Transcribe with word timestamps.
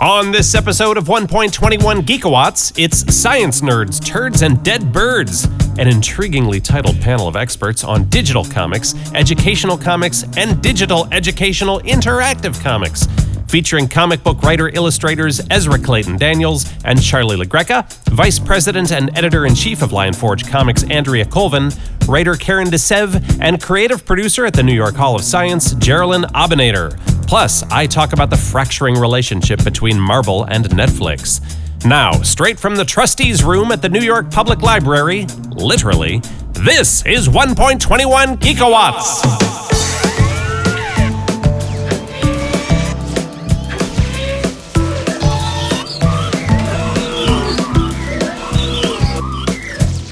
On 0.00 0.30
this 0.30 0.54
episode 0.54 0.96
of 0.96 1.06
1.21 1.06 2.02
Geekawatts, 2.02 2.72
it's 2.78 3.12
Science 3.12 3.62
Nerds, 3.62 4.04
Turds, 4.04 4.42
and 4.42 4.62
Dead 4.62 4.92
Birds, 4.92 5.42
an 5.42 5.88
intriguingly 5.88 6.62
titled 6.62 7.00
panel 7.00 7.26
of 7.26 7.34
experts 7.34 7.82
on 7.82 8.04
digital 8.04 8.44
comics, 8.44 8.94
educational 9.12 9.76
comics, 9.76 10.24
and 10.36 10.62
digital 10.62 11.08
educational 11.10 11.80
interactive 11.80 12.62
comics. 12.62 13.08
Featuring 13.48 13.88
comic 13.88 14.22
book 14.22 14.40
writer 14.42 14.68
illustrators 14.68 15.40
Ezra 15.50 15.78
Claytan 15.78 16.16
Daniels 16.16 16.72
and 16.84 17.02
Charlie 17.02 17.36
LaGreca, 17.36 17.92
Vice 18.10 18.38
President 18.38 18.92
and 18.92 19.10
Editor 19.18 19.46
in 19.46 19.56
Chief 19.56 19.82
of 19.82 19.90
Lion 19.90 20.14
Forge 20.14 20.46
Comics 20.46 20.84
Andrea 20.84 21.24
Colvin, 21.24 21.72
writer 22.06 22.36
Karen 22.36 22.70
De 22.70 22.76
Seve, 22.76 23.40
and 23.40 23.60
creative 23.60 24.06
producer 24.06 24.46
at 24.46 24.54
the 24.54 24.62
New 24.62 24.74
York 24.74 24.94
Hall 24.94 25.16
of 25.16 25.24
Science, 25.24 25.74
Geralyn 25.74 26.22
Abinader. 26.34 27.17
Plus, 27.28 27.62
I 27.64 27.86
talk 27.86 28.14
about 28.14 28.30
the 28.30 28.38
fracturing 28.38 28.94
relationship 28.94 29.62
between 29.62 30.00
Marvel 30.00 30.44
and 30.44 30.64
Netflix. 30.64 31.42
Now, 31.84 32.10
straight 32.22 32.58
from 32.58 32.74
the 32.74 32.86
trustees' 32.86 33.44
room 33.44 33.70
at 33.70 33.82
the 33.82 33.88
New 33.90 34.00
York 34.00 34.30
Public 34.30 34.62
Library, 34.62 35.26
literally, 35.50 36.22
this 36.52 37.04
is 37.04 37.28
1.21 37.28 38.38
Geekawatts. 38.38 39.44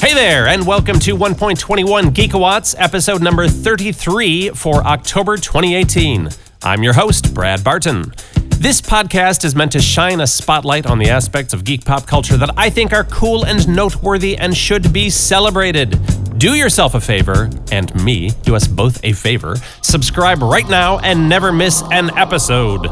Hey 0.02 0.12
there, 0.12 0.48
and 0.48 0.66
welcome 0.66 0.98
to 0.98 1.16
1.21 1.16 2.10
Geekawatts, 2.10 2.74
episode 2.76 3.22
number 3.22 3.48
33 3.48 4.50
for 4.50 4.86
October 4.86 5.38
2018. 5.38 6.28
I'm 6.66 6.82
your 6.82 6.94
host, 6.94 7.32
Brad 7.32 7.62
Barton. 7.62 8.12
This 8.58 8.80
podcast 8.80 9.44
is 9.44 9.54
meant 9.54 9.70
to 9.70 9.80
shine 9.80 10.20
a 10.20 10.26
spotlight 10.26 10.84
on 10.86 10.98
the 10.98 11.08
aspects 11.10 11.54
of 11.54 11.62
geek 11.62 11.84
pop 11.84 12.08
culture 12.08 12.36
that 12.38 12.50
I 12.56 12.70
think 12.70 12.92
are 12.92 13.04
cool 13.04 13.46
and 13.46 13.68
noteworthy 13.68 14.36
and 14.36 14.54
should 14.54 14.92
be 14.92 15.08
celebrated. 15.08 15.96
Do 16.38 16.56
yourself 16.56 16.96
a 16.96 17.00
favor, 17.00 17.48
and 17.70 17.94
me, 18.04 18.30
do 18.42 18.56
us 18.56 18.66
both 18.66 18.98
a 19.04 19.12
favor, 19.12 19.54
subscribe 19.80 20.42
right 20.42 20.68
now 20.68 20.98
and 20.98 21.28
never 21.28 21.52
miss 21.52 21.84
an 21.92 22.10
episode. 22.18 22.82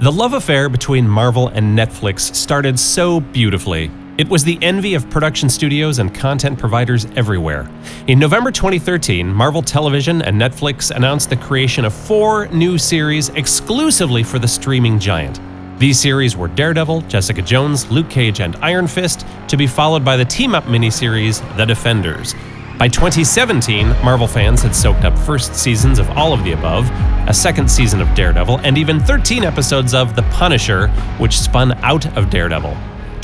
The 0.00 0.12
love 0.12 0.34
affair 0.34 0.68
between 0.68 1.08
Marvel 1.08 1.48
and 1.48 1.76
Netflix 1.76 2.36
started 2.36 2.78
so 2.78 3.18
beautifully. 3.18 3.90
It 4.20 4.28
was 4.28 4.44
the 4.44 4.58
envy 4.60 4.92
of 4.92 5.08
production 5.08 5.48
studios 5.48 5.98
and 5.98 6.14
content 6.14 6.58
providers 6.58 7.06
everywhere. 7.16 7.66
In 8.06 8.18
November 8.18 8.50
2013, 8.50 9.26
Marvel 9.26 9.62
Television 9.62 10.20
and 10.20 10.38
Netflix 10.38 10.94
announced 10.94 11.30
the 11.30 11.36
creation 11.36 11.86
of 11.86 11.94
four 11.94 12.46
new 12.48 12.76
series 12.76 13.30
exclusively 13.30 14.22
for 14.22 14.38
the 14.38 14.46
streaming 14.46 14.98
giant. 14.98 15.40
These 15.78 15.98
series 15.98 16.36
were 16.36 16.48
Daredevil, 16.48 17.00
Jessica 17.08 17.40
Jones, 17.40 17.90
Luke 17.90 18.10
Cage, 18.10 18.40
and 18.40 18.56
Iron 18.56 18.86
Fist, 18.86 19.24
to 19.48 19.56
be 19.56 19.66
followed 19.66 20.04
by 20.04 20.18
the 20.18 20.24
team 20.26 20.54
up 20.54 20.64
miniseries 20.64 21.40
The 21.56 21.64
Defenders. 21.64 22.34
By 22.78 22.88
2017, 22.88 23.88
Marvel 24.04 24.26
fans 24.26 24.60
had 24.60 24.76
soaked 24.76 25.04
up 25.04 25.18
first 25.18 25.54
seasons 25.54 25.98
of 25.98 26.10
all 26.10 26.34
of 26.34 26.44
the 26.44 26.52
above, 26.52 26.90
a 27.26 27.32
second 27.32 27.70
season 27.70 28.02
of 28.02 28.14
Daredevil, 28.14 28.58
and 28.64 28.76
even 28.76 29.00
13 29.00 29.44
episodes 29.44 29.94
of 29.94 30.14
The 30.14 30.24
Punisher, 30.24 30.88
which 31.16 31.40
spun 31.40 31.72
out 31.82 32.04
of 32.18 32.28
Daredevil. 32.28 32.76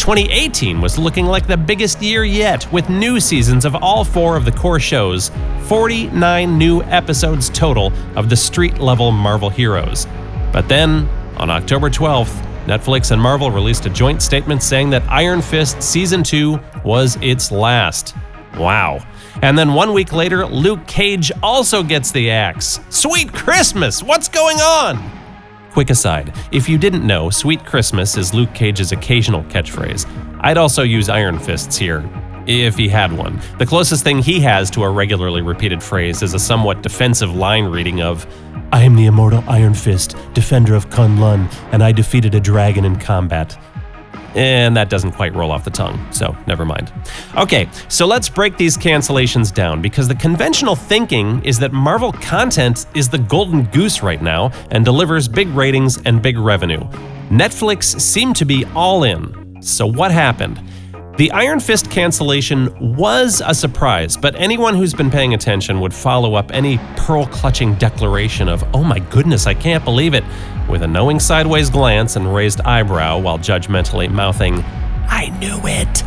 2018 0.07 0.81
was 0.81 1.01
looking 1.01 1.27
like 1.27 1.49
the 1.49 1.57
biggest 1.57 2.01
year 2.01 2.23
yet, 2.23 2.73
with 2.73 2.89
new 2.89 3.19
seasons 3.19 3.65
of 3.65 3.75
all 3.75 4.05
four 4.05 4.37
of 4.37 4.45
the 4.45 4.53
core 4.53 4.79
shows, 4.79 5.33
49 5.65 6.57
new 6.57 6.81
episodes 6.83 7.51
total 7.51 7.93
of 8.15 8.31
the 8.31 8.37
street 8.37 8.79
level 8.79 9.11
Marvel 9.11 9.51
heroes. 9.51 10.07
But 10.53 10.69
then, 10.69 11.09
on 11.39 11.51
October 11.51 11.91
12th, 11.91 12.41
Netflix 12.67 13.11
and 13.11 13.21
Marvel 13.21 13.51
released 13.51 13.85
a 13.87 13.91
joint 13.91 14.23
statement 14.23 14.63
saying 14.63 14.91
that 14.91 15.03
Iron 15.11 15.43
Fist 15.43 15.83
Season 15.83 16.23
2 16.23 16.57
was 16.85 17.19
its 17.21 17.51
last. 17.51 18.15
Wow. 18.57 19.05
And 19.43 19.59
then 19.59 19.75
one 19.75 19.93
week 19.93 20.13
later, 20.13 20.47
Luke 20.47 20.87
Cage 20.87 21.33
also 21.43 21.83
gets 21.83 22.13
the 22.13 22.31
axe. 22.31 22.79
Sweet 22.91 23.33
Christmas! 23.33 24.05
What's 24.05 24.29
going 24.29 24.59
on? 24.59 25.16
Quick 25.77 25.91
aside 25.91 26.33
if 26.53 26.71
you 26.71 26.79
didn't 26.79 27.07
know, 27.07 27.29
Sweet 27.29 27.67
Christmas 27.67 28.17
is 28.17 28.33
Luke 28.33 28.55
Cage's 28.55 28.93
occasional 28.93 29.43
catchphrase. 29.43 30.07
I'd 30.41 30.57
also 30.57 30.83
use 30.83 31.11
Iron 31.11 31.39
Fists 31.39 31.77
here, 31.77 32.03
if 32.47 32.79
he 32.79 32.89
had 32.89 33.13
one. 33.13 33.39
The 33.59 33.67
closest 33.67 34.03
thing 34.03 34.23
he 34.23 34.41
has 34.41 34.71
to 34.71 34.85
a 34.85 34.89
regularly 34.89 35.43
repeated 35.43 35.83
phrase 35.83 36.23
is 36.23 36.33
a 36.33 36.39
somewhat 36.39 36.81
defensive 36.81 37.37
line 37.37 37.67
reading 37.67 38.01
of, 38.01 38.27
I 38.73 38.85
am 38.85 38.97
the 38.97 39.05
immortal 39.05 39.45
Iron 39.49 39.75
Fist, 39.75 40.17
defender 40.33 40.75
of 40.75 40.89
Kun 40.89 41.21
Lun, 41.21 41.47
and 41.73 41.85
I 41.85 41.93
defeated 41.93 42.35
a 42.35 42.41
dragon 42.41 42.87
in 42.87 42.99
combat. 42.99 43.59
And 44.37 44.77
that 44.77 44.91
doesn't 44.91 45.13
quite 45.13 45.35
roll 45.35 45.51
off 45.51 45.65
the 45.65 45.71
tongue, 45.71 45.99
so 46.13 46.37
never 46.47 46.67
mind. 46.67 46.93
Okay, 47.37 47.69
so 47.89 48.07
let's 48.07 48.29
break 48.29 48.59
these 48.59 48.77
cancellations 48.77 49.53
down 49.53 49.81
because 49.81 50.09
the 50.09 50.15
conventional 50.15 50.77
thinking 50.77 51.43
is 51.43 51.59
that 51.59 51.73
Marvel 51.73 52.13
content 52.13 52.85
is 52.95 53.09
the 53.09 53.19
golden 53.19 53.65
goose 53.65 54.03
right 54.03 54.21
now 54.21 54.53
and 54.71 54.85
delivers 54.85 55.27
big 55.27 55.49
ratings 55.49 56.03
and 56.05 56.21
big 56.21 56.37
revenue. 56.37 56.81
Netflix 57.31 57.99
seemed 57.99 58.37
to 58.37 58.45
be 58.45 58.67
all 58.75 59.05
in. 59.05 59.63
So 59.63 59.87
what 59.87 60.11
happened? 60.11 60.61
The 61.17 61.33
Iron 61.33 61.61
Fist 61.61 61.91
cancellation 61.91 62.95
was 62.95 63.41
a 63.43 63.55
surprise, 63.55 64.19
but 64.19 64.35
anyone 64.37 64.75
who's 64.75 64.93
been 64.93 65.11
paying 65.11 65.33
attention 65.33 65.81
would 65.81 65.95
follow 65.95 66.35
up 66.35 66.53
any 66.53 66.77
pearl 66.95 67.25
clutching 67.29 67.75
declaration 67.77 68.51
of, 68.51 68.63
oh 68.75 68.85
my 68.85 68.99
goodness, 68.99 69.47
I 69.47 69.55
can't 69.55 69.83
believe 69.83 70.13
it, 70.13 70.25
with 70.69 70.83
a 70.83 70.87
knowing 70.87 71.19
sideways 71.19 71.71
glance 71.71 72.17
and 72.17 72.35
raised 72.35 72.61
eyebrow 72.61 73.19
while 73.19 73.39
judgmentally 73.39 74.11
mouthing, 74.11 74.63
I 75.09 75.31
knew 75.39 75.59
it. 75.65 76.05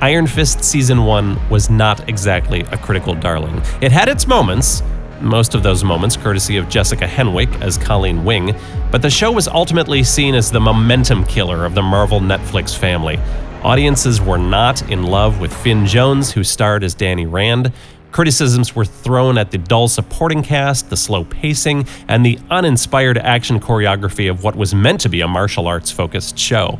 Iron 0.00 0.28
Fist 0.28 0.62
Season 0.62 1.04
1 1.04 1.48
was 1.48 1.68
not 1.68 2.08
exactly 2.08 2.60
a 2.70 2.78
critical 2.78 3.16
darling. 3.16 3.60
It 3.80 3.90
had 3.90 4.08
its 4.08 4.28
moments, 4.28 4.84
most 5.20 5.56
of 5.56 5.64
those 5.64 5.82
moments 5.82 6.16
courtesy 6.16 6.58
of 6.58 6.68
Jessica 6.68 7.08
Henwick 7.08 7.60
as 7.60 7.76
Colleen 7.76 8.24
Wing, 8.24 8.54
but 8.92 9.02
the 9.02 9.10
show 9.10 9.32
was 9.32 9.48
ultimately 9.48 10.04
seen 10.04 10.36
as 10.36 10.52
the 10.52 10.60
momentum 10.60 11.24
killer 11.24 11.64
of 11.64 11.74
the 11.74 11.82
Marvel 11.82 12.20
Netflix 12.20 12.78
family. 12.78 13.18
Audiences 13.64 14.20
were 14.20 14.36
not 14.36 14.90
in 14.90 15.04
love 15.04 15.40
with 15.40 15.50
Finn 15.50 15.86
Jones, 15.86 16.30
who 16.30 16.44
starred 16.44 16.84
as 16.84 16.92
Danny 16.92 17.24
Rand. 17.24 17.72
Criticisms 18.12 18.76
were 18.76 18.84
thrown 18.84 19.38
at 19.38 19.52
the 19.52 19.56
dull 19.56 19.88
supporting 19.88 20.42
cast, 20.42 20.90
the 20.90 20.98
slow 20.98 21.24
pacing, 21.24 21.86
and 22.06 22.26
the 22.26 22.38
uninspired 22.50 23.16
action 23.16 23.58
choreography 23.58 24.30
of 24.30 24.44
what 24.44 24.54
was 24.54 24.74
meant 24.74 25.00
to 25.00 25.08
be 25.08 25.22
a 25.22 25.26
martial 25.26 25.66
arts 25.66 25.90
focused 25.90 26.38
show. 26.38 26.78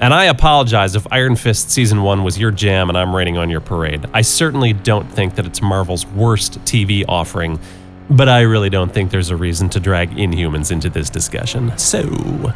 And 0.00 0.12
I 0.12 0.24
apologize 0.24 0.94
if 0.94 1.06
Iron 1.10 1.34
Fist 1.34 1.70
Season 1.70 2.02
1 2.02 2.22
was 2.22 2.38
your 2.38 2.50
jam 2.50 2.90
and 2.90 2.98
I'm 2.98 3.16
raining 3.16 3.38
on 3.38 3.48
your 3.48 3.62
parade. 3.62 4.04
I 4.12 4.20
certainly 4.20 4.74
don't 4.74 5.10
think 5.10 5.34
that 5.36 5.46
it's 5.46 5.62
Marvel's 5.62 6.04
worst 6.08 6.62
TV 6.66 7.06
offering, 7.08 7.58
but 8.10 8.28
I 8.28 8.42
really 8.42 8.68
don't 8.68 8.92
think 8.92 9.10
there's 9.10 9.30
a 9.30 9.36
reason 9.36 9.70
to 9.70 9.80
drag 9.80 10.10
Inhumans 10.10 10.70
into 10.70 10.90
this 10.90 11.08
discussion. 11.08 11.76
So. 11.78 12.52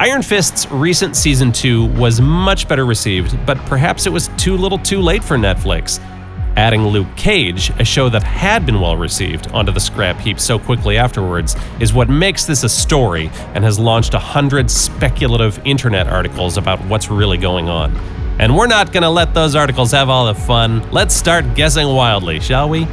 Iron 0.00 0.22
Fist's 0.22 0.70
recent 0.70 1.16
season 1.16 1.50
2 1.50 1.86
was 1.96 2.20
much 2.20 2.68
better 2.68 2.86
received, 2.86 3.36
but 3.44 3.58
perhaps 3.66 4.06
it 4.06 4.12
was 4.12 4.28
too 4.36 4.56
little 4.56 4.78
too 4.78 5.00
late 5.00 5.24
for 5.24 5.36
Netflix. 5.36 5.98
Adding 6.56 6.86
Luke 6.86 7.08
Cage, 7.16 7.70
a 7.80 7.84
show 7.84 8.08
that 8.10 8.22
had 8.22 8.64
been 8.64 8.80
well 8.80 8.96
received, 8.96 9.48
onto 9.48 9.72
the 9.72 9.80
scrap 9.80 10.20
heap 10.20 10.38
so 10.38 10.56
quickly 10.56 10.96
afterwards 10.96 11.56
is 11.80 11.92
what 11.92 12.08
makes 12.08 12.44
this 12.44 12.62
a 12.62 12.68
story 12.68 13.28
and 13.54 13.64
has 13.64 13.76
launched 13.76 14.14
a 14.14 14.20
hundred 14.20 14.70
speculative 14.70 15.60
internet 15.64 16.06
articles 16.06 16.58
about 16.58 16.78
what's 16.84 17.10
really 17.10 17.36
going 17.36 17.68
on. 17.68 17.92
And 18.38 18.56
we're 18.56 18.68
not 18.68 18.92
going 18.92 19.02
to 19.02 19.10
let 19.10 19.34
those 19.34 19.56
articles 19.56 19.90
have 19.90 20.08
all 20.08 20.26
the 20.26 20.34
fun. 20.34 20.88
Let's 20.92 21.12
start 21.12 21.56
guessing 21.56 21.88
wildly, 21.88 22.38
shall 22.38 22.68
we? 22.68 22.86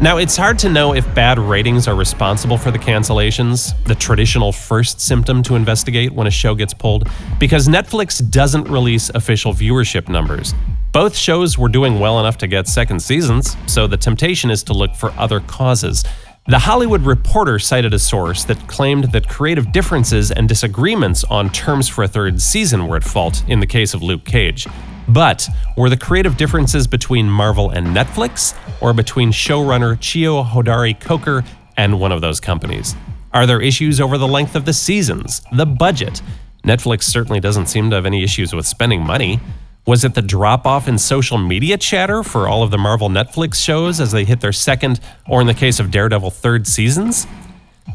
Now, 0.00 0.18
it's 0.18 0.36
hard 0.36 0.60
to 0.60 0.68
know 0.68 0.94
if 0.94 1.12
bad 1.12 1.40
ratings 1.40 1.88
are 1.88 1.96
responsible 1.96 2.56
for 2.56 2.70
the 2.70 2.78
cancellations, 2.78 3.74
the 3.82 3.96
traditional 3.96 4.52
first 4.52 5.00
symptom 5.00 5.42
to 5.42 5.56
investigate 5.56 6.12
when 6.12 6.28
a 6.28 6.30
show 6.30 6.54
gets 6.54 6.72
pulled, 6.72 7.08
because 7.40 7.66
Netflix 7.66 8.22
doesn't 8.30 8.68
release 8.68 9.10
official 9.10 9.52
viewership 9.52 10.08
numbers. 10.08 10.54
Both 10.92 11.16
shows 11.16 11.58
were 11.58 11.68
doing 11.68 11.98
well 11.98 12.20
enough 12.20 12.38
to 12.38 12.46
get 12.46 12.68
second 12.68 13.00
seasons, 13.00 13.56
so 13.66 13.88
the 13.88 13.96
temptation 13.96 14.50
is 14.50 14.62
to 14.64 14.72
look 14.72 14.94
for 14.94 15.12
other 15.18 15.40
causes. 15.40 16.04
The 16.48 16.60
Hollywood 16.60 17.02
Reporter 17.02 17.58
cited 17.58 17.92
a 17.92 17.98
source 17.98 18.44
that 18.44 18.66
claimed 18.68 19.12
that 19.12 19.28
creative 19.28 19.70
differences 19.70 20.30
and 20.30 20.48
disagreements 20.48 21.22
on 21.24 21.50
terms 21.50 21.90
for 21.90 22.04
a 22.04 22.08
third 22.08 22.40
season 22.40 22.86
were 22.86 22.96
at 22.96 23.04
fault 23.04 23.44
in 23.48 23.60
the 23.60 23.66
case 23.66 23.92
of 23.92 24.02
Luke 24.02 24.24
Cage. 24.24 24.66
But 25.06 25.46
were 25.76 25.90
the 25.90 25.96
creative 25.98 26.38
differences 26.38 26.86
between 26.86 27.28
Marvel 27.28 27.68
and 27.68 27.88
Netflix, 27.88 28.56
or 28.80 28.94
between 28.94 29.30
showrunner 29.30 29.98
Cheo 29.98 30.42
Hodari 30.42 30.98
Coker 30.98 31.44
and 31.76 32.00
one 32.00 32.12
of 32.12 32.22
those 32.22 32.40
companies? 32.40 32.96
Are 33.34 33.46
there 33.46 33.60
issues 33.60 34.00
over 34.00 34.16
the 34.16 34.26
length 34.26 34.56
of 34.56 34.64
the 34.64 34.72
seasons, 34.72 35.42
the 35.52 35.66
budget? 35.66 36.22
Netflix 36.64 37.02
certainly 37.02 37.40
doesn't 37.40 37.66
seem 37.66 37.90
to 37.90 37.96
have 37.96 38.06
any 38.06 38.24
issues 38.24 38.54
with 38.54 38.66
spending 38.66 39.02
money. 39.02 39.38
Was 39.88 40.04
it 40.04 40.12
the 40.12 40.20
drop 40.20 40.66
off 40.66 40.86
in 40.86 40.98
social 40.98 41.38
media 41.38 41.78
chatter 41.78 42.22
for 42.22 42.46
all 42.46 42.62
of 42.62 42.70
the 42.70 42.76
Marvel 42.76 43.08
Netflix 43.08 43.54
shows 43.54 44.00
as 44.00 44.12
they 44.12 44.26
hit 44.26 44.42
their 44.42 44.52
second, 44.52 45.00
or 45.26 45.40
in 45.40 45.46
the 45.46 45.54
case 45.54 45.80
of 45.80 45.90
Daredevil, 45.90 46.30
third 46.30 46.66
seasons? 46.66 47.26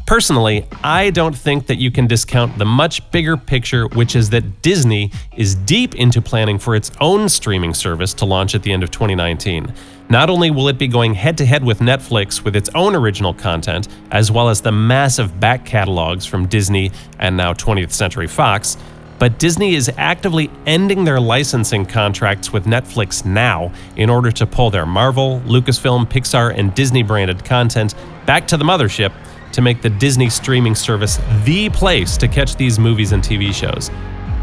Personally, 0.04 0.66
I 0.82 1.10
don't 1.10 1.36
think 1.36 1.68
that 1.68 1.76
you 1.76 1.92
can 1.92 2.08
discount 2.08 2.58
the 2.58 2.64
much 2.64 3.08
bigger 3.12 3.36
picture, 3.36 3.86
which 3.86 4.16
is 4.16 4.30
that 4.30 4.60
Disney 4.60 5.12
is 5.36 5.54
deep 5.54 5.94
into 5.94 6.20
planning 6.20 6.58
for 6.58 6.74
its 6.74 6.90
own 7.00 7.28
streaming 7.28 7.74
service 7.74 8.12
to 8.14 8.24
launch 8.24 8.56
at 8.56 8.64
the 8.64 8.72
end 8.72 8.82
of 8.82 8.90
2019. 8.90 9.72
Not 10.10 10.30
only 10.30 10.50
will 10.50 10.66
it 10.66 10.78
be 10.78 10.88
going 10.88 11.14
head 11.14 11.38
to 11.38 11.46
head 11.46 11.62
with 11.62 11.78
Netflix 11.78 12.42
with 12.44 12.56
its 12.56 12.70
own 12.74 12.96
original 12.96 13.32
content, 13.32 13.86
as 14.10 14.32
well 14.32 14.48
as 14.48 14.60
the 14.60 14.72
massive 14.72 15.38
back 15.38 15.64
catalogs 15.64 16.26
from 16.26 16.48
Disney 16.48 16.90
and 17.20 17.36
now 17.36 17.52
20th 17.52 17.92
Century 17.92 18.26
Fox, 18.26 18.76
but 19.18 19.38
Disney 19.38 19.74
is 19.74 19.90
actively 19.96 20.50
ending 20.66 21.04
their 21.04 21.20
licensing 21.20 21.86
contracts 21.86 22.52
with 22.52 22.64
Netflix 22.64 23.24
now 23.24 23.72
in 23.96 24.10
order 24.10 24.30
to 24.32 24.46
pull 24.46 24.70
their 24.70 24.86
Marvel, 24.86 25.40
Lucasfilm, 25.46 26.06
Pixar, 26.06 26.56
and 26.56 26.74
Disney 26.74 27.02
branded 27.02 27.44
content 27.44 27.94
back 28.26 28.46
to 28.48 28.56
the 28.56 28.64
mothership 28.64 29.12
to 29.52 29.62
make 29.62 29.82
the 29.82 29.90
Disney 29.90 30.28
streaming 30.28 30.74
service 30.74 31.20
the 31.44 31.70
place 31.70 32.16
to 32.16 32.26
catch 32.26 32.56
these 32.56 32.78
movies 32.78 33.12
and 33.12 33.22
TV 33.22 33.54
shows. 33.54 33.90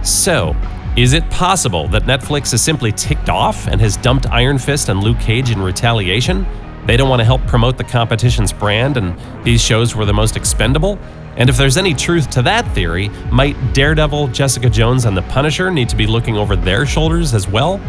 So, 0.08 0.56
is 0.98 1.14
it 1.14 1.30
possible 1.30 1.88
that 1.90 2.04
Netflix 2.04 2.54
is 2.54 2.62
simply 2.62 2.92
ticked 2.92 3.30
off 3.30 3.68
and 3.68 3.80
has 3.80 3.98
dumped 3.98 4.28
Iron 4.28 4.58
Fist 4.58 4.90
and 4.90 5.02
Luke 5.02 5.20
Cage 5.20 5.52
in 5.52 5.62
retaliation? 5.62 6.46
They 6.86 6.98
don't 6.98 7.10
want 7.10 7.20
to 7.20 7.26
help 7.26 7.46
promote 7.46 7.78
the 7.78 7.84
competition's 7.84 8.52
brand 8.52 8.98
and 8.98 9.18
these 9.46 9.62
shows 9.62 9.96
were 9.96 10.06
the 10.06 10.14
most 10.14 10.36
expendable? 10.36 10.98
And 11.38 11.50
if 11.50 11.58
there's 11.58 11.78
any 11.78 11.94
truth 11.94 12.30
to 12.32 12.42
that 12.42 12.68
theory, 12.76 13.10
might 13.32 13.56
Daredevil, 13.74 14.28
Jessica 14.30 14.70
Jones, 14.70 15.06
and 15.06 15.16
The 15.16 15.22
Punisher 15.24 15.72
need 15.72 15.90
to 15.90 15.96
be 15.96 16.06
looking 16.06 16.38
over 16.38 16.56
their 16.56 16.86
shoulders 16.86 17.34
as 17.34 17.48
well? 17.48 17.80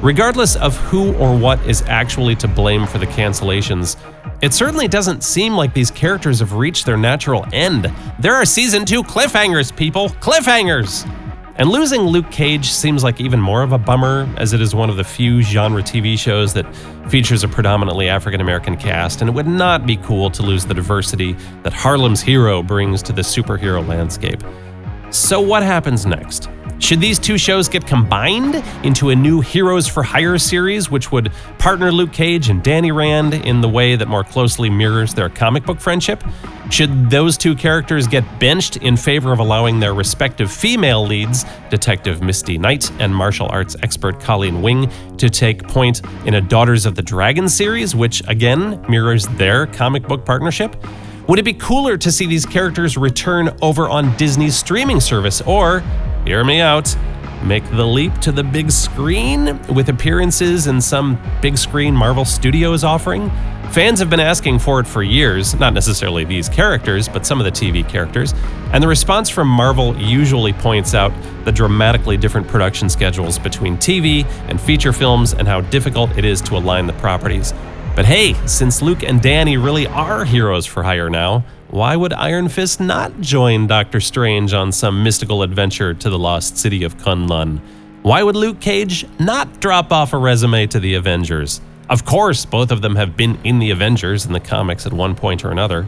Regardless 0.00 0.56
of 0.56 0.76
who 0.78 1.14
or 1.14 1.36
what 1.36 1.64
is 1.64 1.82
actually 1.82 2.34
to 2.36 2.48
blame 2.48 2.86
for 2.86 2.98
the 2.98 3.06
cancellations, 3.06 3.96
it 4.40 4.52
certainly 4.52 4.88
doesn't 4.88 5.22
seem 5.22 5.54
like 5.54 5.72
these 5.74 5.90
characters 5.90 6.40
have 6.40 6.54
reached 6.54 6.86
their 6.86 6.96
natural 6.96 7.46
end. 7.52 7.92
There 8.18 8.34
are 8.34 8.44
season 8.44 8.84
2 8.84 9.04
cliffhangers, 9.04 9.74
people! 9.76 10.08
Cliffhangers! 10.08 11.08
And 11.62 11.70
losing 11.70 12.00
Luke 12.00 12.28
Cage 12.32 12.72
seems 12.72 13.04
like 13.04 13.20
even 13.20 13.40
more 13.40 13.62
of 13.62 13.70
a 13.70 13.78
bummer, 13.78 14.28
as 14.36 14.52
it 14.52 14.60
is 14.60 14.74
one 14.74 14.90
of 14.90 14.96
the 14.96 15.04
few 15.04 15.42
genre 15.42 15.80
TV 15.80 16.18
shows 16.18 16.52
that 16.54 16.66
features 17.08 17.44
a 17.44 17.48
predominantly 17.48 18.08
African 18.08 18.40
American 18.40 18.76
cast, 18.76 19.20
and 19.20 19.30
it 19.30 19.32
would 19.32 19.46
not 19.46 19.86
be 19.86 19.96
cool 19.98 20.28
to 20.28 20.42
lose 20.42 20.66
the 20.66 20.74
diversity 20.74 21.34
that 21.62 21.72
Harlem's 21.72 22.20
hero 22.20 22.64
brings 22.64 23.00
to 23.04 23.12
the 23.12 23.22
superhero 23.22 23.86
landscape. 23.86 24.42
So, 25.10 25.40
what 25.40 25.62
happens 25.62 26.04
next? 26.04 26.48
Should 26.82 27.00
these 27.00 27.20
two 27.20 27.38
shows 27.38 27.68
get 27.68 27.86
combined 27.86 28.56
into 28.84 29.10
a 29.10 29.16
new 29.16 29.40
Heroes 29.40 29.86
for 29.86 30.02
Hire 30.02 30.36
series, 30.36 30.90
which 30.90 31.12
would 31.12 31.30
partner 31.56 31.92
Luke 31.92 32.12
Cage 32.12 32.48
and 32.48 32.60
Danny 32.60 32.90
Rand 32.90 33.34
in 33.34 33.60
the 33.60 33.68
way 33.68 33.94
that 33.94 34.08
more 34.08 34.24
closely 34.24 34.68
mirrors 34.68 35.14
their 35.14 35.28
comic 35.28 35.64
book 35.64 35.78
friendship? 35.78 36.24
Should 36.70 37.08
those 37.08 37.38
two 37.38 37.54
characters 37.54 38.08
get 38.08 38.24
benched 38.40 38.78
in 38.78 38.96
favor 38.96 39.32
of 39.32 39.38
allowing 39.38 39.78
their 39.78 39.94
respective 39.94 40.50
female 40.50 41.06
leads, 41.06 41.44
Detective 41.70 42.20
Misty 42.20 42.58
Knight 42.58 42.90
and 43.00 43.14
martial 43.14 43.46
arts 43.48 43.76
expert 43.84 44.18
Colleen 44.18 44.60
Wing, 44.60 44.90
to 45.18 45.30
take 45.30 45.68
point 45.68 46.02
in 46.26 46.34
a 46.34 46.40
Daughters 46.40 46.84
of 46.84 46.96
the 46.96 47.02
Dragon 47.02 47.48
series, 47.48 47.94
which 47.94 48.26
again 48.26 48.84
mirrors 48.88 49.28
their 49.28 49.68
comic 49.68 50.02
book 50.08 50.24
partnership? 50.24 50.74
Would 51.28 51.38
it 51.38 51.44
be 51.44 51.54
cooler 51.54 51.96
to 51.96 52.10
see 52.10 52.26
these 52.26 52.44
characters 52.44 52.96
return 52.96 53.56
over 53.62 53.88
on 53.88 54.16
Disney's 54.16 54.56
streaming 54.56 54.98
service? 54.98 55.40
Or, 55.42 55.84
hear 56.24 56.44
me 56.44 56.60
out, 56.60 56.96
make 57.42 57.68
the 57.70 57.84
leap 57.84 58.16
to 58.20 58.32
the 58.32 58.44
big 58.44 58.70
screen 58.70 59.60
with 59.74 59.88
appearances 59.88 60.66
in 60.66 60.80
some 60.80 61.20
big 61.40 61.58
screen 61.58 61.94
Marvel 61.94 62.24
Studios 62.24 62.84
offering? 62.84 63.30
Fans 63.72 63.98
have 63.98 64.10
been 64.10 64.20
asking 64.20 64.58
for 64.58 64.80
it 64.80 64.86
for 64.86 65.02
years, 65.02 65.54
not 65.58 65.72
necessarily 65.72 66.24
these 66.24 66.48
characters, 66.48 67.08
but 67.08 67.24
some 67.24 67.40
of 67.40 67.44
the 67.44 67.50
TV 67.50 67.88
characters, 67.88 68.34
and 68.72 68.82
the 68.82 68.88
response 68.88 69.30
from 69.30 69.48
Marvel 69.48 69.96
usually 69.96 70.52
points 70.52 70.94
out 70.94 71.10
the 71.44 71.52
dramatically 71.52 72.16
different 72.16 72.46
production 72.46 72.88
schedules 72.88 73.38
between 73.38 73.76
TV 73.78 74.26
and 74.48 74.60
feature 74.60 74.92
films 74.92 75.32
and 75.32 75.48
how 75.48 75.62
difficult 75.62 76.16
it 76.18 76.24
is 76.24 76.40
to 76.42 76.56
align 76.56 76.86
the 76.86 76.92
properties. 76.94 77.54
But 77.96 78.04
hey, 78.04 78.34
since 78.46 78.80
Luke 78.80 79.02
and 79.02 79.20
Danny 79.20 79.56
really 79.56 79.86
are 79.86 80.24
heroes 80.24 80.66
for 80.66 80.82
hire 80.82 81.10
now, 81.10 81.44
why 81.72 81.96
would 81.96 82.12
Iron 82.12 82.50
Fist 82.50 82.80
not 82.80 83.18
join 83.22 83.66
Doctor 83.66 83.98
Strange 83.98 84.52
on 84.52 84.72
some 84.72 85.02
mystical 85.02 85.42
adventure 85.42 85.94
to 85.94 86.10
the 86.10 86.18
lost 86.18 86.58
city 86.58 86.84
of 86.84 86.98
Kunlun? 86.98 87.60
Why 88.02 88.22
would 88.22 88.36
Luke 88.36 88.60
Cage 88.60 89.06
not 89.18 89.58
drop 89.58 89.90
off 89.90 90.12
a 90.12 90.18
resume 90.18 90.66
to 90.66 90.78
the 90.78 90.92
Avengers? 90.92 91.62
Of 91.88 92.04
course, 92.04 92.44
both 92.44 92.72
of 92.72 92.82
them 92.82 92.96
have 92.96 93.16
been 93.16 93.38
in 93.42 93.58
the 93.58 93.70
Avengers 93.70 94.26
in 94.26 94.34
the 94.34 94.40
comics 94.40 94.84
at 94.84 94.92
one 94.92 95.14
point 95.14 95.46
or 95.46 95.50
another. 95.50 95.84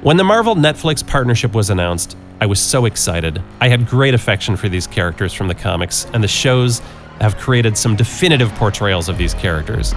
When 0.00 0.16
the 0.16 0.24
Marvel 0.24 0.54
Netflix 0.54 1.06
partnership 1.06 1.52
was 1.52 1.68
announced, 1.68 2.16
I 2.40 2.46
was 2.46 2.58
so 2.58 2.86
excited. 2.86 3.42
I 3.60 3.68
had 3.68 3.86
great 3.86 4.14
affection 4.14 4.56
for 4.56 4.70
these 4.70 4.86
characters 4.86 5.34
from 5.34 5.48
the 5.48 5.54
comics, 5.54 6.06
and 6.14 6.24
the 6.24 6.28
shows 6.28 6.80
have 7.20 7.36
created 7.36 7.76
some 7.76 7.96
definitive 7.96 8.50
portrayals 8.54 9.10
of 9.10 9.18
these 9.18 9.34
characters. 9.34 9.94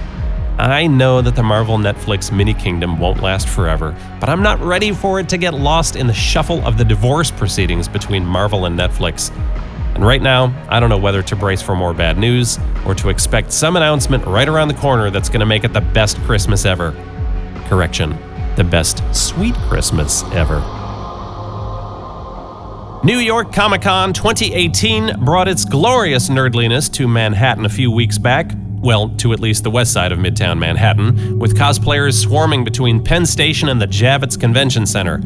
I 0.58 0.86
know 0.86 1.20
that 1.20 1.34
the 1.34 1.42
Marvel 1.42 1.78
Netflix 1.78 2.30
mini 2.30 2.54
kingdom 2.54 2.98
won't 2.98 3.20
last 3.20 3.48
forever, 3.48 3.96
but 4.20 4.28
I'm 4.28 4.42
not 4.42 4.60
ready 4.60 4.92
for 4.92 5.18
it 5.18 5.28
to 5.30 5.36
get 5.36 5.52
lost 5.52 5.96
in 5.96 6.06
the 6.06 6.14
shuffle 6.14 6.64
of 6.64 6.78
the 6.78 6.84
divorce 6.84 7.30
proceedings 7.32 7.88
between 7.88 8.24
Marvel 8.24 8.66
and 8.66 8.78
Netflix. 8.78 9.34
And 9.94 10.06
right 10.06 10.22
now, 10.22 10.54
I 10.68 10.78
don't 10.78 10.90
know 10.90 10.98
whether 10.98 11.22
to 11.24 11.36
brace 11.36 11.60
for 11.60 11.74
more 11.74 11.92
bad 11.92 12.18
news 12.18 12.58
or 12.86 12.94
to 12.94 13.08
expect 13.08 13.52
some 13.52 13.76
announcement 13.76 14.24
right 14.26 14.48
around 14.48 14.68
the 14.68 14.74
corner 14.74 15.10
that's 15.10 15.28
going 15.28 15.40
to 15.40 15.46
make 15.46 15.64
it 15.64 15.72
the 15.72 15.80
best 15.80 16.18
Christmas 16.18 16.64
ever. 16.64 16.92
Correction, 17.66 18.16
the 18.54 18.64
best 18.64 19.02
sweet 19.12 19.54
Christmas 19.68 20.22
ever. 20.32 20.60
New 23.04 23.18
York 23.18 23.52
Comic 23.52 23.82
Con 23.82 24.12
2018 24.12 25.24
brought 25.24 25.48
its 25.48 25.64
glorious 25.64 26.28
nerdliness 26.28 26.90
to 26.92 27.06
Manhattan 27.06 27.66
a 27.66 27.68
few 27.68 27.90
weeks 27.90 28.18
back, 28.18 28.52
well, 28.84 29.08
to 29.16 29.32
at 29.32 29.40
least 29.40 29.64
the 29.64 29.70
west 29.70 29.92
side 29.92 30.12
of 30.12 30.18
Midtown 30.18 30.58
Manhattan, 30.58 31.38
with 31.38 31.56
cosplayers 31.56 32.20
swarming 32.20 32.64
between 32.64 33.02
Penn 33.02 33.24
Station 33.24 33.70
and 33.70 33.80
the 33.80 33.86
Javits 33.86 34.38
Convention 34.38 34.84
Center. 34.84 35.22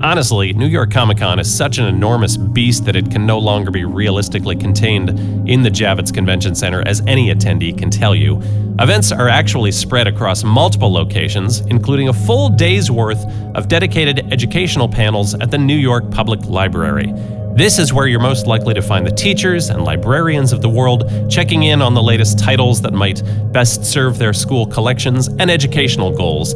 Honestly, 0.00 0.52
New 0.52 0.66
York 0.66 0.92
Comic 0.92 1.18
Con 1.18 1.40
is 1.40 1.52
such 1.52 1.78
an 1.78 1.86
enormous 1.86 2.36
beast 2.36 2.84
that 2.84 2.94
it 2.94 3.10
can 3.10 3.26
no 3.26 3.38
longer 3.38 3.70
be 3.72 3.84
realistically 3.84 4.54
contained 4.54 5.08
in 5.48 5.62
the 5.62 5.70
Javits 5.70 6.14
Convention 6.14 6.54
Center, 6.54 6.86
as 6.86 7.00
any 7.06 7.34
attendee 7.34 7.76
can 7.76 7.90
tell 7.90 8.14
you. 8.14 8.36
Events 8.78 9.10
are 9.10 9.28
actually 9.28 9.72
spread 9.72 10.06
across 10.06 10.44
multiple 10.44 10.92
locations, 10.92 11.60
including 11.62 12.10
a 12.10 12.12
full 12.12 12.48
day's 12.48 12.90
worth 12.90 13.24
of 13.56 13.66
dedicated 13.66 14.32
educational 14.32 14.88
panels 14.88 15.34
at 15.34 15.50
the 15.50 15.58
New 15.58 15.76
York 15.76 16.08
Public 16.10 16.44
Library. 16.44 17.12
This 17.58 17.80
is 17.80 17.92
where 17.92 18.06
you're 18.06 18.20
most 18.20 18.46
likely 18.46 18.72
to 18.74 18.80
find 18.80 19.04
the 19.04 19.10
teachers 19.10 19.68
and 19.68 19.82
librarians 19.82 20.52
of 20.52 20.62
the 20.62 20.68
world 20.68 21.10
checking 21.28 21.64
in 21.64 21.82
on 21.82 21.92
the 21.92 22.00
latest 22.00 22.38
titles 22.38 22.80
that 22.82 22.92
might 22.92 23.20
best 23.52 23.84
serve 23.84 24.16
their 24.16 24.32
school 24.32 24.64
collections 24.64 25.26
and 25.26 25.50
educational 25.50 26.16
goals. 26.16 26.52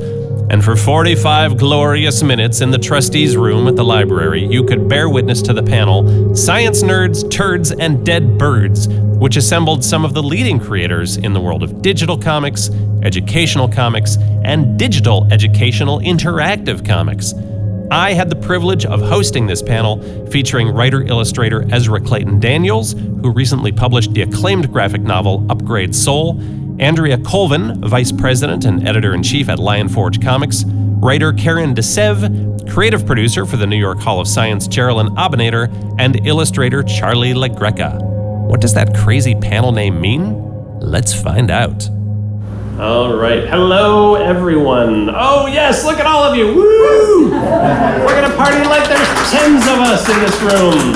And 0.49 0.65
for 0.65 0.77
45 0.77 1.57
glorious 1.57 2.23
minutes 2.23 2.61
in 2.61 2.71
the 2.71 2.79
trustees' 2.79 3.37
room 3.37 3.67
at 3.67 3.75
the 3.75 3.83
library, 3.83 4.47
you 4.47 4.63
could 4.63 4.89
bear 4.89 5.09
witness 5.09 5.43
to 5.43 5.53
the 5.53 5.63
panel 5.65 6.37
Science 6.37 6.85
Nerds, 6.85 7.29
Turds, 7.29 7.73
and 7.73 8.07
Dead 8.07 8.39
Birds, 8.39 8.87
which 8.87 9.35
assembled 9.35 9.83
some 9.83 10.05
of 10.05 10.15
the 10.15 10.23
leading 10.23 10.61
creators 10.61 11.17
in 11.17 11.33
the 11.33 11.41
world 11.41 11.65
of 11.65 11.83
digital 11.83 12.17
comics, 12.17 12.71
educational 13.03 13.69
comics, 13.69 14.19
and 14.45 14.79
digital 14.79 15.27
educational 15.33 15.99
interactive 15.99 16.87
comics. 16.87 17.35
I 17.93 18.15
had 18.15 18.31
the 18.31 18.37
privilege 18.37 18.87
of 18.87 19.03
hosting 19.03 19.47
this 19.47 19.61
panel 19.61 20.01
featuring 20.29 20.69
writer 20.69 21.03
illustrator 21.03 21.67
Ezra 21.71 22.01
Claytan 22.01 22.41
Daniels, 22.41 22.95
who 22.95 23.31
recently 23.31 23.71
published 23.71 24.15
the 24.15 24.23
acclaimed 24.23 24.73
graphic 24.73 25.03
novel 25.03 25.45
Upgrade 25.51 25.95
Soul, 25.95 26.41
Andrea 26.81 27.19
Colvin, 27.19 27.83
vice 27.83 28.11
president 28.11 28.65
and 28.65 28.89
editor 28.89 29.13
in 29.13 29.23
chief 29.23 29.51
at 29.51 29.59
Lion 29.59 29.91
Forge 29.91 30.23
Comics, 30.23 30.65
writer 30.67 31.35
Karen 31.35 31.75
De 31.75 31.83
Seve, 31.83 32.67
creative 32.73 33.05
producer 33.05 33.45
for 33.45 33.59
the 33.59 33.67
New 33.67 33.77
York 33.77 33.99
Hall 33.99 34.21
of 34.21 34.27
Science 34.27 34.67
Geralyn 34.67 35.15
Abinader, 35.17 35.69
and 35.99 36.27
illustrator 36.27 36.83
Charlie 36.83 37.35
LaGreca. 37.35 38.01
What 38.49 38.63
does 38.63 38.73
that 38.73 38.97
crazy 38.97 39.35
panel 39.35 39.71
name 39.71 40.01
mean? 40.01 40.81
Let's 40.81 41.13
find 41.13 41.51
out. 41.51 41.87
All 42.79 43.15
right. 43.15 43.47
Hello, 43.47 44.15
everyone. 44.15 45.11
Oh, 45.15 45.47
yes, 45.47 45.85
look 45.85 45.99
at 45.99 46.07
all 46.07 46.25
of 46.25 46.35
you. 46.35 46.47
Woo! 46.55 47.31
We're 47.31 48.17
going 48.19 48.29
to 48.29 48.37
party 48.37 48.65
like 48.67 48.89
there's 48.89 49.31
tens 49.31 49.63
of 49.67 49.79
us 49.79 50.09
in 50.09 50.19
this 50.21 50.41
room. 50.41 50.95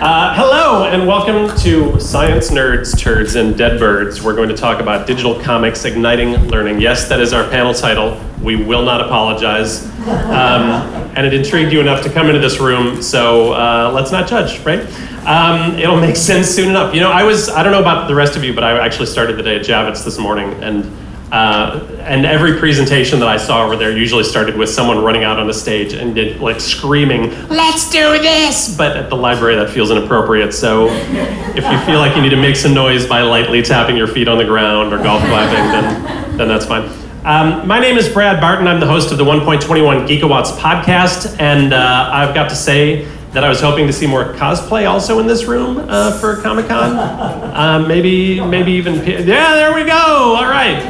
Uh, 0.00 0.34
hello, 0.36 0.84
and 0.84 1.06
welcome 1.06 1.54
to 1.58 1.98
Science 1.98 2.50
Nerds, 2.50 2.96
Turds, 2.96 3.34
and 3.34 3.58
Dead 3.58 3.78
Birds. 3.80 4.22
We're 4.22 4.36
going 4.36 4.48
to 4.48 4.56
talk 4.56 4.80
about 4.80 5.06
digital 5.06 5.38
comics 5.40 5.84
igniting 5.84 6.36
learning. 6.46 6.80
Yes, 6.80 7.08
that 7.08 7.20
is 7.20 7.32
our 7.32 7.48
panel 7.50 7.74
title. 7.74 8.20
We 8.40 8.54
will 8.54 8.84
not 8.84 9.00
apologize. 9.00 9.84
Um, 10.06 10.94
and 11.16 11.26
it 11.26 11.34
intrigued 11.34 11.72
you 11.72 11.80
enough 11.80 12.04
to 12.04 12.10
come 12.10 12.28
into 12.28 12.40
this 12.40 12.60
room, 12.60 13.02
so 13.02 13.52
uh, 13.52 13.90
let's 13.92 14.12
not 14.12 14.28
judge, 14.28 14.60
right? 14.60 14.86
Um, 15.26 15.78
it'll 15.78 16.00
make 16.00 16.16
sense 16.16 16.48
soon 16.48 16.68
enough. 16.70 16.94
You 16.94 17.00
know, 17.00 17.10
I 17.10 17.22
was, 17.24 17.48
I 17.48 17.62
don't 17.62 17.72
know 17.72 17.80
about 17.80 18.08
the 18.08 18.14
rest 18.14 18.36
of 18.36 18.44
you, 18.44 18.52
but 18.54 18.62
I 18.64 18.78
actually 18.84 19.06
started 19.06 19.36
the 19.36 19.42
day 19.42 19.56
at 19.56 19.62
Javits 19.64 20.04
this 20.04 20.18
morning, 20.18 20.52
and 20.62 20.90
Uh, 21.32 21.80
and 22.02 22.24
every 22.26 22.58
presentation 22.60 23.18
that 23.18 23.28
I 23.28 23.38
saw 23.38 23.64
over 23.64 23.74
there 23.76 23.90
usually 23.90 24.22
started 24.22 24.56
with 24.56 24.68
someone 24.68 25.02
running 25.02 25.24
out 25.24 25.40
on 25.40 25.48
the 25.48 25.54
stage 25.54 25.92
and 25.92 26.14
did, 26.14 26.38
like 26.40 26.60
screaming, 26.60 27.32
"Let's 27.48 27.90
do 27.90 28.18
this!" 28.22 28.76
But 28.76 28.96
at 28.96 29.08
the 29.08 29.16
library, 29.16 29.56
that 29.56 29.70
feels 29.70 29.90
inappropriate. 29.90 30.54
So, 30.54 30.86
if 31.56 31.64
you 31.64 31.78
feel 31.86 31.98
like 31.98 32.14
you 32.14 32.22
need 32.22 32.30
to 32.30 32.36
make 32.48 32.54
some 32.54 32.72
noise 32.72 33.06
by 33.06 33.22
lightly 33.22 33.62
tapping 33.62 33.96
your 33.96 34.06
feet 34.06 34.28
on 34.28 34.38
the 34.38 34.44
ground 34.44 34.92
or 34.92 34.98
golf 34.98 35.22
clapping, 35.24 35.64
then 35.74 36.36
then 36.36 36.46
that's 36.46 36.66
fine. 36.66 36.88
Um, 37.24 37.66
my 37.66 37.80
name 37.80 37.96
is 37.96 38.06
Brad 38.08 38.38
Barton. 38.40 38.68
I'm 38.68 38.78
the 38.78 38.86
host 38.86 39.10
of 39.10 39.16
the 39.18 39.24
1.21 39.24 40.06
Geekawatts 40.06 40.52
podcast, 40.58 41.34
and 41.40 41.72
uh, 41.72 42.10
I've 42.12 42.34
got 42.34 42.48
to 42.50 42.54
say 42.54 43.08
that 43.34 43.42
I 43.42 43.48
was 43.48 43.60
hoping 43.60 43.88
to 43.88 43.92
see 43.92 44.06
more 44.06 44.32
cosplay 44.34 44.88
also 44.88 45.18
in 45.18 45.26
this 45.26 45.44
room 45.44 45.84
uh, 45.88 46.16
for 46.18 46.40
Comic 46.40 46.68
Con. 46.68 47.42
Um, 47.54 47.86
maybe, 47.86 48.40
maybe 48.40 48.72
even. 48.72 48.96
Yeah, 48.96 49.54
there 49.54 49.72
we 49.72 49.84
go. 49.84 49.94
All 49.94 50.48
right. 50.48 50.82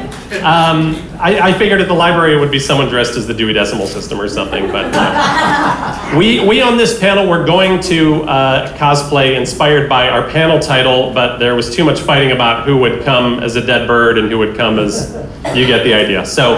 Um, 0.42 0.94
I, 1.20 1.50
I, 1.50 1.52
figured 1.52 1.82
at 1.82 1.88
the 1.88 1.94
library 1.94 2.34
it 2.34 2.40
would 2.40 2.50
be 2.50 2.58
someone 2.58 2.88
dressed 2.88 3.18
as 3.18 3.26
the 3.26 3.34
Dewey 3.34 3.52
Decimal 3.52 3.86
System 3.86 4.18
or 4.18 4.30
something, 4.30 4.68
but 4.68 4.90
uh, 4.94 6.14
we 6.18 6.40
we 6.40 6.62
on 6.62 6.78
this 6.78 6.98
panel 6.98 7.28
were 7.28 7.44
going 7.44 7.80
to 7.82 8.22
uh, 8.22 8.74
cosplay 8.78 9.36
inspired 9.36 9.90
by 9.90 10.08
our 10.08 10.28
panel 10.30 10.58
title, 10.58 11.12
but 11.12 11.36
there 11.36 11.54
was 11.54 11.76
too 11.76 11.84
much 11.84 12.00
fighting 12.00 12.32
about 12.32 12.66
who 12.66 12.78
would 12.78 13.04
come 13.04 13.40
as 13.40 13.56
a 13.56 13.64
dead 13.64 13.86
bird 13.86 14.16
and 14.16 14.30
who 14.30 14.38
would 14.38 14.56
come 14.56 14.78
as. 14.78 15.14
You 15.54 15.66
get 15.66 15.84
the 15.84 15.92
idea. 15.92 16.24
So 16.24 16.54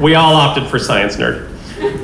we 0.00 0.16
all 0.16 0.34
opted 0.34 0.66
for 0.66 0.80
Science 0.80 1.16
Nerd. 1.16 1.53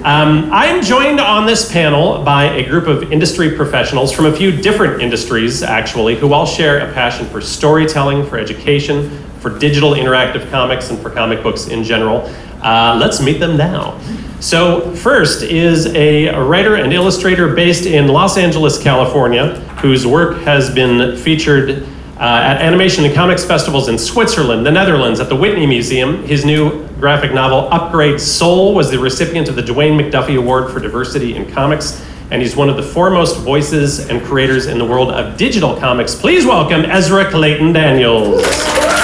Um, 0.04 0.50
I'm 0.50 0.82
joined 0.82 1.20
on 1.20 1.44
this 1.44 1.70
panel 1.70 2.24
by 2.24 2.44
a 2.44 2.66
group 2.66 2.86
of 2.86 3.12
industry 3.12 3.54
professionals 3.54 4.10
from 4.10 4.24
a 4.24 4.34
few 4.34 4.50
different 4.50 5.02
industries, 5.02 5.62
actually, 5.62 6.16
who 6.16 6.32
all 6.32 6.46
share 6.46 6.78
a 6.88 6.94
passion 6.94 7.26
for 7.26 7.42
storytelling, 7.42 8.24
for 8.24 8.38
education, 8.38 9.10
for 9.40 9.58
digital 9.58 9.90
interactive 9.90 10.50
comics, 10.50 10.88
and 10.88 10.98
for 11.00 11.10
comic 11.10 11.42
books 11.42 11.66
in 11.66 11.84
general. 11.84 12.22
Uh, 12.62 12.96
let's 12.98 13.20
meet 13.20 13.40
them 13.40 13.58
now. 13.58 14.00
So, 14.40 14.94
first 14.96 15.42
is 15.42 15.86
a 15.88 16.34
writer 16.34 16.76
and 16.76 16.94
illustrator 16.94 17.54
based 17.54 17.84
in 17.84 18.08
Los 18.08 18.38
Angeles, 18.38 18.82
California, 18.82 19.56
whose 19.82 20.06
work 20.06 20.38
has 20.44 20.74
been 20.74 21.14
featured 21.18 21.86
uh, 22.20 22.42
at 22.44 22.60
animation 22.60 23.02
and 23.06 23.14
comics 23.14 23.46
festivals 23.46 23.88
in 23.88 23.96
Switzerland, 23.96 24.66
the 24.66 24.70
Netherlands, 24.70 25.20
at 25.20 25.30
the 25.30 25.34
Whitney 25.34 25.66
Museum. 25.66 26.22
His 26.24 26.44
new 26.44 26.86
graphic 27.00 27.32
novel, 27.32 27.72
Upgrade 27.72 28.20
Soul, 28.20 28.74
was 28.74 28.90
the 28.90 28.98
recipient 28.98 29.48
of 29.48 29.56
the 29.56 29.62
Dwayne 29.62 29.98
McDuffie 29.98 30.36
Award 30.36 30.70
for 30.70 30.80
Diversity 30.80 31.34
in 31.34 31.50
Comics, 31.50 32.04
and 32.30 32.42
he's 32.42 32.54
one 32.54 32.68
of 32.68 32.76
the 32.76 32.82
foremost 32.82 33.38
voices 33.38 34.10
and 34.10 34.22
creators 34.22 34.66
in 34.66 34.76
the 34.76 34.84
world 34.84 35.10
of 35.10 35.38
digital 35.38 35.74
comics. 35.76 36.14
Please 36.14 36.44
welcome 36.44 36.84
Ezra 36.84 37.24
Claytan 37.24 37.72
Daniels. 37.72 38.99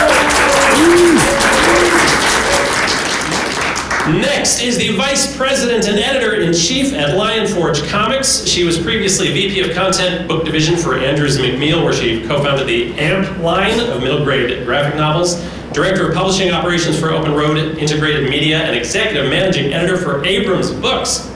Next 4.46 4.62
is 4.62 4.78
the 4.78 4.90
Vice 4.90 5.36
President 5.36 5.88
and 5.88 5.98
Editor 5.98 6.34
in 6.36 6.52
Chief 6.52 6.92
at 6.92 7.16
Lion 7.16 7.48
Forge 7.48 7.82
Comics. 7.88 8.46
She 8.46 8.62
was 8.62 8.78
previously 8.78 9.32
VP 9.32 9.68
of 9.68 9.74
Content 9.74 10.28
Book 10.28 10.44
Division 10.44 10.76
for 10.76 10.96
Andrews 10.96 11.36
McMeel, 11.36 11.82
where 11.82 11.92
she 11.92 12.24
co 12.24 12.40
founded 12.44 12.68
the 12.68 12.96
AMP 12.96 13.40
line 13.40 13.80
of 13.80 14.00
middle 14.04 14.22
grade 14.22 14.64
graphic 14.64 14.94
novels. 14.94 15.44
Director 15.72 16.08
of 16.08 16.14
Publishing 16.14 16.52
Operations 16.52 16.96
for 16.96 17.10
Open 17.10 17.34
Road 17.34 17.58
Integrated 17.58 18.30
Media, 18.30 18.58
and 18.58 18.76
Executive 18.76 19.28
Managing 19.28 19.72
Editor 19.72 19.96
for 19.96 20.24
Abrams 20.24 20.70
Books. 20.70 21.28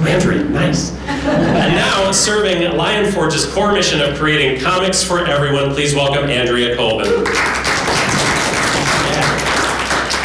Andrea, 0.00 0.44
nice. 0.44 0.94
and 1.06 1.74
now 1.74 2.12
serving 2.12 2.70
Lion 2.76 3.10
Forge's 3.10 3.50
core 3.54 3.72
mission 3.72 4.02
of 4.02 4.18
creating 4.18 4.60
comics 4.60 5.02
for 5.02 5.24
everyone, 5.24 5.72
please 5.72 5.94
welcome 5.94 6.28
Andrea 6.28 6.76
Colvin. 6.76 7.24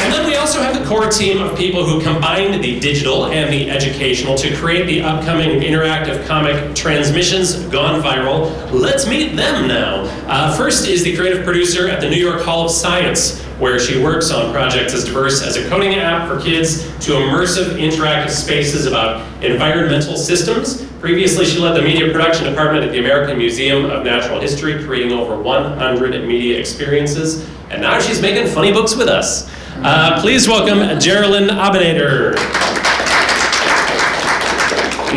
And 0.02 0.12
then 0.12 0.26
we 0.26 0.34
also 0.34 0.60
have 0.60 0.74
the 0.74 0.80
core 0.92 1.08
team 1.08 1.40
of 1.40 1.56
people 1.56 1.86
who 1.86 2.02
combined 2.02 2.62
the 2.62 2.78
digital 2.78 3.24
and 3.28 3.50
the 3.50 3.70
educational 3.70 4.36
to 4.36 4.54
create 4.56 4.84
the 4.84 5.00
upcoming 5.00 5.60
interactive 5.60 6.26
comic 6.26 6.74
Transmissions 6.74 7.54
Gone 7.68 8.02
Viral. 8.02 8.70
Let's 8.70 9.06
meet 9.06 9.34
them 9.34 9.66
now. 9.66 10.02
Uh, 10.26 10.54
first 10.54 10.86
is 10.86 11.02
the 11.02 11.16
creative 11.16 11.46
producer 11.46 11.88
at 11.88 12.02
the 12.02 12.10
New 12.10 12.22
York 12.22 12.42
Hall 12.42 12.66
of 12.66 12.70
Science, 12.70 13.40
where 13.58 13.78
she 13.78 14.02
works 14.02 14.30
on 14.30 14.52
projects 14.52 14.92
as 14.92 15.04
diverse 15.04 15.42
as 15.42 15.56
a 15.56 15.66
coding 15.70 15.94
app 15.94 16.28
for 16.28 16.38
kids 16.38 16.82
to 17.06 17.12
immersive 17.12 17.78
interactive 17.80 18.28
spaces 18.28 18.84
about 18.84 19.22
environmental 19.42 20.18
systems. 20.18 20.84
Previously, 21.00 21.46
she 21.46 21.58
led 21.58 21.74
the 21.74 21.80
media 21.80 22.12
production 22.12 22.44
department 22.44 22.84
at 22.84 22.92
the 22.92 22.98
American 22.98 23.38
Museum 23.38 23.86
of 23.86 24.04
Natural 24.04 24.38
History, 24.38 24.84
creating 24.84 25.12
over 25.12 25.40
100 25.40 26.28
media 26.28 26.58
experiences. 26.58 27.48
And 27.70 27.80
now 27.80 27.98
she's 27.98 28.20
making 28.20 28.52
funny 28.52 28.74
books 28.74 28.94
with 28.94 29.08
us. 29.08 29.50
Uh, 29.84 30.20
please 30.20 30.46
welcome 30.46 30.78
Geralyn 31.00 31.48
Abinader. 31.48 32.34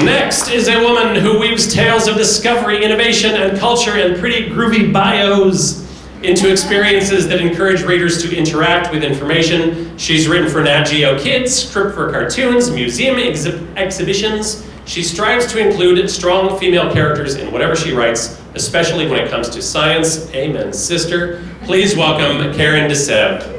Next 0.04 0.50
is 0.50 0.68
a 0.68 0.82
woman 0.82 1.22
who 1.22 1.38
weaves 1.38 1.72
tales 1.72 2.08
of 2.08 2.18
discovery, 2.18 2.84
innovation, 2.84 3.36
and 3.36 3.60
culture 3.60 3.92
and 3.92 4.20
pretty 4.20 4.50
groovy 4.50 4.92
bios 4.92 5.86
into 6.24 6.52
experiences 6.52 7.28
that 7.28 7.42
encourage 7.42 7.84
readers 7.84 8.24
to 8.24 8.36
interact 8.36 8.92
with 8.92 9.04
information. 9.04 9.96
She's 10.00 10.28
written 10.28 10.50
for 10.50 10.64
Nat 10.64 10.86
Geo 10.86 11.20
Kids, 11.20 11.54
Script 11.54 11.94
for 11.94 12.10
Cartoons, 12.10 12.72
museum 12.72 13.18
exhibitions. 13.20 14.68
She 14.86 15.04
strives 15.04 15.46
to 15.54 15.60
include 15.60 16.10
strong 16.10 16.58
female 16.58 16.92
characters 16.92 17.36
in 17.36 17.52
whatever 17.52 17.76
she 17.76 17.94
writes, 17.94 18.42
especially 18.56 19.08
when 19.08 19.20
it 19.20 19.30
comes 19.30 19.48
to 19.50 19.62
science. 19.62 20.28
Amen, 20.34 20.74
sister. 20.74 21.44
Please 21.66 21.96
welcome 21.96 22.52
Karen 22.56 22.90
De 22.90 22.96
Seve. 22.96 23.55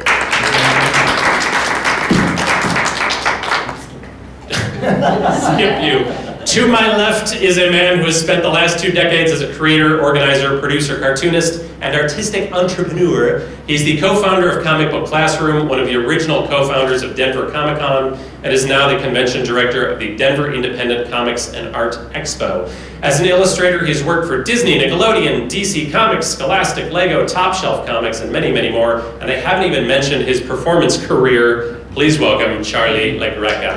Skip 4.87 5.83
you. 5.83 6.27
To 6.47 6.69
my 6.69 6.97
left 6.97 7.35
is 7.35 7.59
a 7.59 7.71
man 7.73 7.99
who 7.99 8.05
has 8.05 8.21
spent 8.21 8.43
the 8.43 8.49
last 8.49 8.79
two 8.79 8.93
decades 8.93 9.33
as 9.33 9.41
a 9.41 9.53
creator, 9.53 10.01
organizer, 10.01 10.61
producer, 10.61 11.01
cartoonist, 11.01 11.65
and 11.81 11.97
artistic 11.97 12.53
entrepreneur. 12.53 13.41
He's 13.67 13.83
the 13.83 13.99
co 13.99 14.23
founder 14.23 14.57
of 14.57 14.63
Comic 14.63 14.93
Book 14.93 15.09
Classroom, 15.09 15.69
one 15.69 15.81
of 15.81 15.87
the 15.87 15.97
original 15.97 16.47
co 16.47 16.69
founders 16.69 17.03
of 17.03 17.17
Denver 17.17 17.51
Comic 17.51 17.81
Con, 17.81 18.15
and 18.45 18.53
is 18.53 18.65
now 18.65 18.89
the 18.89 19.03
convention 19.03 19.45
director 19.45 19.89
of 19.89 19.99
the 19.99 20.17
Denver 20.17 20.53
Independent 20.53 21.11
Comics 21.11 21.53
and 21.53 21.75
Art 21.75 21.95
Expo. 22.13 22.73
As 23.03 23.19
an 23.19 23.27
illustrator, 23.27 23.85
he's 23.85 24.05
worked 24.05 24.29
for 24.29 24.45
Disney, 24.45 24.79
Nickelodeon, 24.79 25.51
DC 25.51 25.91
Comics, 25.91 26.29
Scholastic, 26.29 26.93
Lego, 26.93 27.27
Top 27.27 27.57
Shelf 27.57 27.85
Comics, 27.87 28.21
and 28.21 28.31
many, 28.31 28.53
many 28.53 28.71
more. 28.71 29.01
And 29.21 29.31
I 29.31 29.35
haven't 29.35 29.69
even 29.71 29.89
mentioned 29.89 30.25
his 30.25 30.41
performance 30.41 31.05
career. 31.05 31.85
Please 31.97 32.19
welcome 32.19 32.63
Charlie. 32.63 33.19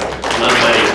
Not 0.01 0.51
many. 0.51 0.89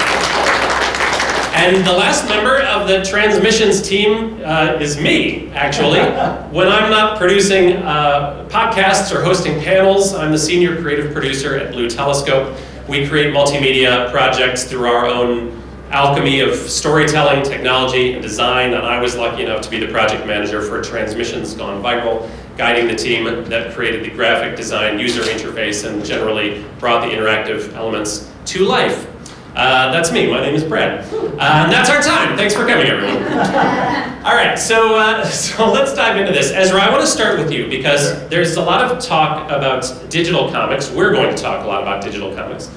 And 1.54 1.87
the 1.87 1.93
last 1.95 2.28
member 2.28 2.59
of 2.59 2.87
the 2.87 3.02
transmissions 3.02 3.81
team 3.81 4.43
uh, 4.45 4.76
is 4.78 5.00
me, 5.00 5.50
actually. 5.52 6.00
when 6.50 6.69
I'm 6.69 6.90
not 6.90 7.16
producing 7.16 7.76
uh, 7.78 8.47
podcasts 8.50 9.11
or 9.11 9.23
hosting 9.25 9.59
panels, 9.62 10.12
I'm 10.12 10.33
the 10.33 10.38
senior 10.38 10.78
creative 10.83 11.14
producer 11.14 11.57
at 11.57 11.73
Blue 11.73 11.88
Telescope. 11.88 12.59
We 12.90 13.09
create 13.09 13.33
multimedia 13.33 14.11
projects 14.11 14.64
through 14.64 14.85
our 14.85 15.07
own 15.07 15.62
alchemy 15.88 16.40
of 16.40 16.54
storytelling, 16.54 17.43
technology, 17.43 18.12
and 18.12 18.21
design. 18.21 18.75
And 18.75 18.85
I 18.85 19.00
was 19.00 19.16
lucky 19.16 19.45
enough 19.45 19.62
to 19.62 19.71
be 19.71 19.78
the 19.78 19.90
project 19.90 20.26
manager 20.26 20.61
for 20.61 20.83
Transmissions 20.83 21.54
Gone 21.54 21.83
Viral, 21.83 22.28
guiding 22.56 22.87
the 22.87 22.94
team 22.94 23.25
that 23.49 23.75
created 23.75 24.04
the 24.04 24.11
graphic 24.11 24.56
design 24.56 24.99
user 24.99 25.23
interface 25.23 25.88
and 25.88 26.04
generally 26.04 26.64
brought 26.78 27.00
the 27.00 27.14
interactive 27.14 27.73
elements 27.75 28.30
to 28.46 28.64
life. 28.64 29.11
Uh, 29.54 29.92
that's 29.92 30.11
me. 30.11 30.28
My 30.28 30.40
name 30.40 30.54
is 30.54 30.64
Brad. 30.64 31.04
Uh, 31.14 31.64
and 31.64 31.73
that's 31.73 31.88
our 31.88 32.02
time. 32.02 32.37
Thanks 32.37 32.54
for 32.54 32.66
coming, 32.66 32.87
everyone. 32.87 33.23
All 34.25 34.34
right, 34.34 34.58
so, 34.58 34.96
uh, 34.96 35.25
so 35.28 35.70
let's 35.70 35.94
dive 35.94 36.16
into 36.16 36.32
this. 36.32 36.50
Ezra, 36.50 36.80
I 36.80 36.90
want 36.90 37.02
to 37.02 37.06
start 37.06 37.38
with 37.38 37.52
you 37.52 37.68
because 37.68 38.28
there's 38.28 38.56
a 38.56 38.62
lot 38.62 38.84
of 38.84 39.02
talk 39.02 39.49
about 39.50 40.11
digital 40.11 40.50
comics. 40.50 40.90
We're 40.90 41.12
going 41.12 41.34
to 41.34 41.40
talk 41.40 41.64
a 41.64 41.68
lot 41.68 41.82
about 41.82 42.02
digital 42.02 42.34
comics. 42.34 42.70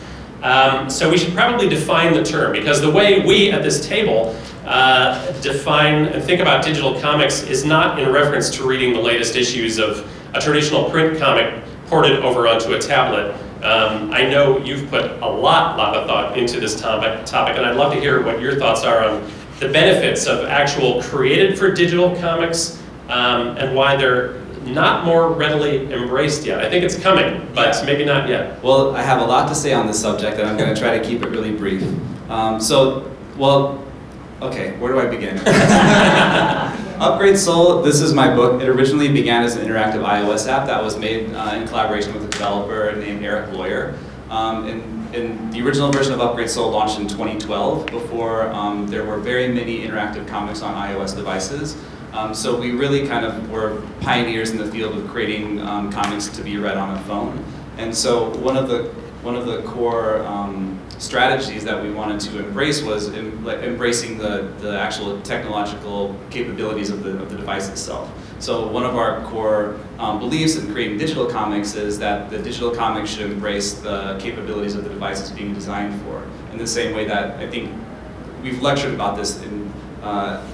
Um, 0.44 0.88
so 0.88 1.10
we 1.10 1.18
should 1.18 1.34
probably 1.34 1.68
define 1.68 2.14
the 2.14 2.24
term 2.24 2.52
because 2.52 2.80
the 2.80 2.92
way 2.92 3.26
we 3.26 3.52
at 3.52 3.64
this 3.64 3.88
table 3.88 4.40
uh, 4.68 5.32
define 5.42 6.08
and 6.08 6.22
think 6.24 6.42
about 6.42 6.64
digital 6.64 7.00
comics 7.00 7.44
is 7.44 7.64
not 7.64 8.00
in 8.00 8.12
reference 8.12 8.50
to 8.50 8.68
reading 8.68 8.94
the 8.94 9.00
latest 9.00 9.36
issues 9.36 9.80
of 9.80 10.06
a 10.34 10.42
traditional 10.42 10.90
print 10.90 11.18
comic 11.18 11.64
ported 11.88 12.20
over 12.20 12.48
onto 12.48 12.74
a 12.74 12.80
tablet. 12.80 13.34
Um, 13.64 14.12
I 14.12 14.30
know 14.30 14.60
you've 14.60 14.90
put 14.90 15.10
a 15.22 15.28
lot, 15.28 15.78
lot 15.78 15.96
of 15.96 16.06
thought 16.06 16.38
into 16.38 16.60
this 16.60 16.80
topic, 16.80 17.26
topic, 17.26 17.56
and 17.58 17.66
I'd 17.66 17.78
love 17.78 17.94
to 17.94 18.00
hear 18.00 18.22
what 18.22 18.42
your 18.42 18.60
thoughts 18.60 18.84
are 18.84 19.04
on 19.04 19.32
the 19.60 19.70
benefits 19.70 20.28
of 20.28 20.46
actual 20.46 21.02
created 21.02 21.58
for 21.58 21.72
digital 21.72 22.16
comics 22.18 22.84
um, 23.08 23.58
and 23.58 23.76
why 23.76 23.96
they're 23.96 24.42
not 24.66 25.06
more 25.06 25.32
readily 25.32 25.92
embraced 25.94 26.46
yet. 26.46 26.60
I 26.60 26.70
think 26.70 26.84
it's 26.84 27.00
coming, 27.00 27.48
but 27.56 27.74
yeah. 27.74 27.86
maybe 27.86 28.04
not 28.04 28.28
yet. 28.28 28.62
Well, 28.62 28.96
I 28.96 29.02
have 29.02 29.22
a 29.22 29.26
lot 29.26 29.48
to 29.48 29.56
say 29.56 29.72
on 29.72 29.88
this 29.88 30.00
subject, 30.00 30.38
and 30.40 30.48
I'm 30.48 30.58
going 30.58 30.74
to 30.74 30.80
try 30.80 30.98
to 30.98 31.04
keep 31.04 31.24
it 31.24 31.30
really 31.30 31.52
brief. 31.52 31.84
Um, 32.30 32.60
so, 32.60 33.10
well, 33.38 33.87
okay, 34.42 34.78
where 34.78 34.92
do 34.92 35.00
I 35.00 35.06
begin? 35.06 35.40
Upgrade 37.00 37.38
Soul, 37.38 37.82
this 37.82 38.02
is 38.02 38.14
my 38.14 38.34
book. 38.34 38.62
It 38.62 38.70
originally 38.70 39.12
began 39.12 39.44
as 39.44 39.56
an 39.56 39.68
interactive 39.68 40.04
iOS 40.04 40.48
app 40.48 40.68
that 40.68 40.84
was 40.84 40.98
made 40.98 41.34
uh, 41.34 41.54
in 41.56 41.68
collaboration 41.68 42.14
with 42.14 42.26
a 42.26 42.28
developer 42.28 42.96
named 42.96 43.24
Eric 43.24 43.54
Lawyer. 43.54 43.98
Um, 44.30 44.66
and, 44.68 45.16
and 45.16 45.54
the 45.54 45.62
original 45.62 45.92
version 45.92 46.14
of 46.14 46.22
Upgrade 46.22 46.50
Soul 46.50 46.72
launched 46.72 47.00
in 47.00 47.08
2012 47.08 47.86
before 47.88 48.48
um, 48.50 48.88
there 48.88 49.06
were 49.06 49.18
very 49.18 49.48
many 49.48 49.86
interactive 49.86 50.28
comics 50.28 50.62
on 50.62 50.74
iOS 50.76 51.16
devices. 51.16 51.78
Um, 52.14 52.34
so 52.34 52.60
we 52.60 52.72
really 52.72 53.08
kind 53.08 53.26
of 53.26 53.50
were 53.52 53.82
pioneers 54.02 54.52
in 54.52 54.58
the 54.58 54.70
field 54.72 54.98
of 54.98 55.08
creating 55.08 55.62
um, 55.62 55.92
comics 55.92 56.28
to 56.30 56.44
be 56.44 56.58
read 56.58 56.78
on 56.78 56.98
a 56.98 57.02
phone. 57.04 57.44
And 57.78 57.96
so 57.96 58.30
one 58.38 58.58
of 58.58 58.70
the 58.70 58.86
one 59.22 59.36
of 59.36 59.46
the 59.46 59.62
core 59.64 60.24
um, 60.26 60.77
strategies 60.98 61.64
that 61.64 61.82
we 61.82 61.92
wanted 61.92 62.20
to 62.20 62.40
embrace 62.40 62.82
was 62.82 63.14
em- 63.14 63.44
like 63.46 63.60
embracing 63.60 64.18
the, 64.18 64.52
the 64.60 64.80
actual 64.80 65.22
technological 65.22 66.16
capabilities 66.30 66.90
of 66.90 67.04
the, 67.04 67.12
of 67.22 67.30
the 67.30 67.38
device 67.38 67.70
itself. 67.70 68.12
So 68.40 68.68
one 68.68 68.84
of 68.84 68.96
our 68.96 69.24
core 69.26 69.80
um, 69.98 70.20
beliefs 70.20 70.56
in 70.58 70.72
creating 70.72 70.98
digital 70.98 71.26
comics 71.26 71.76
is 71.76 71.98
that 72.00 72.30
the 72.30 72.38
digital 72.38 72.74
comics 72.74 73.10
should 73.12 73.32
embrace 73.32 73.74
the 73.74 74.18
capabilities 74.20 74.76
of 74.76 74.84
the 74.84 74.90
device 74.90 75.22
it's 75.22 75.32
being 75.32 75.54
designed 75.54 76.00
for. 76.04 76.24
In 76.52 76.58
the 76.58 76.68
same 76.68 76.96
way 76.96 77.06
that 77.06 77.40
I 77.40 77.50
think 77.50 77.74
we've 78.44 78.62
lectured 78.62 78.94
about 78.94 79.18
this 79.18 79.42
in 79.42 79.72
uh, 80.04 80.46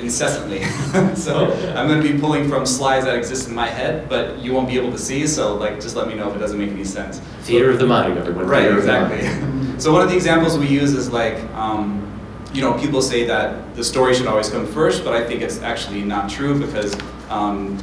incessantly. 0.00 0.64
so 1.14 1.52
I'm 1.76 1.88
going 1.88 2.02
to 2.02 2.12
be 2.12 2.18
pulling 2.18 2.48
from 2.48 2.66
slides 2.66 3.04
that 3.04 3.16
exist 3.16 3.48
in 3.48 3.54
my 3.54 3.66
head, 3.66 4.08
but 4.08 4.38
you 4.38 4.52
won't 4.52 4.68
be 4.68 4.76
able 4.78 4.92
to 4.92 4.98
see. 4.98 5.26
So 5.26 5.54
like, 5.54 5.80
just 5.80 5.96
let 5.96 6.08
me 6.08 6.14
know 6.14 6.28
if 6.30 6.36
it 6.36 6.38
doesn't 6.38 6.58
make 6.58 6.70
any 6.70 6.84
sense. 6.84 7.18
Theater 7.42 7.70
of 7.70 7.78
the 7.78 7.86
mind, 7.86 8.18
everyone. 8.18 8.46
Right, 8.46 8.62
Theater 8.62 8.78
exactly. 8.78 9.78
so 9.78 9.92
one 9.92 10.02
of 10.02 10.08
the 10.08 10.16
examples 10.16 10.58
we 10.58 10.66
use 10.68 10.92
is 10.94 11.10
like, 11.10 11.42
um, 11.54 12.06
you 12.52 12.60
know, 12.60 12.76
people 12.78 13.00
say 13.00 13.24
that 13.26 13.76
the 13.76 13.84
story 13.84 14.14
should 14.14 14.26
always 14.26 14.48
come 14.50 14.66
first, 14.66 15.04
but 15.04 15.14
I 15.14 15.24
think 15.26 15.40
it's 15.40 15.62
actually 15.62 16.02
not 16.02 16.28
true 16.28 16.58
because, 16.58 16.96
um, 17.28 17.78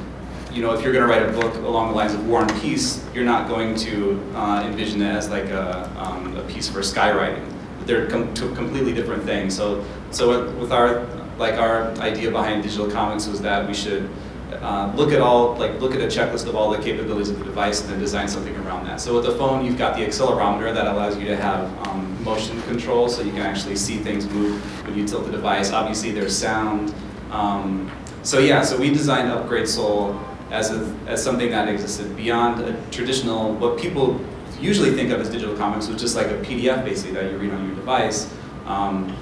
you 0.52 0.62
know, 0.62 0.74
if 0.74 0.84
you're 0.84 0.92
going 0.92 1.08
to 1.08 1.12
write 1.12 1.24
a 1.24 1.32
book 1.40 1.56
along 1.64 1.90
the 1.90 1.96
lines 1.96 2.14
of 2.14 2.28
War 2.28 2.42
and 2.42 2.62
Peace, 2.62 3.06
you're 3.14 3.24
not 3.26 3.48
going 3.48 3.76
to 3.76 4.22
uh, 4.36 4.64
envision 4.66 5.02
it 5.02 5.10
as 5.10 5.30
like 5.30 5.46
a, 5.46 5.90
um, 5.98 6.36
a 6.36 6.42
piece 6.44 6.68
for 6.68 6.80
skywriting. 6.80 7.46
They're 7.86 8.08
com- 8.08 8.34
completely 8.34 8.94
different 8.94 9.24
things. 9.24 9.56
So, 9.56 9.86
so 10.12 10.44
with- 10.46 10.56
with 10.58 10.72
our 10.74 11.06
like 11.38 11.56
our 11.56 11.92
idea 12.00 12.32
behind 12.32 12.64
digital 12.64 12.90
comics 12.90 13.28
was 13.28 13.42
that 13.42 13.68
we 13.68 13.74
should 13.74 14.10
uh, 14.54 14.92
look 14.96 15.12
at 15.12 15.22
all, 15.22 15.56
like 15.56 15.80
look 15.80 15.94
at 15.94 16.02
a 16.02 16.08
checklist 16.08 16.48
of 16.48 16.56
all 16.56 16.72
the 16.72 16.82
capabilities 16.82 17.30
of 17.30 17.38
the 17.40 17.46
device 17.46 17.82
and 17.82 17.90
then 17.90 18.00
design 18.00 18.28
something 18.28 18.56
around 18.58 18.86
that. 18.86 19.00
So 19.02 19.16
with 19.16 19.26
the 19.26 19.36
phone, 19.36 19.66
you've 19.66 19.78
got 19.78 19.96
the 19.96 20.04
accelerometer 20.04 20.74
that 20.74 20.88
allows 20.88 21.18
you 21.18 21.26
to 21.26 21.36
have 21.36 21.88
um, 21.88 22.24
motion 22.24 22.62
control, 22.64 23.10
so 23.10 23.22
you 23.22 23.32
can 23.32 23.42
actually 23.42 23.76
see 23.76 23.98
things 23.98 24.26
move 24.28 24.62
when 24.86 24.98
you 24.98 25.06
tilt 25.08 25.26
the 25.26 25.32
device. 25.32 25.72
Obviously, 25.72 26.12
there's 26.12 26.36
sound. 26.36 26.94
Um, 27.32 27.92
so 28.24 28.40
yeah, 28.40 28.62
so 28.62 28.78
we 28.78 28.90
designed 28.90 29.30
Upgrade 29.30 29.68
Soul 29.68 30.20
as 30.50 30.72
a, 30.72 30.96
as 31.08 31.22
something 31.22 31.52
that 31.52 31.68
existed 31.68 32.16
beyond 32.16 32.62
a 32.62 32.82
traditional 32.90 33.54
what 33.54 33.78
people 33.78 34.20
usually 34.60 34.92
think 34.92 35.12
of 35.12 35.20
as 35.20 35.30
digital 35.30 35.56
comics, 35.56 35.88
which 35.88 36.02
is 36.04 36.16
like 36.16 36.28
a 36.28 36.40
PDF 36.42 36.84
basically 36.84 37.14
that 37.14 37.32
you 37.32 37.38
read 37.38 37.52
on 37.52 37.68
your 37.68 37.76
device. 37.76 38.34
Um, 38.66 39.16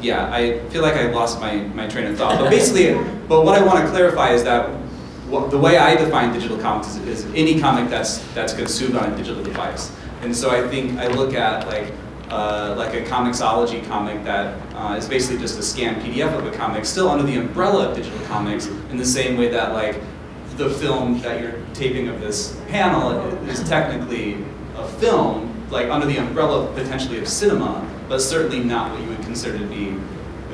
yeah, 0.00 0.32
I 0.32 0.60
feel 0.70 0.82
like 0.82 0.94
I 0.94 1.10
lost 1.10 1.40
my, 1.40 1.56
my 1.56 1.86
train 1.88 2.06
of 2.06 2.16
thought. 2.16 2.38
But 2.38 2.50
basically, 2.50 2.94
but 3.28 3.44
what 3.44 3.58
I 3.58 3.64
want 3.64 3.84
to 3.84 3.90
clarify 3.90 4.30
is 4.30 4.44
that 4.44 4.68
what, 5.28 5.50
the 5.50 5.58
way 5.58 5.76
I 5.76 5.94
define 5.94 6.32
digital 6.32 6.58
comics 6.58 6.96
is, 6.96 7.24
is 7.24 7.26
any 7.34 7.60
comic 7.60 7.90
that's 7.90 8.18
that's 8.34 8.54
consumed 8.54 8.96
on 8.96 9.12
a 9.12 9.16
digital 9.16 9.42
device. 9.42 9.92
And 10.22 10.34
so 10.34 10.50
I 10.50 10.66
think 10.68 10.98
I 10.98 11.08
look 11.08 11.34
at 11.34 11.66
like 11.66 11.92
uh, 12.30 12.74
like 12.76 12.94
a 12.94 13.02
ComiXology 13.02 13.86
comic 13.86 14.22
that 14.24 14.58
uh, 14.74 14.94
is 14.94 15.08
basically 15.08 15.38
just 15.38 15.58
a 15.58 15.62
scanned 15.62 16.02
PDF 16.02 16.36
of 16.36 16.46
a 16.46 16.50
comic, 16.50 16.84
still 16.84 17.08
under 17.08 17.24
the 17.24 17.36
umbrella 17.36 17.88
of 17.88 17.96
digital 17.96 18.20
comics, 18.26 18.66
in 18.66 18.96
the 18.96 19.04
same 19.04 19.38
way 19.38 19.48
that 19.48 19.72
like 19.72 20.00
the 20.56 20.68
film 20.68 21.20
that 21.20 21.40
you're 21.40 21.54
taping 21.72 22.08
of 22.08 22.20
this 22.20 22.60
panel 22.68 23.12
is 23.48 23.66
technically 23.68 24.44
a 24.76 24.88
film, 24.98 25.66
like 25.70 25.88
under 25.88 26.06
the 26.06 26.16
umbrella 26.16 26.70
potentially 26.74 27.18
of 27.18 27.28
cinema, 27.28 27.88
but 28.08 28.20
certainly 28.20 28.60
not 28.60 28.90
what 28.90 29.00
you 29.00 29.08
would 29.08 29.17
consider 29.28 29.58
to 29.58 29.66
be, 29.66 29.94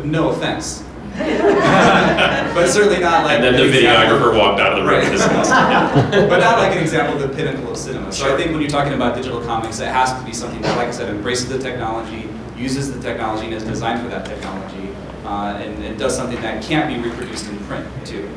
no 0.04 0.30
offense. 0.30 0.82
but 1.14 2.66
certainly 2.66 2.98
not 2.98 3.22
like 3.24 3.36
And 3.36 3.44
then 3.44 3.52
the 3.54 3.62
an 3.62 3.68
example- 3.68 4.18
videographer 4.18 4.36
walked 4.36 4.60
out 4.60 4.72
of 4.72 4.78
the 4.84 4.90
room 4.90 4.98
Right. 5.00 5.18
Yeah. 5.18 6.26
but 6.28 6.38
not 6.40 6.58
like 6.58 6.72
an 6.72 6.78
example 6.82 7.14
of 7.22 7.28
the 7.30 7.34
pinnacle 7.36 7.70
of 7.70 7.76
cinema. 7.76 8.10
So 8.12 8.34
I 8.34 8.36
think 8.36 8.50
when 8.50 8.60
you're 8.60 8.68
talking 8.68 8.94
about 8.94 9.14
digital 9.14 9.40
comics, 9.40 9.78
it 9.78 9.86
has 9.86 10.12
to 10.12 10.24
be 10.26 10.32
something 10.32 10.60
that, 10.62 10.76
like 10.76 10.88
I 10.88 10.90
said, 10.90 11.08
embraces 11.08 11.48
the 11.48 11.58
technology, 11.60 12.28
uses 12.56 12.92
the 12.92 13.00
technology, 13.00 13.44
and 13.46 13.54
is 13.54 13.62
designed 13.62 14.02
for 14.02 14.08
that 14.08 14.26
technology, 14.26 14.88
uh, 15.24 15.56
and, 15.62 15.84
and 15.84 15.96
does 15.96 16.16
something 16.16 16.40
that 16.42 16.64
can't 16.64 16.88
be 16.92 17.08
reproduced 17.08 17.48
in 17.48 17.58
print 17.60 17.86
too. 18.04 18.28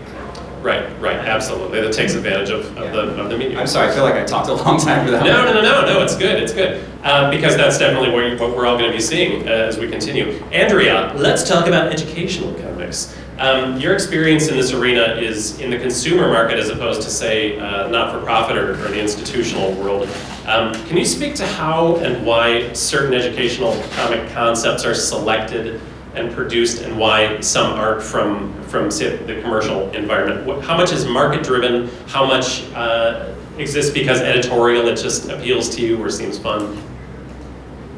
Right, 0.67 0.99
right, 0.99 1.15
absolutely. 1.15 1.79
That 1.79 1.93
takes 1.93 2.13
advantage 2.13 2.49
of, 2.49 2.77
of 2.77 2.91
the 2.91 3.21
of 3.21 3.29
the 3.29 3.37
medium. 3.37 3.57
I'm 3.57 3.67
sorry, 3.67 3.89
I 3.89 3.95
feel 3.95 4.03
like 4.03 4.15
I 4.15 4.25
talked 4.25 4.49
a 4.49 4.53
long 4.53 4.77
time 4.77 5.05
for 5.05 5.11
that. 5.11 5.23
No, 5.23 5.45
no, 5.45 5.53
no, 5.53 5.61
no, 5.61 5.85
no. 5.85 6.03
It's 6.03 6.17
good. 6.17 6.43
It's 6.43 6.51
good 6.51 6.83
um, 7.03 7.31
because 7.31 7.55
that's 7.55 7.77
definitely 7.77 8.11
what, 8.11 8.25
you, 8.25 8.37
what 8.37 8.53
we're 8.53 8.65
all 8.65 8.77
going 8.77 8.91
to 8.91 8.97
be 8.97 9.01
seeing 9.01 9.47
uh, 9.47 9.51
as 9.51 9.77
we 9.77 9.87
continue. 9.87 10.43
Andrea, 10.51 11.13
let's 11.15 11.47
talk 11.47 11.67
about 11.67 11.93
educational 11.93 12.53
comics. 12.55 13.15
Um, 13.39 13.79
your 13.79 13.93
experience 13.93 14.49
in 14.49 14.57
this 14.57 14.73
arena 14.73 15.15
is 15.15 15.59
in 15.61 15.69
the 15.69 15.77
consumer 15.77 16.27
market 16.27 16.59
as 16.59 16.67
opposed 16.69 17.01
to, 17.03 17.09
say, 17.09 17.57
uh, 17.59 17.87
not-for-profit 17.87 18.57
or, 18.57 18.71
or 18.71 18.89
the 18.89 18.99
institutional 18.99 19.71
world. 19.73 20.09
Um, 20.47 20.73
can 20.87 20.97
you 20.97 21.05
speak 21.05 21.35
to 21.35 21.45
how 21.45 21.95
and 21.97 22.25
why 22.25 22.73
certain 22.73 23.13
educational 23.13 23.81
comic 23.91 24.29
concepts 24.31 24.83
are 24.83 24.95
selected 24.95 25.79
and 26.17 26.33
produced, 26.33 26.81
and 26.81 26.97
why 26.97 27.39
some 27.41 27.73
aren't 27.73 28.03
from 28.03 28.53
from 28.63 28.91
say, 28.91 29.15
the 29.15 29.41
commercial 29.41 29.89
environment? 29.91 30.63
How 30.63 30.75
much 30.75 30.91
is 30.91 31.05
market-driven? 31.05 31.89
How 32.07 32.25
much 32.25 32.69
uh, 32.73 33.33
exists 33.57 33.91
because 33.91 34.19
editorial 34.19 34.87
it 34.87 34.97
just 34.97 35.29
appeals 35.29 35.73
to 35.75 35.81
you 35.81 36.03
or 36.03 36.09
seems 36.09 36.37
fun? 36.37 36.77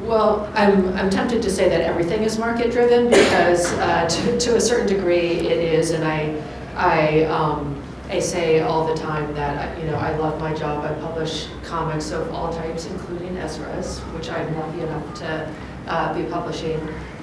Well, 0.04 0.52
I'm, 0.56 0.94
I'm 0.96 1.10
tempted 1.10 1.42
to 1.42 1.52
say 1.52 1.70
that 1.70 1.82
everything 1.82 2.24
is 2.24 2.40
market-driven 2.40 3.10
because 3.10 3.72
uh, 3.74 4.08
to, 4.08 4.40
to 4.40 4.56
a 4.56 4.62
certain 4.62 4.88
degree 4.88 5.48
it 5.48 5.74
is, 5.74 5.92
and 5.92 6.04
I, 6.04 6.42
I, 6.76 7.24
um, 7.26 7.82
I 8.10 8.20
say 8.20 8.62
all 8.62 8.88
the 8.88 8.96
time 8.96 9.34
that, 9.36 9.78
you 9.80 9.86
know, 9.86 9.96
I 9.96 10.16
love 10.18 10.40
my 10.40 10.54
job. 10.54 10.84
I 10.84 10.94
publish 11.00 11.48
comics 11.64 12.12
of 12.12 12.34
all 12.34 12.52
types, 12.52 12.88
including 12.88 13.38
Ezra's, 13.38 14.00
which 14.16 14.30
I'm 14.30 14.56
lucky 14.58 14.82
enough 14.82 15.14
to 15.20 15.56
uh, 15.88 16.14
be 16.14 16.24
publishing. 16.30 16.80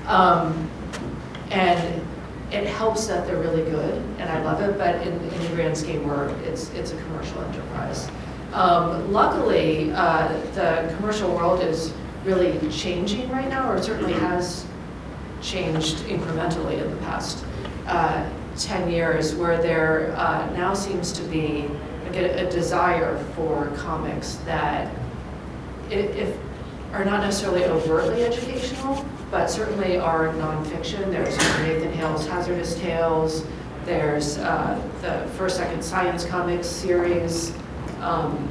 Um, 0.06 0.70
and 1.50 2.02
it 2.52 2.66
helps 2.66 3.06
that 3.08 3.26
they're 3.26 3.38
really 3.40 3.64
good, 3.70 3.94
and 4.18 4.28
I 4.30 4.42
love 4.42 4.60
it, 4.60 4.78
but 4.78 4.94
in, 5.06 5.12
in 5.14 5.42
the 5.42 5.48
grand 5.54 5.76
scheme, 5.76 6.06
we're, 6.06 6.28
it's, 6.44 6.70
it's 6.70 6.92
a 6.92 6.96
commercial 7.02 7.40
enterprise. 7.42 8.08
Um, 8.52 9.12
luckily, 9.12 9.90
uh, 9.92 10.28
the 10.54 10.92
commercial 10.96 11.34
world 11.34 11.60
is 11.60 11.92
really 12.24 12.58
changing 12.70 13.28
right 13.30 13.48
now, 13.48 13.70
or 13.70 13.82
certainly 13.82 14.12
has 14.14 14.64
changed 15.42 15.96
incrementally 16.06 16.80
in 16.82 16.88
the 16.90 16.96
past 16.98 17.44
uh, 17.86 18.28
10 18.56 18.90
years, 18.90 19.34
where 19.34 19.60
there 19.60 20.14
uh, 20.16 20.48
now 20.56 20.72
seems 20.72 21.12
to 21.12 21.22
be 21.24 21.68
like 22.04 22.16
a, 22.16 22.46
a 22.46 22.50
desire 22.50 23.18
for 23.34 23.66
comics 23.76 24.36
that 24.46 24.94
i- 25.90 25.94
if, 25.94 26.36
are 26.92 27.04
not 27.04 27.20
necessarily 27.20 27.64
overtly 27.64 28.24
educational, 28.24 29.04
but 29.30 29.48
certainly 29.48 29.98
are 29.98 30.28
nonfiction. 30.34 31.10
There's 31.10 31.36
Nathan 31.60 31.92
Hale's 31.92 32.26
Hazardous 32.26 32.78
Tales, 32.78 33.44
there's 33.84 34.38
uh, 34.38 34.80
the 35.00 35.28
First 35.32 35.56
Second 35.56 35.82
Science 35.82 36.24
Comics 36.24 36.66
series, 36.66 37.52
um, 38.00 38.48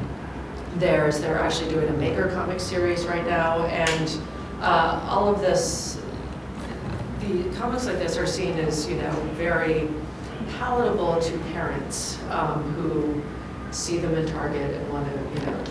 there's, 0.75 1.19
they're 1.19 1.39
actually 1.39 1.69
doing 1.69 1.87
a 1.87 1.93
Maker 1.93 2.29
Comics 2.29 2.63
series 2.63 3.05
right 3.05 3.25
now, 3.25 3.65
and 3.65 4.19
uh, 4.61 5.05
all 5.09 5.33
of 5.33 5.41
this, 5.41 5.99
the 7.19 7.43
comics 7.55 7.85
like 7.85 7.97
this 7.97 8.17
are 8.17 8.27
seen 8.27 8.57
as, 8.59 8.87
you 8.89 8.95
know, 8.95 9.11
very 9.33 9.89
palatable 10.57 11.19
to 11.21 11.37
parents 11.53 12.19
um, 12.29 12.61
who 12.73 13.21
see 13.71 13.97
them 13.97 14.15
in 14.15 14.25
Target 14.27 14.73
and 14.73 14.89
want 14.93 15.07
to, 15.07 15.39
you 15.39 15.45
know, 15.45 15.63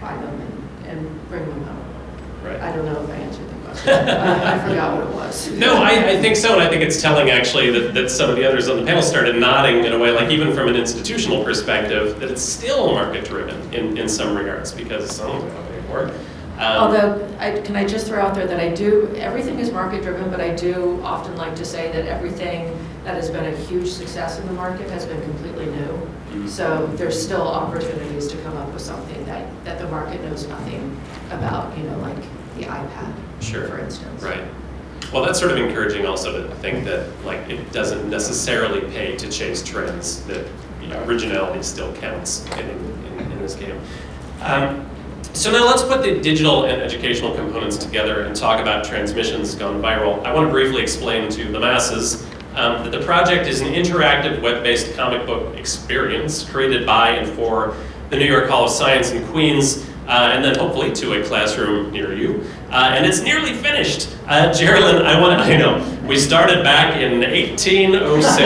buy 0.00 0.16
them 0.16 0.40
and, 0.40 0.98
and 0.98 1.28
bring 1.28 1.44
them 1.44 1.62
home. 1.64 1.84
Right. 2.44 2.60
I 2.60 2.74
don't 2.74 2.86
know 2.86 3.02
if 3.02 3.10
I 3.10 3.14
answered 3.14 3.48
question. 3.48 3.57
I 3.86 4.58
forgot 4.66 4.96
what 4.96 5.06
it 5.06 5.14
was. 5.14 5.50
No, 5.52 5.82
I, 5.82 6.10
I 6.10 6.20
think 6.20 6.36
so, 6.36 6.52
and 6.54 6.62
I 6.62 6.68
think 6.68 6.82
it's 6.82 7.00
telling 7.00 7.30
actually 7.30 7.70
that, 7.70 7.94
that 7.94 8.10
some 8.10 8.30
of 8.30 8.36
the 8.36 8.46
others 8.46 8.68
on 8.68 8.78
the 8.78 8.84
panel 8.84 9.02
started 9.02 9.36
nodding 9.36 9.84
in 9.84 9.92
a 9.92 9.98
way, 9.98 10.10
like 10.10 10.30
even 10.30 10.54
from 10.54 10.68
an 10.68 10.76
institutional 10.76 11.44
perspective, 11.44 12.18
that 12.20 12.30
it's 12.30 12.42
still 12.42 12.92
market 12.92 13.24
driven 13.24 13.74
in, 13.74 13.96
in 13.98 14.08
some 14.08 14.36
regards 14.36 14.72
because 14.72 15.10
someone's 15.14 15.52
got 15.52 15.66
to 15.66 15.72
pay 15.72 15.82
for 15.88 16.04
it. 16.06 16.14
Um, 16.58 16.82
Although, 16.82 17.36
I, 17.38 17.60
can 17.60 17.76
I 17.76 17.86
just 17.86 18.08
throw 18.08 18.20
out 18.20 18.34
there 18.34 18.46
that 18.46 18.58
I 18.58 18.70
do, 18.74 19.14
everything 19.16 19.60
is 19.60 19.70
market 19.70 20.02
driven, 20.02 20.28
but 20.28 20.40
I 20.40 20.54
do 20.56 21.00
often 21.04 21.36
like 21.36 21.54
to 21.54 21.64
say 21.64 21.92
that 21.92 22.06
everything 22.06 22.76
that 23.04 23.14
has 23.14 23.30
been 23.30 23.44
a 23.44 23.56
huge 23.56 23.88
success 23.88 24.40
in 24.40 24.46
the 24.46 24.52
market 24.52 24.90
has 24.90 25.06
been 25.06 25.22
completely 25.22 25.66
new. 25.66 26.48
So 26.48 26.86
there's 26.96 27.20
still 27.20 27.42
opportunities 27.46 28.26
to 28.28 28.36
come 28.42 28.56
up 28.56 28.72
with 28.72 28.82
something 28.82 29.24
that, 29.26 29.48
that 29.64 29.78
the 29.78 29.88
market 29.88 30.20
knows 30.22 30.46
nothing 30.48 31.00
about, 31.30 31.76
you 31.78 31.84
know, 31.84 31.98
like 32.00 32.20
the 32.56 32.64
iPad, 32.64 33.14
Sure. 33.40 33.68
for 33.68 33.78
instance. 33.78 34.22
Right. 34.22 34.44
Well, 35.12 35.24
that's 35.24 35.38
sort 35.38 35.52
of 35.52 35.58
encouraging 35.58 36.06
also 36.06 36.46
to 36.46 36.54
think 36.56 36.84
that 36.84 37.08
like 37.24 37.48
it 37.48 37.72
doesn't 37.72 38.10
necessarily 38.10 38.82
pay 38.92 39.16
to 39.16 39.28
chase 39.30 39.62
trends. 39.62 40.22
That 40.24 40.46
you 40.82 40.88
know, 40.88 41.02
originality 41.04 41.62
still 41.62 41.94
counts 41.96 42.46
in, 42.52 42.68
in, 42.68 43.32
in 43.32 43.38
this 43.38 43.54
game. 43.54 43.80
Um, 44.40 44.88
so 45.32 45.52
now 45.52 45.64
let's 45.66 45.82
put 45.82 46.02
the 46.02 46.20
digital 46.20 46.64
and 46.64 46.82
educational 46.82 47.34
components 47.34 47.76
together 47.76 48.22
and 48.22 48.34
talk 48.34 48.60
about 48.60 48.84
transmissions 48.84 49.54
gone 49.54 49.80
viral. 49.82 50.24
I 50.24 50.34
want 50.34 50.48
to 50.48 50.52
briefly 50.52 50.82
explain 50.82 51.30
to 51.30 51.52
the 51.52 51.60
masses 51.60 52.24
um, 52.54 52.82
that 52.82 52.90
the 52.90 53.02
project 53.02 53.46
is 53.46 53.60
an 53.60 53.68
interactive 53.68 54.42
web-based 54.42 54.94
comic 54.94 55.26
book 55.26 55.54
experience 55.56 56.44
created 56.44 56.86
by 56.86 57.10
and 57.10 57.30
for 57.36 57.76
the 58.10 58.16
New 58.16 58.24
York 58.24 58.48
Hall 58.48 58.64
of 58.64 58.70
Science 58.70 59.10
in 59.10 59.24
Queens, 59.28 59.87
uh, 60.08 60.32
and 60.32 60.42
then 60.42 60.58
hopefully 60.58 60.90
to 60.90 61.20
a 61.20 61.24
classroom 61.24 61.90
near 61.92 62.14
you. 62.14 62.42
Uh, 62.70 62.92
and 62.94 63.04
it's 63.04 63.20
nearly 63.20 63.52
finished. 63.52 64.16
Uh, 64.26 64.50
Geralyn, 64.50 65.04
I 65.04 65.20
want 65.20 65.38
to, 65.38 65.44
I 65.44 65.56
know, 65.56 65.84
we 66.06 66.18
started 66.18 66.64
back 66.64 66.96
in 66.96 67.20
1806. 67.20 68.38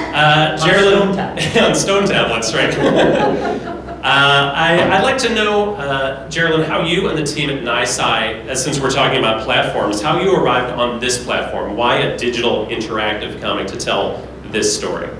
Uh, 0.10 0.58
Geralyn, 0.58 1.62
on 1.62 1.72
stone 1.72 2.04
tablets, 2.04 2.52
right? 2.52 3.76
Uh, 4.00 4.50
I, 4.56 4.98
would 4.98 5.04
like 5.04 5.18
to 5.18 5.34
know, 5.34 5.74
uh, 5.74 6.26
Geralyn, 6.30 6.64
how 6.64 6.86
you 6.86 7.10
and 7.10 7.18
the 7.18 7.22
team 7.22 7.50
at 7.50 7.62
NYSCI, 7.62 8.48
uh, 8.48 8.54
since 8.54 8.80
we're 8.80 8.90
talking 8.90 9.18
about 9.18 9.44
platforms, 9.44 10.00
how 10.00 10.18
you 10.18 10.34
arrived 10.34 10.72
on 10.72 11.00
this 11.00 11.22
platform. 11.22 11.76
Why 11.76 11.96
a 11.98 12.16
digital 12.16 12.66
interactive 12.68 13.38
comic 13.42 13.66
to 13.66 13.76
tell 13.76 14.26
this 14.44 14.74
story? 14.74 15.10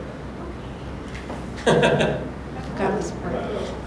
I 1.66 2.22
forgot 2.72 2.98
this 2.98 3.10
part. 3.10 3.34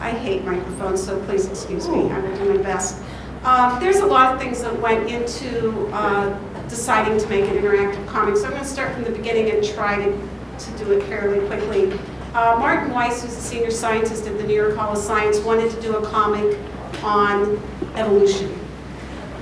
I 0.04 0.12
hate 0.12 0.44
microphones, 0.44 1.02
so 1.02 1.18
please 1.24 1.48
excuse 1.48 1.88
me. 1.88 2.12
I 2.12 2.20
will 2.20 2.36
do 2.36 2.54
my 2.54 2.62
best. 2.62 3.02
Um, 3.46 3.80
there's 3.80 4.00
a 4.00 4.06
lot 4.06 4.36
of 4.36 4.42
things 4.42 4.62
that 4.62 4.78
went 4.82 5.10
into 5.10 5.88
uh, 5.94 6.38
deciding 6.68 7.18
to 7.20 7.28
make 7.30 7.50
an 7.50 7.56
interactive 7.56 8.06
comic, 8.08 8.36
so 8.36 8.44
I'm 8.44 8.52
going 8.52 8.64
to 8.64 8.70
start 8.70 8.94
from 8.94 9.06
the 9.06 9.12
beginning 9.12 9.50
and 9.52 9.64
try 9.64 9.96
to, 9.96 10.12
to 10.60 10.78
do 10.78 10.92
it 10.92 11.04
fairly 11.04 11.40
quickly. 11.48 11.98
Uh, 12.34 12.58
Martin 12.60 12.92
Weiss, 12.92 13.22
who's 13.22 13.32
a 13.32 13.40
senior 13.40 13.72
scientist 13.72 14.28
at 14.28 14.38
the 14.38 14.44
New 14.44 14.56
York 14.56 14.76
Hall 14.76 14.92
of 14.92 14.98
Science, 14.98 15.40
wanted 15.40 15.72
to 15.72 15.82
do 15.82 15.96
a 15.96 16.06
comic 16.08 16.58
on 17.02 17.58
evolution. 17.96 18.60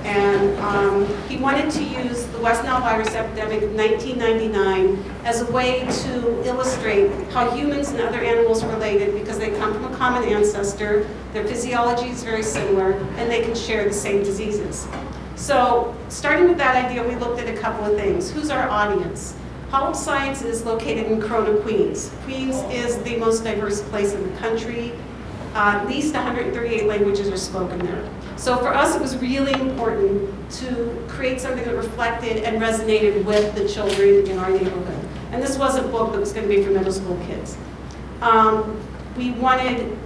And 0.04 0.58
um, 0.58 1.28
he 1.28 1.36
wanted 1.36 1.70
to 1.72 1.84
use 1.84 2.26
the 2.26 2.38
West 2.38 2.64
Nile 2.64 2.80
virus 2.80 3.14
epidemic 3.14 3.62
of 3.62 3.72
1999 3.72 4.98
as 5.24 5.42
a 5.42 5.52
way 5.52 5.86
to 6.02 6.44
illustrate 6.44 7.10
how 7.30 7.50
humans 7.54 7.90
and 7.90 8.00
other 8.00 8.18
animals 8.18 8.62
are 8.62 8.70
related 8.72 9.14
because 9.14 9.38
they 9.38 9.50
come 9.58 9.72
from 9.72 9.92
a 9.92 9.96
common 9.96 10.28
ancestor, 10.28 11.08
their 11.32 11.46
physiology 11.46 12.08
is 12.08 12.24
very 12.24 12.42
similar, 12.42 12.92
and 13.16 13.30
they 13.30 13.42
can 13.42 13.54
share 13.54 13.84
the 13.84 13.94
same 13.94 14.22
diseases. 14.24 14.88
So 15.36 15.96
starting 16.08 16.48
with 16.48 16.58
that 16.58 16.84
idea, 16.84 17.06
we 17.06 17.14
looked 17.16 17.40
at 17.40 17.48
a 17.48 17.58
couple 17.58 17.84
of 17.84 17.96
things. 17.96 18.30
Who's 18.30 18.50
our 18.50 18.68
audience? 18.68 19.36
Hall 19.70 19.94
Science 19.94 20.42
is 20.42 20.64
located 20.64 21.10
in 21.10 21.20
Corona, 21.20 21.58
Queens. 21.60 22.12
Queens 22.24 22.56
is 22.70 23.02
the 23.04 23.16
most 23.16 23.42
diverse 23.42 23.80
place 23.82 24.12
in 24.12 24.30
the 24.30 24.38
country. 24.38 24.92
At 25.54 25.86
least 25.86 26.14
138 26.14 26.86
languages 26.86 27.28
are 27.28 27.36
spoken 27.36 27.78
there. 27.80 28.08
So 28.36 28.56
for 28.56 28.68
us, 28.74 28.96
it 28.96 29.02
was 29.02 29.16
really 29.18 29.52
important 29.52 30.50
to 30.52 31.04
create 31.08 31.40
something 31.40 31.64
that 31.64 31.76
reflected 31.76 32.44
and 32.44 32.60
resonated 32.60 33.24
with 33.24 33.54
the 33.54 33.68
children 33.68 34.26
in 34.26 34.38
our 34.38 34.50
neighborhood. 34.50 35.08
And 35.30 35.42
this 35.42 35.58
was 35.58 35.76
a 35.76 35.82
book 35.82 36.12
that 36.12 36.20
was 36.20 36.32
going 36.32 36.48
to 36.48 36.54
be 36.54 36.62
for 36.62 36.70
middle 36.70 36.92
school 36.92 37.16
kids. 37.26 37.56
Um, 38.22 38.80
we 39.16 39.32
wanted, 39.32 39.98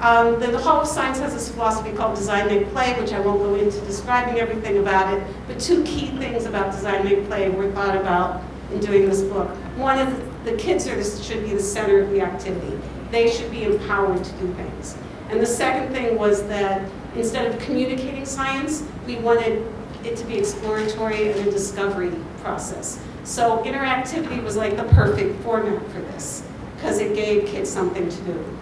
um, 0.00 0.38
the, 0.38 0.48
the 0.48 0.58
Hall 0.58 0.80
of 0.80 0.86
Science 0.86 1.18
has 1.18 1.34
this 1.34 1.50
philosophy 1.50 1.92
called 1.92 2.14
design, 2.14 2.46
make, 2.46 2.68
play, 2.68 2.98
which 3.00 3.12
I 3.12 3.18
won't 3.18 3.40
go 3.40 3.56
into 3.56 3.80
describing 3.80 4.38
everything 4.38 4.78
about 4.78 5.12
it, 5.12 5.26
but 5.48 5.58
two 5.58 5.82
key 5.82 6.08
things 6.18 6.46
about 6.46 6.70
design, 6.70 7.04
make, 7.04 7.26
play 7.26 7.48
were 7.50 7.72
thought 7.72 7.96
about 7.96 8.42
in 8.72 8.80
doing 8.80 9.08
this 9.08 9.22
book. 9.22 9.48
One 9.76 9.98
is 9.98 10.44
the 10.44 10.56
kids 10.56 10.86
are 10.86 11.02
should 11.22 11.42
be 11.42 11.54
the 11.54 11.62
center 11.62 12.00
of 12.00 12.10
the 12.10 12.20
activity. 12.20 12.78
They 13.10 13.30
should 13.30 13.50
be 13.50 13.64
empowered 13.64 14.22
to 14.22 14.32
do 14.32 14.52
things. 14.54 14.96
And 15.30 15.40
the 15.40 15.46
second 15.46 15.92
thing 15.92 16.16
was 16.16 16.46
that 16.48 16.88
instead 17.14 17.52
of 17.52 17.60
communicating 17.60 18.24
science, 18.24 18.84
we 19.06 19.16
wanted 19.16 19.66
it 20.04 20.16
to 20.16 20.24
be 20.24 20.38
exploratory 20.38 21.32
and 21.32 21.48
a 21.48 21.50
discovery 21.50 22.12
process. 22.38 23.02
So 23.24 23.62
interactivity 23.64 24.42
was 24.42 24.56
like 24.56 24.76
the 24.76 24.84
perfect 24.84 25.42
format 25.42 25.82
for 25.90 26.00
this 26.00 26.44
because 26.76 26.98
it 26.98 27.14
gave 27.14 27.46
kids 27.46 27.68
something 27.68 28.08
to 28.08 28.22
do. 28.22 28.58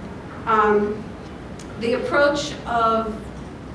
Um, 0.47 1.05
the 1.81 1.95
approach 1.95 2.55
of 2.67 3.21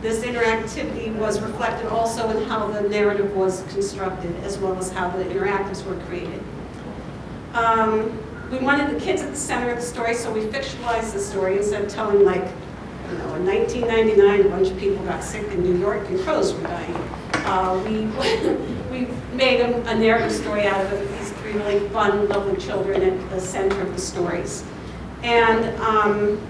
this 0.01 0.23
interactivity 0.23 1.13
was 1.15 1.41
reflected 1.41 1.87
also 1.87 2.29
in 2.29 2.47
how 2.47 2.67
the 2.67 2.81
narrative 2.83 3.35
was 3.35 3.63
constructed, 3.73 4.33
as 4.43 4.57
well 4.57 4.77
as 4.77 4.91
how 4.91 5.09
the 5.09 5.25
interactives 5.25 5.85
were 5.85 6.01
created. 6.05 6.41
Um, 7.53 8.17
we 8.51 8.57
wanted 8.57 8.95
the 8.95 8.99
kids 8.99 9.21
at 9.21 9.29
the 9.29 9.37
center 9.37 9.69
of 9.69 9.77
the 9.77 9.83
story, 9.83 10.15
so 10.15 10.31
we 10.31 10.41
fictionalized 10.41 11.13
the 11.13 11.19
story 11.19 11.57
instead 11.57 11.83
of 11.83 11.89
telling 11.89 12.25
like, 12.25 12.43
you 13.09 13.17
know, 13.17 13.35
in 13.35 13.45
1999, 13.45 14.41
a 14.41 14.49
bunch 14.49 14.69
of 14.69 14.77
people 14.79 15.03
got 15.05 15.23
sick 15.23 15.47
in 15.51 15.63
New 15.63 15.77
York 15.77 16.07
and 16.09 16.19
crows 16.21 16.53
were 16.53 16.63
dying. 16.63 16.95
Uh, 17.45 17.81
we, 17.85 18.05
we 18.91 19.07
made 19.35 19.61
a, 19.61 19.87
a 19.89 19.95
narrative 19.95 20.31
story 20.31 20.65
out 20.65 20.83
of 20.83 20.91
it 20.93 20.99
with 20.99 21.19
these 21.19 21.31
three 21.33 21.53
really 21.53 21.87
fun, 21.89 22.27
lovely 22.27 22.57
children 22.57 23.03
at 23.03 23.29
the 23.29 23.39
center 23.39 23.81
of 23.81 23.93
the 23.93 24.01
stories. 24.01 24.63
And 25.21 25.79
um, 25.81 26.41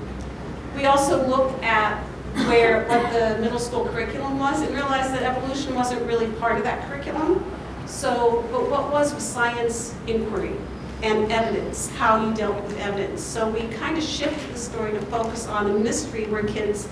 we 0.75 0.85
also 0.85 1.27
looked 1.27 1.61
at 1.63 2.01
where 2.47 2.87
what 2.87 3.11
the 3.11 3.41
middle 3.41 3.59
school 3.59 3.85
curriculum 3.87 4.39
was 4.39 4.61
and 4.61 4.73
realized 4.73 5.13
that 5.13 5.23
evolution 5.23 5.75
wasn't 5.75 6.01
really 6.03 6.27
part 6.33 6.57
of 6.57 6.63
that 6.63 6.87
curriculum. 6.87 7.43
So, 7.87 8.47
but 8.51 8.69
what 8.69 8.91
was 8.91 9.13
was 9.13 9.23
science 9.23 9.95
inquiry 10.07 10.53
and 11.01 11.31
evidence, 11.31 11.89
how 11.91 12.25
you 12.25 12.33
dealt 12.33 12.61
with 12.63 12.77
evidence. 12.79 13.23
So 13.23 13.49
we 13.49 13.67
kind 13.75 13.97
of 13.97 14.03
shifted 14.03 14.53
the 14.53 14.59
story 14.59 14.91
to 14.91 15.01
focus 15.03 15.47
on 15.47 15.69
a 15.69 15.73
mystery 15.73 16.25
where 16.25 16.43
kids 16.43 16.87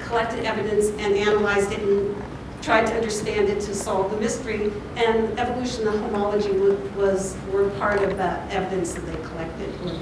collected 0.00 0.44
evidence 0.44 0.88
and 0.98 1.14
analyzed 1.14 1.72
it 1.72 1.80
and 1.80 2.14
tried 2.62 2.86
to 2.86 2.94
understand 2.94 3.48
it 3.48 3.60
to 3.60 3.74
solve 3.74 4.10
the 4.10 4.16
mystery. 4.16 4.72
And 4.96 5.38
evolution 5.38 5.86
and 5.86 6.00
homology 6.00 6.52
was, 6.96 7.36
were 7.52 7.68
part 7.70 8.02
of 8.02 8.16
that 8.16 8.50
evidence 8.50 8.94
that 8.94 9.04
they 9.04 9.16
collected, 9.28 9.74
or 9.84 9.98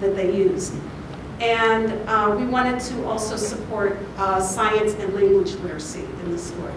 that 0.00 0.16
they 0.16 0.34
used. 0.36 0.74
And 1.40 1.92
uh, 2.08 2.34
we 2.36 2.44
wanted 2.44 2.80
to 2.80 3.06
also 3.06 3.36
support 3.36 3.98
uh, 4.18 4.40
science 4.40 4.94
and 4.94 5.14
language 5.14 5.52
literacy 5.54 6.00
in 6.24 6.32
the 6.32 6.38
story. 6.38 6.74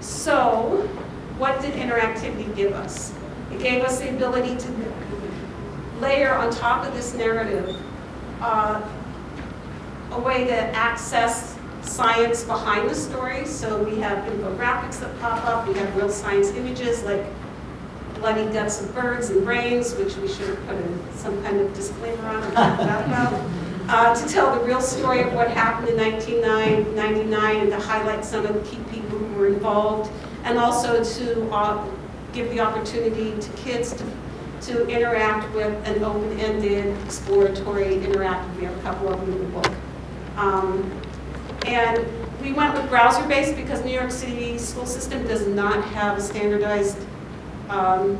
So 0.00 0.86
what 1.38 1.60
did 1.62 1.72
interactivity 1.72 2.54
give 2.54 2.72
us? 2.72 3.12
It 3.50 3.60
gave 3.60 3.82
us 3.82 3.98
the 4.00 4.10
ability 4.10 4.56
to 4.56 4.68
layer 6.00 6.34
on 6.34 6.50
top 6.50 6.86
of 6.86 6.94
this 6.94 7.14
narrative 7.14 7.76
uh, 8.40 8.80
a 10.12 10.20
way 10.20 10.44
to 10.44 10.54
access 10.54 11.56
science 11.82 12.44
behind 12.44 12.88
the 12.88 12.94
story. 12.94 13.46
So 13.46 13.82
we 13.82 13.98
have 14.00 14.18
infographics 14.30 15.00
that 15.00 15.18
pop 15.20 15.44
up, 15.46 15.68
we 15.68 15.74
have 15.74 15.94
real 15.96 16.10
science 16.10 16.48
images 16.50 17.02
like 17.04 17.24
bloody 18.14 18.50
guts 18.52 18.82
of 18.82 18.94
birds 18.94 19.30
and 19.30 19.44
brains, 19.44 19.94
which 19.94 20.16
we 20.16 20.28
should 20.28 20.48
have 20.48 20.66
put 20.66 20.76
in 20.76 21.00
some 21.14 21.42
kind 21.42 21.60
of 21.60 21.72
disclaimer 21.74 22.26
on 22.28 22.44
or 22.44 22.50
talked 22.52 22.82
about 22.82 23.50
uh, 23.90 24.14
to 24.14 24.32
tell 24.32 24.54
the 24.58 24.64
real 24.64 24.80
story 24.80 25.20
of 25.20 25.32
what 25.32 25.50
happened 25.50 25.88
in 25.88 25.96
1999 25.96 27.56
and 27.56 27.70
to 27.70 27.78
highlight 27.78 28.24
some 28.24 28.46
of 28.46 28.54
the 28.54 28.70
key 28.70 28.78
people 28.90 29.18
who 29.18 29.34
were 29.34 29.48
involved, 29.48 30.10
and 30.44 30.58
also 30.58 31.02
to 31.02 31.50
uh, 31.50 31.84
give 32.32 32.48
the 32.50 32.60
opportunity 32.60 33.38
to 33.40 33.50
kids 33.52 33.92
to, 33.94 34.04
to 34.62 34.86
interact 34.88 35.52
with 35.54 35.72
an 35.86 36.02
open-ended, 36.02 36.96
exploratory, 37.04 37.96
interactive, 37.96 38.56
we 38.56 38.64
have 38.64 38.76
a 38.76 38.82
couple 38.82 39.08
of 39.08 39.20
them 39.20 39.32
in 39.32 39.38
the 39.38 39.60
book. 39.60 39.72
Um, 40.36 40.90
and 41.66 42.06
we 42.40 42.52
went 42.52 42.74
with 42.74 42.88
browser-based 42.88 43.56
because 43.56 43.84
New 43.84 43.92
York 43.92 44.10
City 44.10 44.58
school 44.58 44.86
system 44.86 45.26
does 45.26 45.46
not 45.46 45.84
have 45.86 46.18
a 46.18 46.20
standardized 46.20 46.98
um, 47.68 48.18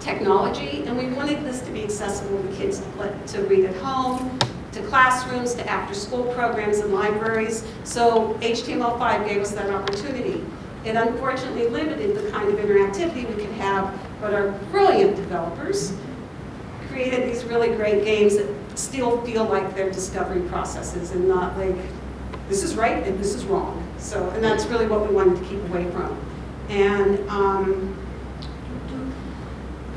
technology, 0.00 0.82
and 0.86 0.96
we 0.96 1.06
wanted 1.14 1.44
this 1.44 1.60
to 1.62 1.70
be 1.70 1.84
accessible 1.84 2.42
to 2.42 2.48
kids 2.56 2.80
to, 2.80 3.14
to 3.26 3.42
read 3.46 3.64
at 3.64 3.76
home, 3.76 4.38
to 4.72 4.82
classrooms, 4.82 5.54
to 5.54 5.68
after-school 5.68 6.32
programs 6.32 6.78
and 6.78 6.92
libraries. 6.94 7.64
So 7.84 8.34
HTML5 8.40 9.28
gave 9.28 9.42
us 9.42 9.50
that 9.52 9.70
opportunity. 9.70 10.44
It 10.84 10.96
unfortunately 10.96 11.68
limited 11.68 12.16
the 12.16 12.30
kind 12.30 12.48
of 12.48 12.54
interactivity 12.58 13.28
we 13.28 13.34
could 13.34 13.52
have, 13.54 13.92
but 14.20 14.34
our 14.34 14.50
brilliant 14.70 15.16
developers 15.16 15.92
created 16.88 17.28
these 17.28 17.44
really 17.44 17.74
great 17.76 18.04
games 18.04 18.36
that 18.36 18.48
still 18.74 19.20
feel 19.22 19.44
like 19.44 19.74
they're 19.74 19.90
discovery 19.90 20.42
processes 20.48 21.12
and 21.12 21.28
not 21.28 21.56
like, 21.56 21.76
this 22.48 22.62
is 22.62 22.74
right 22.74 23.06
and 23.06 23.18
this 23.18 23.34
is 23.34 23.44
wrong. 23.44 23.86
So, 23.98 24.28
and 24.30 24.42
that's 24.42 24.66
really 24.66 24.86
what 24.86 25.06
we 25.08 25.14
wanted 25.14 25.38
to 25.38 25.44
keep 25.48 25.62
away 25.70 25.88
from. 25.90 26.18
And 26.68 27.28
um, 27.28 27.96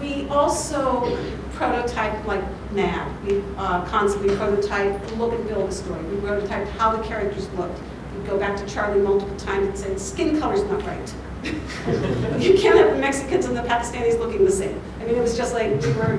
we 0.02 0.28
also 0.28 1.18
prototype 1.54 2.26
like 2.26 2.44
mad. 2.72 3.12
We 3.26 3.44
uh, 3.58 3.86
constantly 3.86 4.36
prototype, 4.36 5.18
look 5.18 5.34
and 5.34 5.48
build 5.48 5.70
a 5.70 5.72
story. 5.72 6.04
We 6.06 6.18
prototyped 6.18 6.70
how 6.72 6.96
the 6.96 7.04
characters 7.04 7.50
looked. 7.54 7.80
We 8.12 8.20
would 8.20 8.28
go 8.28 8.38
back 8.38 8.58
to 8.58 8.66
Charlie 8.68 9.02
multiple 9.02 9.36
times 9.38 9.82
and 9.84 10.00
say, 10.00 10.14
skin 10.16 10.40
color's 10.40 10.64
not 10.64 10.84
right. 10.86 11.14
You 11.43 12.58
can't 12.58 12.77
have 12.77 12.91
the 12.91 12.99
Mexicans 12.99 13.45
and 13.45 13.56
the 13.56 13.62
Pakistanis 13.62 14.17
looking 14.19 14.45
the 14.45 14.51
same. 14.51 14.79
I 14.99 15.06
mean, 15.06 15.15
it 15.15 15.21
was 15.21 15.38
just 15.38 15.53
like, 15.53 15.69
we 15.82 15.91
were 15.93 16.17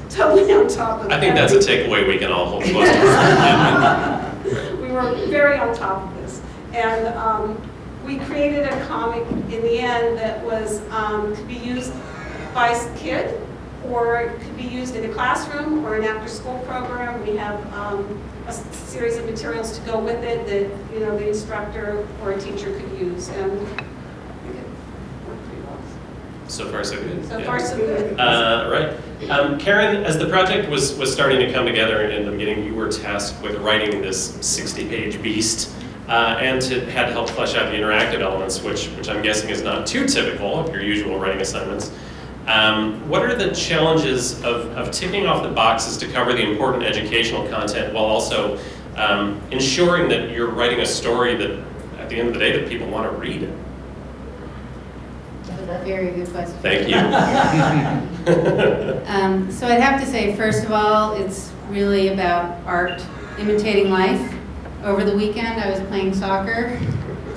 totally 0.10 0.52
on 0.52 0.68
top 0.68 1.04
of. 1.04 1.10
I 1.10 1.20
think 1.20 1.34
that's 1.34 1.52
a 1.52 1.58
takeaway 1.58 2.06
we 2.06 2.18
can 2.18 2.32
all 2.32 2.46
hold 2.46 2.64
close 2.64 2.88
to. 2.88 4.78
We 4.80 4.92
were 4.92 5.14
very 5.28 5.58
on 5.58 5.74
top 5.74 6.02
of 6.04 6.14
this. 6.16 6.42
And 6.72 7.06
um, 7.16 7.60
we 8.04 8.18
created 8.18 8.66
a 8.66 8.86
comic 8.86 9.26
in 9.52 9.62
the 9.62 9.78
end 9.78 10.18
that 10.18 10.44
was, 10.44 10.80
um, 10.90 11.34
could 11.34 11.48
be 11.48 11.54
used 11.54 11.92
by 12.54 12.68
a 12.68 12.96
kid, 12.96 13.40
or 13.90 14.34
could 14.40 14.56
be 14.56 14.64
used 14.64 14.96
in 14.96 15.08
a 15.08 15.12
classroom 15.12 15.84
or 15.84 15.96
an 15.96 16.04
after-school 16.04 16.58
program. 16.60 17.24
We 17.26 17.36
have 17.36 17.72
um, 17.72 18.22
a 18.46 18.52
series 18.52 19.16
of 19.16 19.26
materials 19.26 19.78
to 19.78 19.84
go 19.84 19.98
with 19.98 20.22
it 20.22 20.46
that, 20.46 20.94
you 20.94 21.00
know, 21.00 21.16
the 21.18 21.28
instructor 21.28 22.06
or 22.22 22.32
a 22.32 22.40
teacher 22.40 22.72
could 22.78 22.98
use. 22.98 23.28
And 23.28 23.52
I 23.52 23.66
think 24.44 24.56
it 24.56 24.66
worked 25.28 25.44
pretty 25.46 25.62
well. 25.62 25.78
So 26.48 26.68
far, 26.68 26.84
so 26.84 26.96
good. 26.96 27.26
So 27.28 27.38
Yeah. 27.38 27.44
far, 27.44 27.60
so 27.60 27.76
good. 27.76 28.18
Uh, 28.20 28.68
right. 28.70 29.30
Um, 29.30 29.58
Karen, 29.58 30.04
as 30.04 30.18
the 30.18 30.26
project 30.26 30.68
was, 30.70 30.94
was 30.96 31.12
starting 31.12 31.40
to 31.40 31.52
come 31.52 31.66
together 31.66 32.02
in 32.02 32.24
the 32.24 32.30
beginning, 32.30 32.64
you 32.64 32.74
were 32.74 32.88
tasked 32.88 33.42
with 33.42 33.56
writing 33.56 34.00
this 34.00 34.32
60-page 34.38 35.22
beast 35.22 35.70
uh, 36.08 36.36
and 36.40 36.62
to, 36.62 36.80
had 36.90 37.06
to 37.06 37.12
help 37.12 37.28
flesh 37.30 37.54
out 37.56 37.70
the 37.72 37.76
interactive 37.76 38.20
elements, 38.20 38.62
which, 38.62 38.86
which 38.90 39.08
I'm 39.08 39.22
guessing 39.22 39.50
is 39.50 39.62
not 39.62 39.86
too 39.86 40.06
typical 40.06 40.58
of 40.60 40.72
your 40.72 40.82
usual 40.82 41.18
writing 41.18 41.40
assignments. 41.40 41.90
Um, 42.46 43.08
what 43.08 43.22
are 43.22 43.34
the 43.34 43.52
challenges 43.52 44.40
of, 44.44 44.66
of 44.76 44.92
ticking 44.92 45.26
off 45.26 45.42
the 45.42 45.48
boxes 45.48 45.96
to 45.96 46.06
cover 46.08 46.32
the 46.32 46.48
important 46.48 46.84
educational 46.84 47.48
content 47.48 47.92
while 47.92 48.04
also 48.04 48.58
um, 48.94 49.40
ensuring 49.50 50.08
that 50.10 50.30
you're 50.30 50.50
writing 50.50 50.80
a 50.80 50.86
story 50.86 51.34
that, 51.34 51.50
at 51.98 52.08
the 52.08 52.20
end 52.20 52.28
of 52.28 52.34
the 52.34 52.40
day, 52.40 52.56
that 52.56 52.68
people 52.68 52.88
want 52.88 53.10
to 53.10 53.18
read? 53.18 53.42
Was 53.42 53.65
a 55.68 55.84
very 55.84 56.10
good 56.10 56.28
question. 56.30 56.56
Thank 56.62 56.88
you. 56.88 56.96
Um, 59.06 59.50
so 59.52 59.68
I'd 59.68 59.80
have 59.80 60.00
to 60.00 60.06
say, 60.06 60.34
first 60.34 60.64
of 60.64 60.72
all, 60.72 61.14
it's 61.14 61.52
really 61.68 62.08
about 62.08 62.58
art 62.66 63.00
imitating 63.38 63.88
life. 63.88 64.34
Over 64.82 65.04
the 65.04 65.16
weekend, 65.16 65.60
I 65.60 65.70
was 65.70 65.80
playing 65.88 66.12
soccer, 66.12 66.76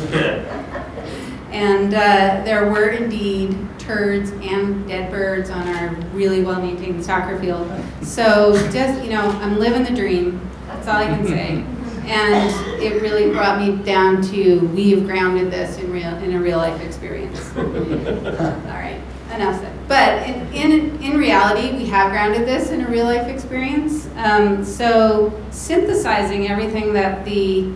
and 1.51 1.93
uh, 1.93 2.41
there 2.43 2.71
were 2.71 2.89
indeed 2.89 3.55
turds 3.77 4.31
and 4.31 4.87
dead 4.87 5.11
birds 5.11 5.49
on 5.49 5.67
our 5.67 5.89
really 6.13 6.41
well-maintained 6.43 7.03
soccer 7.05 7.39
field. 7.39 7.71
So 8.01 8.53
just, 8.71 9.03
you 9.03 9.11
know, 9.11 9.29
I'm 9.41 9.59
living 9.59 9.83
the 9.83 9.95
dream, 9.95 10.41
that's 10.67 10.87
all 10.87 10.97
I 10.97 11.05
can 11.05 11.25
say. 11.27 11.63
And 12.10 12.82
it 12.82 13.02
really 13.02 13.30
brought 13.30 13.60
me 13.60 13.84
down 13.84 14.22
to, 14.24 14.60
we 14.69 14.91
have 14.91 15.06
grounded 15.06 15.52
this 15.52 15.78
in 15.78 15.91
real, 15.91 16.15
in 16.17 16.34
a 16.34 16.39
real-life 16.39 16.82
experience. 16.82 17.39
All 17.58 17.63
right, 17.63 19.00
enough 19.32 19.62
said. 19.62 19.88
But 19.88 20.28
in, 20.28 20.54
in, 20.54 21.04
in 21.04 21.17
reality, 21.17 21.76
we 21.76 21.86
have 21.88 22.12
grounded 22.12 22.48
this 22.48 22.72
in 22.72 22.82
a 22.82 22.88
real 22.89 23.06
life 23.06 23.28
experience. 23.28 24.10
Um, 24.15 24.65
so 24.65 25.39
synthesizing 25.52 26.48
everything 26.48 26.93
that 26.93 27.26
the 27.26 27.72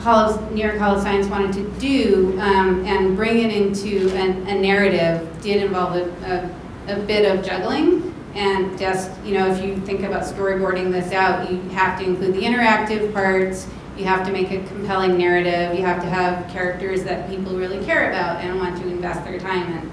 Hall 0.00 0.30
of, 0.30 0.52
New 0.52 0.64
York 0.64 0.78
Hall 0.78 0.96
of 0.96 1.02
Science 1.02 1.26
wanted 1.26 1.52
to 1.52 1.70
do 1.78 2.40
um, 2.40 2.84
and 2.86 3.14
bring 3.14 3.38
it 3.38 3.52
into 3.52 4.10
an, 4.16 4.48
a 4.48 4.58
narrative 4.58 5.28
did 5.42 5.62
involve 5.62 5.94
a, 5.94 6.52
a, 6.88 6.96
a 6.96 7.00
bit 7.04 7.30
of 7.30 7.44
juggling. 7.44 8.09
And 8.34 8.78
just, 8.78 9.10
you 9.24 9.34
know, 9.34 9.48
if 9.48 9.62
you 9.62 9.76
think 9.78 10.02
about 10.02 10.22
storyboarding 10.22 10.92
this 10.92 11.12
out, 11.12 11.50
you 11.50 11.60
have 11.70 11.98
to 11.98 12.04
include 12.04 12.34
the 12.34 12.42
interactive 12.42 13.12
parts, 13.12 13.66
you 13.96 14.04
have 14.04 14.24
to 14.26 14.32
make 14.32 14.50
a 14.50 14.64
compelling 14.68 15.18
narrative, 15.18 15.76
you 15.76 15.84
have 15.84 16.00
to 16.02 16.08
have 16.08 16.48
characters 16.50 17.02
that 17.04 17.28
people 17.28 17.54
really 17.54 17.84
care 17.84 18.08
about 18.08 18.42
and 18.42 18.58
want 18.58 18.80
to 18.80 18.88
invest 18.88 19.24
their 19.24 19.38
time 19.38 19.72
in. 19.72 19.90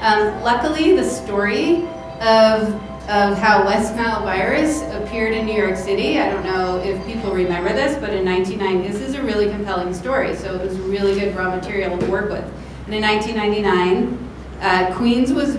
Um, 0.00 0.42
luckily, 0.42 0.96
the 0.96 1.04
story 1.04 1.86
of, 2.20 2.74
of 3.08 3.38
how 3.38 3.64
West 3.64 3.94
Nile 3.96 4.22
virus 4.22 4.82
appeared 4.94 5.34
in 5.34 5.46
New 5.46 5.54
York 5.54 5.76
City, 5.76 6.18
I 6.18 6.30
don't 6.30 6.44
know 6.44 6.78
if 6.78 7.04
people 7.06 7.32
remember 7.32 7.72
this, 7.72 7.96
but 7.98 8.14
in 8.14 8.24
1990, 8.24 8.88
this 8.88 9.00
is 9.00 9.14
a 9.14 9.22
really 9.22 9.50
compelling 9.50 9.94
story, 9.94 10.34
so 10.34 10.54
it 10.54 10.66
was 10.66 10.76
really 10.78 11.18
good 11.20 11.36
raw 11.36 11.54
material 11.54 11.96
to 11.98 12.06
work 12.10 12.30
with. 12.30 12.44
And 12.86 12.94
in 12.94 13.02
1999, 13.02 14.30
uh, 14.60 14.94
Queens 14.96 15.32
was 15.32 15.58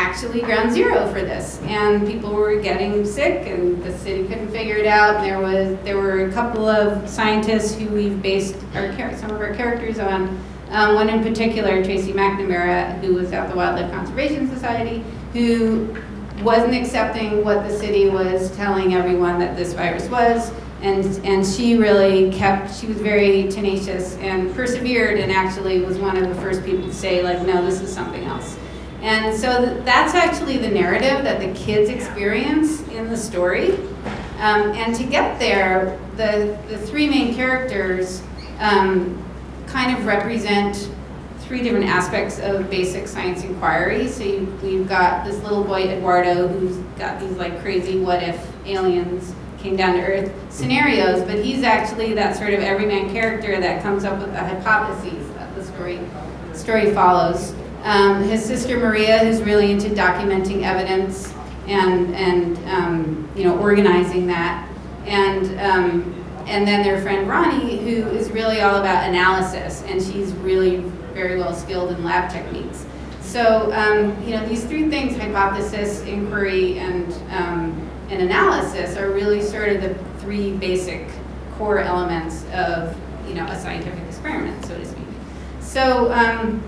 actually 0.00 0.40
ground 0.40 0.72
zero 0.72 1.06
for 1.12 1.20
this, 1.20 1.60
and 1.62 2.06
people 2.06 2.32
were 2.32 2.60
getting 2.60 3.04
sick, 3.04 3.46
and 3.46 3.82
the 3.84 3.96
city 3.98 4.26
couldn't 4.26 4.50
figure 4.50 4.76
it 4.76 4.86
out. 4.86 5.16
And 5.16 5.24
there 5.24 5.40
was 5.40 5.78
there 5.84 5.98
were 5.98 6.26
a 6.26 6.32
couple 6.32 6.66
of 6.68 7.08
scientists 7.08 7.74
who 7.74 7.86
we've 7.88 8.20
based 8.22 8.56
our 8.74 8.90
some 9.16 9.30
of 9.30 9.40
our 9.40 9.54
characters 9.54 9.98
on. 9.98 10.38
Um, 10.70 10.94
one 10.94 11.08
in 11.08 11.20
particular, 11.20 11.82
Tracy 11.82 12.12
McNamara, 12.12 13.00
who 13.00 13.14
was 13.14 13.32
at 13.32 13.50
the 13.50 13.56
Wildlife 13.56 13.90
Conservation 13.90 14.48
Society, 14.48 15.02
who 15.32 15.96
wasn't 16.42 16.74
accepting 16.74 17.44
what 17.44 17.66
the 17.66 17.76
city 17.76 18.08
was 18.08 18.54
telling 18.56 18.94
everyone 18.94 19.38
that 19.40 19.56
this 19.56 19.72
virus 19.72 20.08
was. 20.08 20.52
And, 20.80 21.04
and 21.26 21.44
she 21.44 21.76
really 21.76 22.32
kept, 22.32 22.74
she 22.74 22.86
was 22.86 22.98
very 22.98 23.48
tenacious 23.48 24.16
and 24.18 24.54
persevered 24.54 25.18
and 25.18 25.30
actually 25.30 25.80
was 25.80 25.98
one 25.98 26.16
of 26.16 26.28
the 26.28 26.34
first 26.40 26.64
people 26.64 26.86
to 26.86 26.94
say 26.94 27.22
like, 27.22 27.42
no, 27.42 27.64
this 27.64 27.82
is 27.82 27.92
something 27.92 28.24
else. 28.24 28.56
And 29.02 29.34
so 29.34 29.64
th- 29.64 29.84
that's 29.84 30.14
actually 30.14 30.58
the 30.58 30.68
narrative 30.68 31.24
that 31.24 31.40
the 31.40 31.52
kids 31.58 31.88
experience 31.88 32.86
in 32.88 33.08
the 33.08 33.16
story. 33.16 33.72
Um, 34.38 34.72
and 34.72 34.94
to 34.94 35.04
get 35.04 35.38
there, 35.38 35.98
the, 36.16 36.58
the 36.68 36.78
three 36.78 37.08
main 37.08 37.34
characters 37.34 38.22
um, 38.58 39.22
kind 39.66 39.96
of 39.96 40.06
represent 40.06 40.90
three 41.40 41.62
different 41.62 41.86
aspects 41.86 42.38
of 42.40 42.70
basic 42.70 43.08
science 43.08 43.42
inquiry. 43.42 44.06
So 44.06 44.22
you, 44.22 44.58
you've 44.62 44.88
got 44.88 45.24
this 45.26 45.42
little 45.42 45.64
boy, 45.64 45.88
Eduardo, 45.88 46.46
who's 46.46 46.76
got 46.98 47.20
these 47.20 47.32
like 47.32 47.60
crazy 47.60 47.98
what 47.98 48.22
if 48.22 48.46
aliens 48.66 49.34
came 49.58 49.76
down 49.76 49.94
to 49.94 50.00
Earth 50.00 50.32
scenarios, 50.52 51.22
but 51.22 51.44
he's 51.44 51.62
actually 51.62 52.14
that 52.14 52.36
sort 52.36 52.54
of 52.54 52.60
everyman 52.60 53.10
character 53.10 53.60
that 53.60 53.82
comes 53.82 54.04
up 54.04 54.18
with 54.20 54.32
the 54.32 54.38
hypotheses 54.38 55.28
that 55.34 55.54
the 55.54 55.64
story, 55.64 55.98
story 56.52 56.92
follows. 56.92 57.52
Um, 57.82 58.22
his 58.22 58.44
sister 58.44 58.78
Maria, 58.78 59.18
who's 59.20 59.40
really 59.42 59.70
into 59.70 59.88
documenting 59.88 60.62
evidence 60.62 61.32
and, 61.66 62.14
and 62.14 62.58
um, 62.68 63.28
you 63.34 63.44
know, 63.44 63.58
organizing 63.58 64.26
that. 64.26 64.68
And, 65.06 65.58
um, 65.60 66.44
and 66.46 66.66
then 66.66 66.82
their 66.82 67.00
friend 67.00 67.28
Ronnie, 67.28 67.78
who 67.78 68.08
is 68.08 68.30
really 68.30 68.60
all 68.60 68.76
about 68.76 69.08
analysis, 69.08 69.82
and 69.86 70.02
she's 70.02 70.32
really 70.34 70.78
very 71.14 71.38
well 71.38 71.54
skilled 71.54 71.92
in 71.92 72.04
lab 72.04 72.30
techniques. 72.30 72.84
So, 73.20 73.72
um, 73.72 74.20
you 74.24 74.34
know, 74.34 74.46
these 74.46 74.64
three 74.64 74.90
things, 74.90 75.16
hypothesis, 75.16 76.02
inquiry, 76.02 76.78
and, 76.78 77.12
um, 77.30 77.90
and 78.10 78.22
analysis, 78.22 78.96
are 78.96 79.10
really 79.10 79.40
sort 79.40 79.68
of 79.68 79.80
the 79.80 79.94
three 80.18 80.52
basic 80.56 81.06
core 81.56 81.78
elements 81.78 82.44
of, 82.52 82.96
you 83.28 83.34
know, 83.34 83.46
a 83.46 83.58
scientific 83.58 84.02
experiment, 84.08 84.64
so 84.66 84.76
to 84.76 84.84
speak. 84.84 85.04
So, 85.60 86.12
um, 86.12 86.60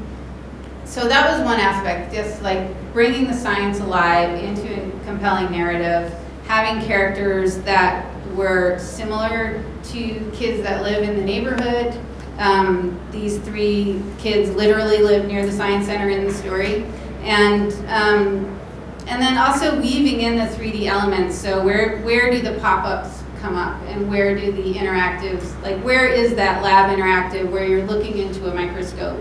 so 0.92 1.08
that 1.08 1.30
was 1.32 1.42
one 1.42 1.58
aspect, 1.58 2.12
just 2.12 2.42
like 2.42 2.68
bringing 2.92 3.26
the 3.26 3.32
science 3.32 3.80
alive 3.80 4.38
into 4.44 4.74
a 4.74 5.04
compelling 5.06 5.50
narrative, 5.50 6.12
having 6.46 6.86
characters 6.86 7.56
that 7.60 8.04
were 8.34 8.78
similar 8.78 9.64
to 9.84 10.30
kids 10.34 10.62
that 10.62 10.82
live 10.82 11.08
in 11.08 11.16
the 11.16 11.24
neighborhood. 11.24 11.98
Um, 12.36 13.00
these 13.10 13.38
three 13.38 14.02
kids 14.18 14.50
literally 14.50 14.98
live 14.98 15.26
near 15.26 15.46
the 15.46 15.52
science 15.52 15.86
center 15.86 16.10
in 16.10 16.24
the 16.24 16.34
story, 16.34 16.84
and 17.22 17.72
um, 17.88 18.60
and 19.06 19.22
then 19.22 19.38
also 19.38 19.80
weaving 19.80 20.20
in 20.20 20.36
the 20.36 20.44
3D 20.44 20.88
elements. 20.88 21.38
So 21.38 21.64
where 21.64 22.02
where 22.02 22.30
do 22.30 22.42
the 22.42 22.60
pop-ups 22.60 23.22
come 23.40 23.56
up, 23.56 23.80
and 23.84 24.10
where 24.10 24.36
do 24.36 24.52
the 24.52 24.74
interactives 24.74 25.58
like 25.62 25.82
where 25.82 26.06
is 26.06 26.34
that 26.34 26.62
lab 26.62 26.94
interactive 26.94 27.50
where 27.50 27.64
you're 27.64 27.86
looking 27.86 28.18
into 28.18 28.50
a 28.50 28.54
microscope? 28.54 29.18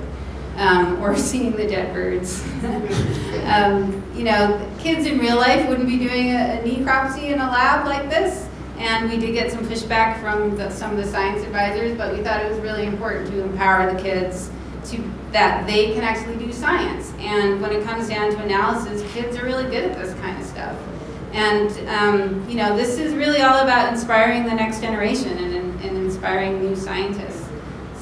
Um, 0.62 1.02
or 1.02 1.18
seeing 1.18 1.52
the 1.54 1.68
dead 1.68 1.94
birds. 1.94 2.44
um, 3.46 4.04
you 4.16 4.24
know, 4.24 4.70
kids 4.78 5.08
in 5.08 5.18
real 5.18 5.36
life 5.36 5.68
wouldn't 5.68 5.88
be 5.88 5.98
doing 5.98 6.30
a, 6.30 6.60
a 6.60 6.64
necropsy 6.64 7.32
in 7.32 7.42
a 7.42 7.50
lab 7.50 7.86
like 7.86 8.10
this. 8.10 8.48
And 8.78 9.10
we 9.10 9.18
did 9.18 9.34
get 9.34 9.52
some 9.52 9.66
pushback 9.66 10.20
from 10.22 10.56
the, 10.56 10.70
some 10.70 10.92
of 10.92 10.98
the 10.98 11.06
science 11.06 11.44
advisors, 11.44 11.98
but 11.98 12.16
we 12.16 12.24
thought 12.24 12.44
it 12.44 12.50
was 12.50 12.60
really 12.60 12.86
important 12.86 13.28
to 13.32 13.42
empower 13.42 13.92
the 13.92 14.02
kids 14.02 14.50
to 14.86 15.04
that 15.32 15.66
they 15.66 15.94
can 15.94 16.04
actually 16.04 16.38
do 16.38 16.52
science. 16.52 17.14
And 17.20 17.62
when 17.62 17.72
it 17.72 17.84
comes 17.84 18.10
down 18.10 18.32
to 18.32 18.42
analysis, 18.42 19.02
kids 19.14 19.38
are 19.38 19.46
really 19.46 19.64
good 19.66 19.92
at 19.92 19.98
this 19.98 20.14
kind 20.20 20.40
of 20.40 20.46
stuff. 20.46 20.78
And 21.32 21.72
um, 21.88 22.50
you 22.50 22.56
know, 22.56 22.76
this 22.76 23.00
is 23.00 23.14
really 23.14 23.42
all 23.42 23.60
about 23.60 23.94
inspiring 23.94 24.44
the 24.44 24.54
next 24.54 24.82
generation 24.82 25.38
and, 25.38 25.82
and 25.82 25.98
inspiring 25.98 26.62
new 26.62 26.76
scientists. 26.76 27.41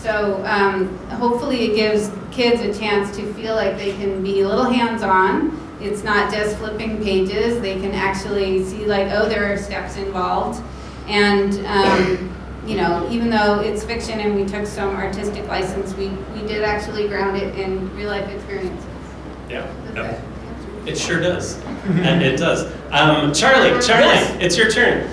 So 0.02 0.42
um, 0.46 0.98
hopefully 1.10 1.72
it 1.72 1.76
gives 1.76 2.10
kids 2.32 2.62
a 2.62 2.78
chance 2.80 3.16
to 3.18 3.34
feel 3.34 3.56
like 3.56 3.78
they 3.78 3.92
can 3.94 4.24
be 4.24 4.42
a 4.42 4.48
little 4.48 4.66
hands-on. 4.66 5.58
It's 5.82 6.04
not 6.04 6.32
just 6.32 6.58
flipping 6.58 7.04
pages. 7.04 7.60
They 7.62 7.80
can 7.80 7.92
actually 7.92 8.64
see 8.64 8.86
like, 8.86 9.08
oh, 9.12 9.28
there 9.28 9.52
are 9.52 9.58
steps 9.58 9.98
involved. 9.98 10.62
And, 11.08 11.66
um, 11.66 12.36
you 12.66 12.78
know, 12.78 13.10
even 13.12 13.30
though 13.30 13.60
it's 13.62 13.84
fiction 13.84 14.20
and 14.20 14.36
we 14.36 14.46
took 14.46 14.66
some 14.66 14.96
artistic 14.96 15.48
license, 15.48 15.94
we, 15.96 16.10
we 16.10 16.48
did 16.48 16.64
actually 16.64 17.08
ground 17.08 17.36
it 17.38 17.58
in 17.58 17.94
real 17.96 18.10
life 18.10 18.30
experiences. 18.30 18.86
Yeah. 19.50 19.70
That- 19.94 20.22
It 20.86 20.98
sure 20.98 21.20
does. 21.20 21.58
And 21.86 22.22
it 22.22 22.38
does. 22.38 22.72
Um, 22.92 23.34
Charlie, 23.34 23.82
Charlie, 23.82 24.44
it's 24.44 24.58
your 24.58 24.70
turn. 24.70 25.08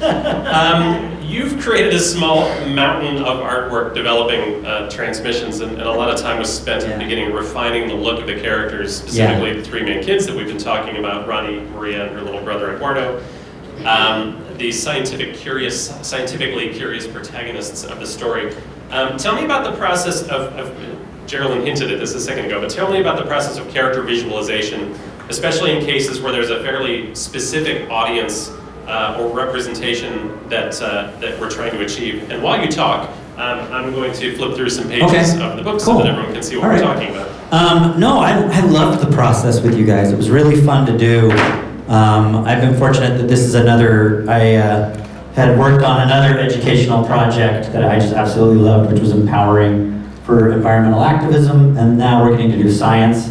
Um, 0.46 1.20
you've 1.22 1.60
created 1.60 1.92
a 1.94 1.98
small 1.98 2.48
mountain 2.68 3.18
of 3.18 3.40
artwork 3.40 3.94
developing 3.94 4.64
uh, 4.64 4.88
transmissions, 4.90 5.60
and, 5.60 5.72
and 5.72 5.82
a 5.82 5.92
lot 5.92 6.10
of 6.10 6.20
time 6.20 6.38
was 6.38 6.52
spent 6.52 6.84
in 6.84 6.90
the 6.90 6.98
beginning 6.98 7.32
refining 7.32 7.88
the 7.88 7.94
look 7.94 8.20
of 8.20 8.26
the 8.26 8.40
characters, 8.40 8.96
specifically 8.96 9.52
the 9.54 9.62
three 9.62 9.82
main 9.82 10.02
kids 10.02 10.26
that 10.26 10.36
we've 10.36 10.46
been 10.46 10.58
talking 10.58 10.96
about 10.96 11.26
Ronnie, 11.28 11.60
Maria, 11.70 12.06
and 12.06 12.14
her 12.14 12.22
little 12.22 12.42
brother 12.42 12.74
Eduardo. 12.74 13.22
Um, 13.84 14.42
the 14.56 14.72
scientific 14.72 15.34
curious, 15.34 15.90
scientifically 16.06 16.72
curious 16.72 17.06
protagonists 17.06 17.84
of 17.84 18.00
the 18.00 18.06
story. 18.06 18.54
Um, 18.90 19.16
tell 19.18 19.34
me 19.34 19.44
about 19.44 19.70
the 19.70 19.76
process 19.76 20.22
of, 20.22 20.52
of 20.54 20.74
Geralyn 21.26 21.64
hinted 21.66 21.90
at 21.90 21.98
this 21.98 22.14
a 22.14 22.20
second 22.20 22.46
ago, 22.46 22.60
but 22.60 22.70
tell 22.70 22.90
me 22.90 23.00
about 23.00 23.18
the 23.18 23.26
process 23.26 23.58
of 23.58 23.68
character 23.68 24.02
visualization, 24.02 24.94
especially 25.28 25.76
in 25.76 25.84
cases 25.84 26.20
where 26.20 26.32
there's 26.32 26.50
a 26.50 26.60
fairly 26.62 27.14
specific 27.14 27.88
audience 27.90 28.50
uh, 28.86 29.18
or 29.20 29.34
representation 29.36 30.30
that, 30.48 30.80
uh, 30.80 31.10
that 31.20 31.38
we're 31.40 31.50
trying 31.50 31.72
to 31.72 31.80
achieve. 31.84 32.30
And 32.30 32.42
while 32.42 32.62
you 32.64 32.70
talk, 32.70 33.10
um, 33.36 33.58
I'm 33.72 33.92
going 33.92 34.12
to 34.14 34.36
flip 34.36 34.54
through 34.54 34.70
some 34.70 34.88
pages 34.88 35.34
Okay. 35.34 35.42
of 35.42 35.56
the 35.56 35.62
book 35.62 35.80
so 35.80 35.98
that 35.98 36.06
everyone 36.06 36.32
can 36.32 36.42
see 36.42 36.56
what 36.56 36.64
All 36.64 36.70
we're 36.70 36.76
right. 36.82 36.94
talking 36.94 37.10
about. 37.14 37.52
Um, 37.52 38.00
no, 38.00 38.18
I, 38.18 38.32
I 38.32 38.60
loved 38.60 39.06
the 39.06 39.12
process 39.14 39.60
with 39.60 39.76
you 39.78 39.84
guys. 39.84 40.10
It 40.12 40.16
was 40.16 40.30
really 40.30 40.60
fun 40.60 40.86
to 40.86 40.96
do. 40.96 41.30
Um, 41.88 42.44
I've 42.44 42.60
been 42.60 42.76
fortunate 42.78 43.18
that 43.18 43.28
this 43.28 43.40
is 43.40 43.54
another, 43.54 44.24
I 44.28 44.54
uh, 44.56 45.06
had 45.34 45.58
worked 45.58 45.84
on 45.84 46.00
another 46.00 46.38
educational 46.38 47.04
project 47.04 47.72
that 47.72 47.84
I 47.84 47.98
just 47.98 48.14
absolutely 48.14 48.62
loved, 48.62 48.90
which 48.92 49.00
was 49.00 49.10
empowering 49.12 49.92
for 50.24 50.52
environmental 50.52 51.04
activism, 51.04 51.76
and 51.76 51.96
now 51.98 52.24
we're 52.24 52.32
getting 52.36 52.50
to 52.52 52.56
do 52.56 52.70
science. 52.72 53.30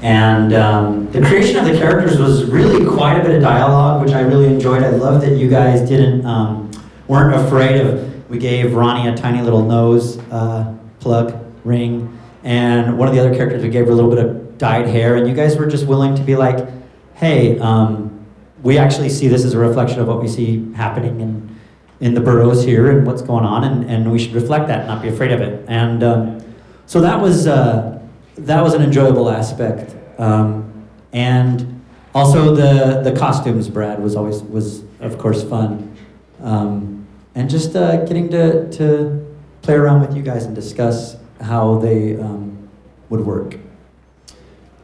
And 0.00 0.52
um, 0.54 1.01
the 1.12 1.20
creation 1.20 1.56
of 1.58 1.66
the 1.66 1.76
characters 1.76 2.18
was 2.18 2.46
really 2.46 2.86
quite 2.86 3.18
a 3.18 3.22
bit 3.22 3.36
of 3.36 3.42
dialogue, 3.42 4.02
which 4.02 4.14
I 4.14 4.20
really 4.20 4.46
enjoyed. 4.46 4.82
I 4.82 4.88
love 4.88 5.20
that 5.20 5.36
you 5.36 5.48
guys 5.48 5.86
didn't, 5.86 6.24
um, 6.24 6.70
weren't 7.06 7.34
afraid 7.34 7.82
of, 7.82 8.30
we 8.30 8.38
gave 8.38 8.74
Ronnie 8.74 9.08
a 9.08 9.14
tiny 9.14 9.42
little 9.42 9.62
nose 9.62 10.18
uh, 10.30 10.74
plug 11.00 11.36
ring, 11.64 12.18
and 12.44 12.96
one 12.96 13.08
of 13.08 13.14
the 13.14 13.20
other 13.20 13.34
characters 13.34 13.62
we 13.62 13.68
gave 13.68 13.84
her 13.86 13.92
a 13.92 13.94
little 13.94 14.08
bit 14.08 14.24
of 14.24 14.56
dyed 14.56 14.88
hair, 14.88 15.16
and 15.16 15.28
you 15.28 15.34
guys 15.34 15.56
were 15.56 15.66
just 15.66 15.86
willing 15.86 16.14
to 16.14 16.22
be 16.22 16.34
like, 16.34 16.66
hey, 17.14 17.58
um, 17.58 18.24
we 18.62 18.78
actually 18.78 19.10
see 19.10 19.28
this 19.28 19.44
as 19.44 19.52
a 19.52 19.58
reflection 19.58 20.00
of 20.00 20.08
what 20.08 20.22
we 20.22 20.28
see 20.28 20.72
happening 20.72 21.20
in, 21.20 21.60
in 22.00 22.14
the 22.14 22.20
boroughs 22.22 22.64
here 22.64 22.90
and 22.90 23.06
what's 23.06 23.20
going 23.20 23.44
on, 23.44 23.64
and, 23.64 23.84
and 23.90 24.10
we 24.10 24.18
should 24.18 24.32
reflect 24.32 24.66
that 24.68 24.86
not 24.86 25.02
be 25.02 25.08
afraid 25.08 25.30
of 25.30 25.42
it. 25.42 25.62
And 25.68 26.02
um, 26.02 26.54
so 26.86 27.02
that 27.02 27.20
was, 27.20 27.46
uh, 27.46 28.00
that 28.36 28.62
was 28.62 28.72
an 28.72 28.80
enjoyable 28.80 29.28
aspect. 29.28 29.94
Um, 30.18 30.71
and 31.12 31.82
also 32.14 32.54
the, 32.54 33.00
the 33.08 33.18
costumes, 33.18 33.68
Brad, 33.68 34.02
was 34.02 34.16
always, 34.16 34.42
was 34.42 34.82
of 35.00 35.18
course 35.18 35.42
fun. 35.42 35.96
Um, 36.40 37.06
and 37.34 37.48
just 37.48 37.74
uh, 37.76 38.04
getting 38.04 38.28
to, 38.30 38.70
to 38.72 39.36
play 39.62 39.74
around 39.74 40.00
with 40.02 40.16
you 40.16 40.22
guys 40.22 40.44
and 40.44 40.54
discuss 40.54 41.16
how 41.40 41.78
they 41.78 42.16
um, 42.16 42.68
would 43.08 43.20
work. 43.20 43.58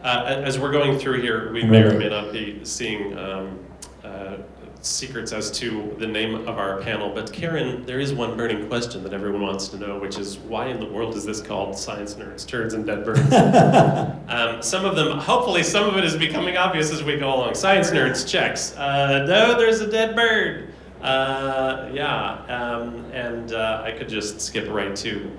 Uh, 0.03 0.25
as 0.27 0.59
we're 0.59 0.73
going 0.73 0.99
through 0.99 1.21
here, 1.21 1.53
we 1.53 1.65
may 1.65 1.83
or 1.83 1.99
may 1.99 2.09
not 2.09 2.33
be 2.33 2.65
seeing 2.65 3.19
um, 3.19 3.59
uh, 4.05 4.37
secrets 4.81 5.33
as 5.33 5.51
to 5.51 5.95
the 5.99 6.07
name 6.07 6.35
of 6.35 6.59
our 6.59 6.81
panel. 6.83 7.11
But 7.13 7.33
Karen, 7.33 7.85
there 7.85 8.01
is 8.01 8.13
one 8.13 8.37
burning 8.37 8.69
question 8.69 9.03
that 9.03 9.13
everyone 9.13 9.43
wants 9.43 9.69
to 9.69 9.79
know, 9.79 9.99
which 9.99 10.19
is 10.19 10.39
why 10.39 10.67
in 10.67 10.79
the 10.79 10.87
world 10.87 11.15
is 11.15 11.25
this 11.25 11.41
called 11.41 11.77
Science 11.77 12.15
Nerds, 12.15 12.47
Turds, 12.47 12.75
and 12.75 12.87
Dead 12.87 13.05
Birds? 13.05 13.21
um, 14.29 14.63
some 14.63 14.85
of 14.85 14.95
them, 14.95 15.19
hopefully, 15.19 15.63
some 15.63 15.89
of 15.89 15.97
it 15.97 16.05
is 16.05 16.17
becoming 16.17 16.57
obvious 16.57 16.93
as 16.93 17.03
we 17.03 17.17
go 17.17 17.35
along. 17.35 17.55
Science 17.55 17.91
Nerds 17.91 18.29
checks. 18.29 18.77
Uh, 18.77 19.25
no, 19.27 19.59
there's 19.59 19.81
a 19.81 19.91
dead 19.91 20.15
bird. 20.15 20.73
Uh, 21.03 21.89
yeah, 21.93 22.45
um, 22.49 23.05
and 23.13 23.53
uh, 23.53 23.83
I 23.85 23.93
could 23.93 24.09
just 24.09 24.41
skip 24.41 24.69
right 24.69 24.95
to 24.97 25.31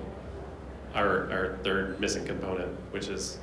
our, 0.94 1.30
our 1.30 1.58
third 1.62 2.00
missing 2.00 2.24
component, 2.24 2.70
which 2.92 3.08
is 3.08 3.38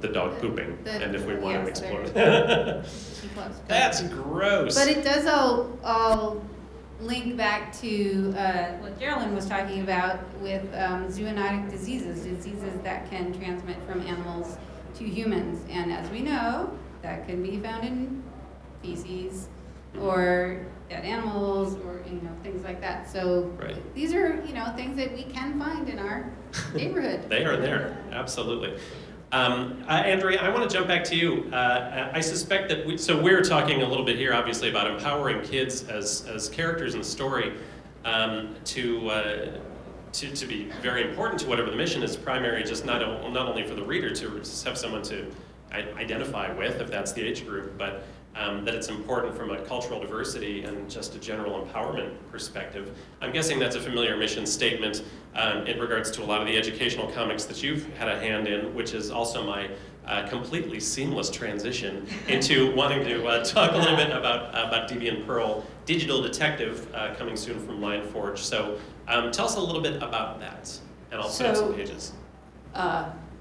the 0.00 0.08
dog 0.08 0.38
pooping, 0.40 0.78
The- 0.84 0.90
and 1.04 1.14
if 1.14 1.26
we 1.26 1.34
want 1.34 1.64
to 1.64 1.68
yes, 1.70 1.80
explore 1.80 2.02
it. 2.04 2.14
That's 3.68 4.02
gross. 4.02 4.74
But 4.74 4.88
it 4.88 5.04
does 5.04 5.26
all, 5.26 5.76
all 5.84 6.42
link 7.00 7.36
back 7.36 7.72
to 7.80 8.34
uh, 8.36 8.72
what 8.78 8.98
Geralyn 8.98 9.34
was 9.34 9.46
talking 9.46 9.82
about 9.82 10.18
with 10.40 10.62
um, 10.74 11.06
zoonotic 11.08 11.70
diseases, 11.70 12.24
diseases 12.24 12.80
that 12.82 13.08
can 13.10 13.32
transmit 13.38 13.76
from 13.86 14.00
animals 14.02 14.56
to 14.96 15.04
humans. 15.04 15.64
And 15.70 15.92
as 15.92 16.08
we 16.10 16.20
know, 16.20 16.70
that 17.02 17.26
can 17.26 17.42
be 17.42 17.58
found 17.60 17.84
in 17.86 18.22
feces 18.82 19.48
or 20.00 20.66
dead 20.88 21.04
animals 21.04 21.74
or, 21.84 22.02
you 22.06 22.14
know, 22.22 22.30
things 22.42 22.64
like 22.64 22.80
that. 22.80 23.08
So 23.10 23.42
Right. 23.60 23.76
these 23.94 24.12
are, 24.14 24.42
you 24.46 24.54
know, 24.54 24.72
things 24.76 24.96
that 24.96 25.12
we 25.14 25.24
can 25.24 25.58
find 25.58 25.88
in 25.88 25.98
our 25.98 26.32
neighborhood. 26.74 27.28
They 27.28 27.44
are 27.44 27.56
there, 27.56 27.98
absolutely. 28.10 28.78
Um, 29.30 29.84
uh, 29.86 29.92
Andrea, 29.92 30.40
I 30.40 30.48
want 30.48 30.68
to 30.68 30.74
jump 30.74 30.88
back 30.88 31.04
to 31.04 31.16
you. 31.16 31.50
Uh, 31.52 32.10
I 32.14 32.20
suspect 32.20 32.70
that 32.70 32.86
we, 32.86 32.96
so 32.96 33.20
we're 33.20 33.42
talking 33.42 33.82
a 33.82 33.86
little 33.86 34.04
bit 34.04 34.16
here, 34.16 34.32
obviously, 34.32 34.70
about 34.70 34.90
empowering 34.90 35.42
kids 35.42 35.86
as, 35.88 36.26
as 36.26 36.48
characters 36.48 36.94
in 36.94 37.00
the 37.00 37.06
story 37.06 37.52
um, 38.06 38.54
to, 38.64 39.10
uh, 39.10 39.50
to, 40.12 40.32
to 40.34 40.46
be 40.46 40.70
very 40.80 41.06
important 41.06 41.40
to 41.40 41.46
whatever 41.46 41.70
the 41.70 41.76
mission 41.76 42.02
is 42.02 42.16
primary, 42.16 42.64
just 42.64 42.86
not, 42.86 43.00
not 43.30 43.48
only 43.48 43.66
for 43.66 43.74
the 43.74 43.82
reader 43.82 44.14
to 44.14 44.30
have 44.64 44.78
someone 44.78 45.02
to 45.02 45.30
identify 45.72 46.50
with, 46.54 46.80
if 46.80 46.90
that's 46.90 47.12
the 47.12 47.20
age 47.22 47.46
group, 47.46 47.76
but 47.76 48.04
um, 48.36 48.64
that 48.64 48.74
it's 48.74 48.88
important 48.88 49.34
from 49.36 49.50
a 49.50 49.60
cultural 49.62 50.00
diversity 50.00 50.62
and 50.64 50.88
just 50.90 51.14
a 51.14 51.18
general 51.18 51.64
empowerment 51.64 52.12
perspective. 52.30 52.96
I'm 53.20 53.32
guessing 53.32 53.58
that's 53.58 53.76
a 53.76 53.80
familiar 53.80 54.16
mission 54.16 54.46
statement 54.46 55.02
um, 55.34 55.66
in 55.66 55.78
regards 55.80 56.10
to 56.12 56.22
a 56.22 56.24
lot 56.26 56.40
of 56.40 56.46
the 56.46 56.56
educational 56.56 57.10
comics 57.10 57.44
that 57.46 57.62
you've 57.62 57.86
had 57.96 58.08
a 58.08 58.18
hand 58.18 58.46
in, 58.46 58.74
which 58.74 58.94
is 58.94 59.10
also 59.10 59.44
my 59.44 59.68
uh, 60.06 60.26
completely 60.28 60.80
seamless 60.80 61.30
transition 61.30 62.06
into 62.28 62.74
wanting 62.74 63.04
to 63.04 63.26
uh, 63.26 63.44
talk 63.44 63.72
a 63.72 63.76
little 63.76 63.96
bit 63.96 64.10
about, 64.10 64.50
about 64.50 64.88
Debian 64.88 65.26
Perl 65.26 65.64
Digital 65.84 66.22
Detective 66.22 66.88
uh, 66.94 67.14
coming 67.14 67.36
soon 67.36 67.58
from 67.66 67.80
Lion 67.80 68.06
Forge. 68.08 68.38
So 68.40 68.78
um, 69.08 69.30
tell 69.32 69.46
us 69.46 69.56
a 69.56 69.60
little 69.60 69.82
bit 69.82 70.02
about 70.02 70.38
that, 70.40 70.78
and 71.10 71.20
I'll 71.20 71.28
put 71.28 71.46
up 71.46 71.56
some 71.56 71.68
So- 71.68 71.72
pages. 71.72 72.12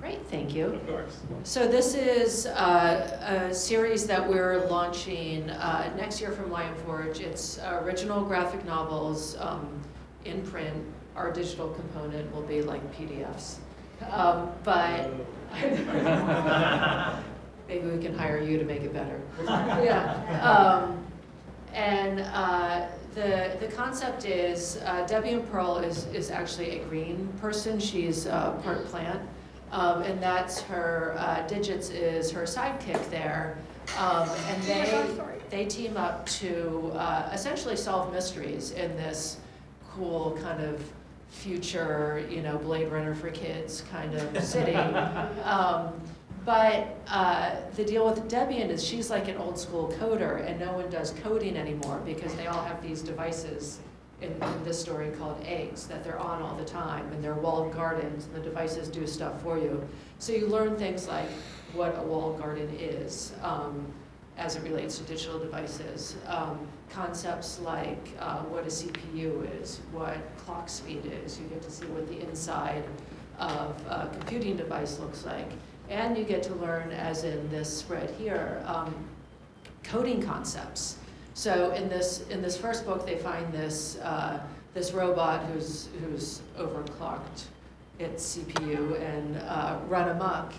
Great, 0.08 0.26
thank 0.28 0.56
you. 0.56 0.68
Of 0.68 0.88
course. 0.88 1.20
So 1.44 1.68
this 1.68 1.94
is 1.94 2.46
uh, 2.46 3.50
a 3.50 3.54
series 3.54 4.08
that 4.08 4.26
we're 4.26 4.66
launching 4.68 5.50
uh, 5.50 5.94
next 5.98 6.22
year 6.22 6.32
from 6.32 6.50
Lion 6.50 6.74
Forge. 6.86 7.20
It's 7.20 7.60
original 7.60 8.24
graphic 8.24 8.64
novels 8.64 9.36
um, 9.38 9.68
in 10.24 10.42
print. 10.44 10.82
Our 11.18 11.30
digital 11.34 11.68
component 11.72 12.34
will 12.34 12.44
be 12.44 12.62
like 12.62 12.82
PDFs. 12.96 13.58
Um, 14.10 14.50
But 14.64 15.12
maybe 17.68 17.90
we 17.90 18.02
can 18.02 18.18
hire 18.18 18.42
you 18.42 18.58
to 18.60 18.64
make 18.64 18.84
it 18.84 18.94
better. 18.94 19.20
Yeah. 19.84 20.14
Um, 20.42 21.04
And 21.74 22.22
uh, 22.22 22.88
the, 23.14 23.58
the 23.60 23.68
concept 23.76 24.24
is, 24.24 24.78
uh, 24.86 25.06
Debian 25.06 25.46
Perl 25.52 25.80
is, 25.80 26.06
is 26.14 26.32
actually 26.32 26.80
a 26.80 26.86
green 26.86 27.28
person. 27.42 27.78
She's 27.78 28.26
uh, 28.26 28.52
part 28.64 28.86
plant. 28.86 29.22
Um, 29.72 30.02
and 30.04 30.22
that's 30.22 30.62
her, 30.62 31.16
uh, 31.18 31.46
Digits 31.48 31.90
is 31.90 32.32
her 32.32 32.44
sidekick 32.44 33.10
there. 33.10 33.58
Um, 33.98 34.30
and 34.48 34.64
they, 34.64 35.08
they 35.50 35.66
team 35.66 35.98
up 35.98 36.26
to 36.28 36.92
uh, 36.96 37.30
essentially 37.34 37.76
solve 37.76 38.12
mysteries 38.14 38.72
in 38.72 38.96
this 38.98 39.38
cool 39.92 40.38
kind 40.42 40.64
of 40.64 40.82
future, 41.30 42.26
you 42.30 42.42
know, 42.42 42.58
Blade 42.58 42.92
Runner 42.92 43.16
for 43.16 43.30
kids 43.30 43.84
kind 43.92 44.14
of 44.14 44.44
city. 44.44 44.76
Um, 44.76 45.94
but 46.46 46.96
uh, 47.10 47.56
the 47.76 47.84
deal 47.84 48.06
with 48.10 48.30
Debian 48.30 48.70
is 48.70 48.82
she's 48.82 49.10
like 49.10 49.28
an 49.28 49.36
old 49.36 49.60
school 49.60 49.94
coder, 50.00 50.50
and 50.50 50.58
no 50.58 50.72
one 50.72 50.90
does 50.90 51.12
coding 51.22 51.58
anymore 51.58 52.02
because 52.06 52.34
they 52.36 52.48
all 52.48 52.64
have 52.64 52.82
these 52.82 53.02
devices 53.02 53.80
in, 54.22 54.32
in 54.32 54.64
this 54.64 54.80
story 54.80 55.10
called 55.12 55.42
eggs 55.46 55.86
that 55.88 56.04
they're 56.04 56.20
on 56.20 56.42
all 56.42 56.56
the 56.56 56.66
time, 56.66 57.12
and 57.12 57.24
they're 57.24 57.36
walled 57.36 57.74
gardens, 57.74 58.26
and 58.26 58.36
the 58.36 58.40
devices 58.40 58.90
do 58.90 59.06
stuff 59.06 59.42
for 59.44 59.58
you. 59.58 59.88
So 60.20 60.34
you 60.34 60.48
learn 60.48 60.76
things 60.76 61.08
like 61.08 61.30
what 61.74 61.96
a 61.98 62.02
walled 62.02 62.40
garden 62.40 62.70
is 62.80 63.34
um, 63.44 63.86
as 64.38 64.56
it 64.56 64.64
relates 64.64 64.98
to 64.98 65.04
digital 65.04 65.40
devices. 65.40 66.16
Um, 66.28 66.68
concepts 66.90 67.60
like 67.60 68.10
uh, 68.20 68.40
what 68.44 68.64
a 68.64 68.68
CPU 68.68 69.62
is, 69.62 69.82
what 69.92 70.18
clock 70.38 70.70
speed 70.70 71.12
is. 71.24 71.40
You 71.40 71.46
get 71.48 71.62
to 71.64 71.72
see 71.72 71.86
what 71.88 72.08
the 72.08 72.22
inside 72.28 72.84
of 73.40 73.80
a 73.88 74.10
computing 74.12 74.58
device 74.58 75.00
looks 75.00 75.26
like. 75.26 75.52
And 75.90 76.18
you 76.18 76.24
get 76.24 76.44
to 76.44 76.56
learn, 76.56 76.92
as 76.92 77.24
in 77.24 77.50
this 77.50 77.78
spread 77.78 78.10
here, 78.12 78.62
um, 78.66 78.94
coding 79.84 80.22
concepts. 80.22 80.98
So 81.38 81.70
in 81.74 81.88
this, 81.88 82.26
in 82.30 82.42
this 82.42 82.58
first 82.58 82.84
book, 82.84 83.06
they 83.06 83.16
find 83.16 83.54
this, 83.54 84.00
uh, 84.00 84.40
this 84.74 84.92
robot 84.92 85.46
who's, 85.46 85.88
who's 86.02 86.42
overclocked 86.58 87.44
its 88.00 88.36
CPU 88.36 89.00
and 89.00 89.38
uh, 89.48 89.78
run 89.88 90.10
amok. 90.10 90.54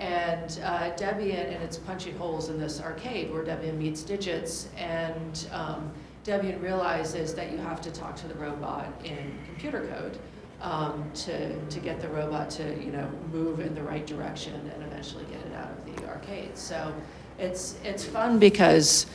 And 0.00 0.58
uh, 0.64 0.90
Debian, 0.96 1.54
and 1.54 1.62
it's 1.62 1.76
punching 1.76 2.18
holes 2.18 2.48
in 2.48 2.58
this 2.58 2.80
arcade 2.80 3.32
where 3.32 3.44
Debian 3.44 3.78
meets 3.78 4.02
digits, 4.02 4.66
and 4.76 5.46
um, 5.52 5.92
Debian 6.24 6.60
realizes 6.60 7.32
that 7.34 7.52
you 7.52 7.58
have 7.58 7.80
to 7.82 7.92
talk 7.92 8.16
to 8.16 8.26
the 8.26 8.34
robot 8.34 8.86
in 9.04 9.38
computer 9.46 9.86
code 9.86 10.18
um, 10.60 11.08
to, 11.14 11.64
to 11.66 11.78
get 11.78 12.00
the 12.00 12.08
robot 12.08 12.50
to, 12.50 12.74
you 12.84 12.90
know, 12.90 13.08
move 13.30 13.60
in 13.60 13.72
the 13.72 13.82
right 13.84 14.04
direction 14.04 14.68
and 14.74 14.82
eventually 14.82 15.26
get 15.26 15.46
it 15.46 15.54
out 15.54 15.70
of 15.70 15.96
the 15.96 16.08
arcade. 16.08 16.58
So 16.58 16.92
it's, 17.38 17.76
it's 17.84 18.04
fun 18.04 18.40
because, 18.40 19.06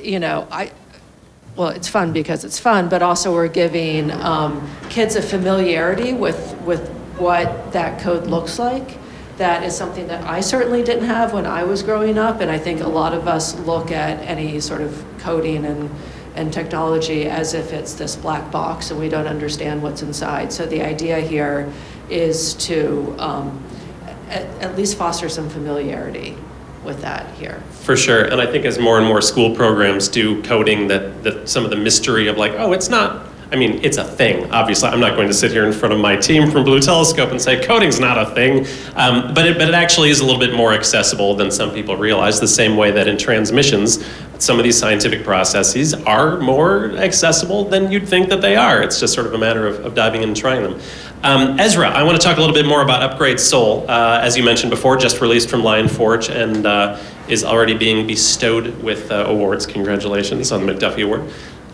you 0.00 0.18
know, 0.18 0.46
I, 0.50 0.72
well, 1.56 1.68
it's 1.68 1.88
fun 1.88 2.12
because 2.12 2.44
it's 2.44 2.58
fun, 2.58 2.88
but 2.88 3.02
also 3.02 3.32
we're 3.32 3.48
giving 3.48 4.10
um, 4.12 4.68
kids 4.90 5.16
a 5.16 5.22
familiarity 5.22 6.12
with, 6.12 6.56
with 6.62 6.88
what 7.18 7.72
that 7.72 8.00
code 8.00 8.26
looks 8.26 8.58
like. 8.58 8.96
That 9.38 9.62
is 9.62 9.76
something 9.76 10.06
that 10.08 10.24
I 10.24 10.40
certainly 10.40 10.82
didn't 10.82 11.06
have 11.06 11.32
when 11.32 11.46
I 11.46 11.64
was 11.64 11.82
growing 11.82 12.18
up, 12.18 12.40
and 12.40 12.50
I 12.50 12.58
think 12.58 12.80
a 12.80 12.88
lot 12.88 13.12
of 13.12 13.28
us 13.28 13.58
look 13.60 13.90
at 13.90 14.20
any 14.20 14.60
sort 14.60 14.80
of 14.80 15.04
coding 15.18 15.64
and, 15.64 15.90
and 16.34 16.52
technology 16.52 17.26
as 17.26 17.54
if 17.54 17.72
it's 17.72 17.94
this 17.94 18.14
black 18.14 18.50
box 18.52 18.90
and 18.90 19.00
we 19.00 19.08
don't 19.08 19.26
understand 19.26 19.82
what's 19.82 20.02
inside. 20.02 20.52
So 20.52 20.66
the 20.66 20.82
idea 20.82 21.20
here 21.20 21.72
is 22.08 22.54
to 22.54 23.14
um, 23.18 23.64
at, 24.28 24.46
at 24.62 24.76
least 24.76 24.96
foster 24.96 25.28
some 25.28 25.48
familiarity 25.48 26.36
with 26.88 27.02
that 27.02 27.32
here. 27.34 27.62
For 27.82 27.96
sure, 27.96 28.24
and 28.24 28.40
I 28.40 28.46
think 28.50 28.64
as 28.64 28.78
more 28.78 28.98
and 28.98 29.06
more 29.06 29.20
school 29.20 29.54
programs 29.54 30.08
do 30.08 30.42
coding, 30.42 30.88
that, 30.88 31.22
that 31.22 31.48
some 31.48 31.64
of 31.64 31.70
the 31.70 31.76
mystery 31.76 32.26
of 32.26 32.36
like, 32.36 32.52
oh, 32.52 32.72
it's 32.72 32.88
not, 32.88 33.26
I 33.52 33.56
mean, 33.56 33.80
it's 33.82 33.96
a 33.98 34.04
thing. 34.04 34.50
Obviously, 34.50 34.88
I'm 34.88 35.00
not 35.00 35.14
going 35.14 35.28
to 35.28 35.34
sit 35.34 35.52
here 35.52 35.66
in 35.66 35.72
front 35.72 35.94
of 35.94 36.00
my 36.00 36.16
team 36.16 36.50
from 36.50 36.64
Blue 36.64 36.80
Telescope 36.80 37.30
and 37.30 37.40
say 37.40 37.64
coding's 37.64 38.00
not 38.00 38.18
a 38.18 38.34
thing, 38.34 38.66
um, 38.96 39.32
but, 39.34 39.46
it, 39.46 39.58
but 39.58 39.68
it 39.68 39.74
actually 39.74 40.10
is 40.10 40.20
a 40.20 40.24
little 40.24 40.40
bit 40.40 40.54
more 40.54 40.72
accessible 40.72 41.34
than 41.34 41.50
some 41.50 41.70
people 41.70 41.96
realize, 41.96 42.40
the 42.40 42.48
same 42.48 42.76
way 42.76 42.90
that 42.90 43.06
in 43.06 43.16
transmissions, 43.16 44.04
some 44.38 44.58
of 44.58 44.64
these 44.64 44.78
scientific 44.78 45.24
processes 45.24 45.94
are 45.94 46.38
more 46.38 46.92
accessible 46.92 47.64
than 47.64 47.90
you'd 47.90 48.06
think 48.08 48.28
that 48.28 48.40
they 48.40 48.54
are. 48.54 48.82
It's 48.82 49.00
just 49.00 49.12
sort 49.12 49.26
of 49.26 49.34
a 49.34 49.38
matter 49.38 49.66
of, 49.66 49.84
of 49.84 49.94
diving 49.94 50.22
in 50.22 50.28
and 50.28 50.36
trying 50.36 50.62
them. 50.62 50.80
Um, 51.24 51.58
Ezra, 51.58 51.88
I 51.88 52.04
want 52.04 52.20
to 52.20 52.24
talk 52.24 52.36
a 52.36 52.40
little 52.40 52.54
bit 52.54 52.64
more 52.64 52.82
about 52.82 53.02
Upgrade 53.02 53.40
Soul. 53.40 53.84
Uh, 53.90 54.20
as 54.22 54.36
you 54.36 54.44
mentioned 54.44 54.70
before, 54.70 54.96
just 54.96 55.20
released 55.20 55.50
from 55.50 55.64
Lion 55.64 55.88
Forge 55.88 56.28
and 56.28 56.64
uh, 56.64 57.00
is 57.28 57.42
already 57.42 57.76
being 57.76 58.06
bestowed 58.06 58.80
with 58.84 59.10
uh, 59.10 59.24
awards. 59.26 59.66
Congratulations 59.66 60.52
on 60.52 60.64
the 60.64 60.72
McDuffie 60.72 61.04
Award. 61.04 61.28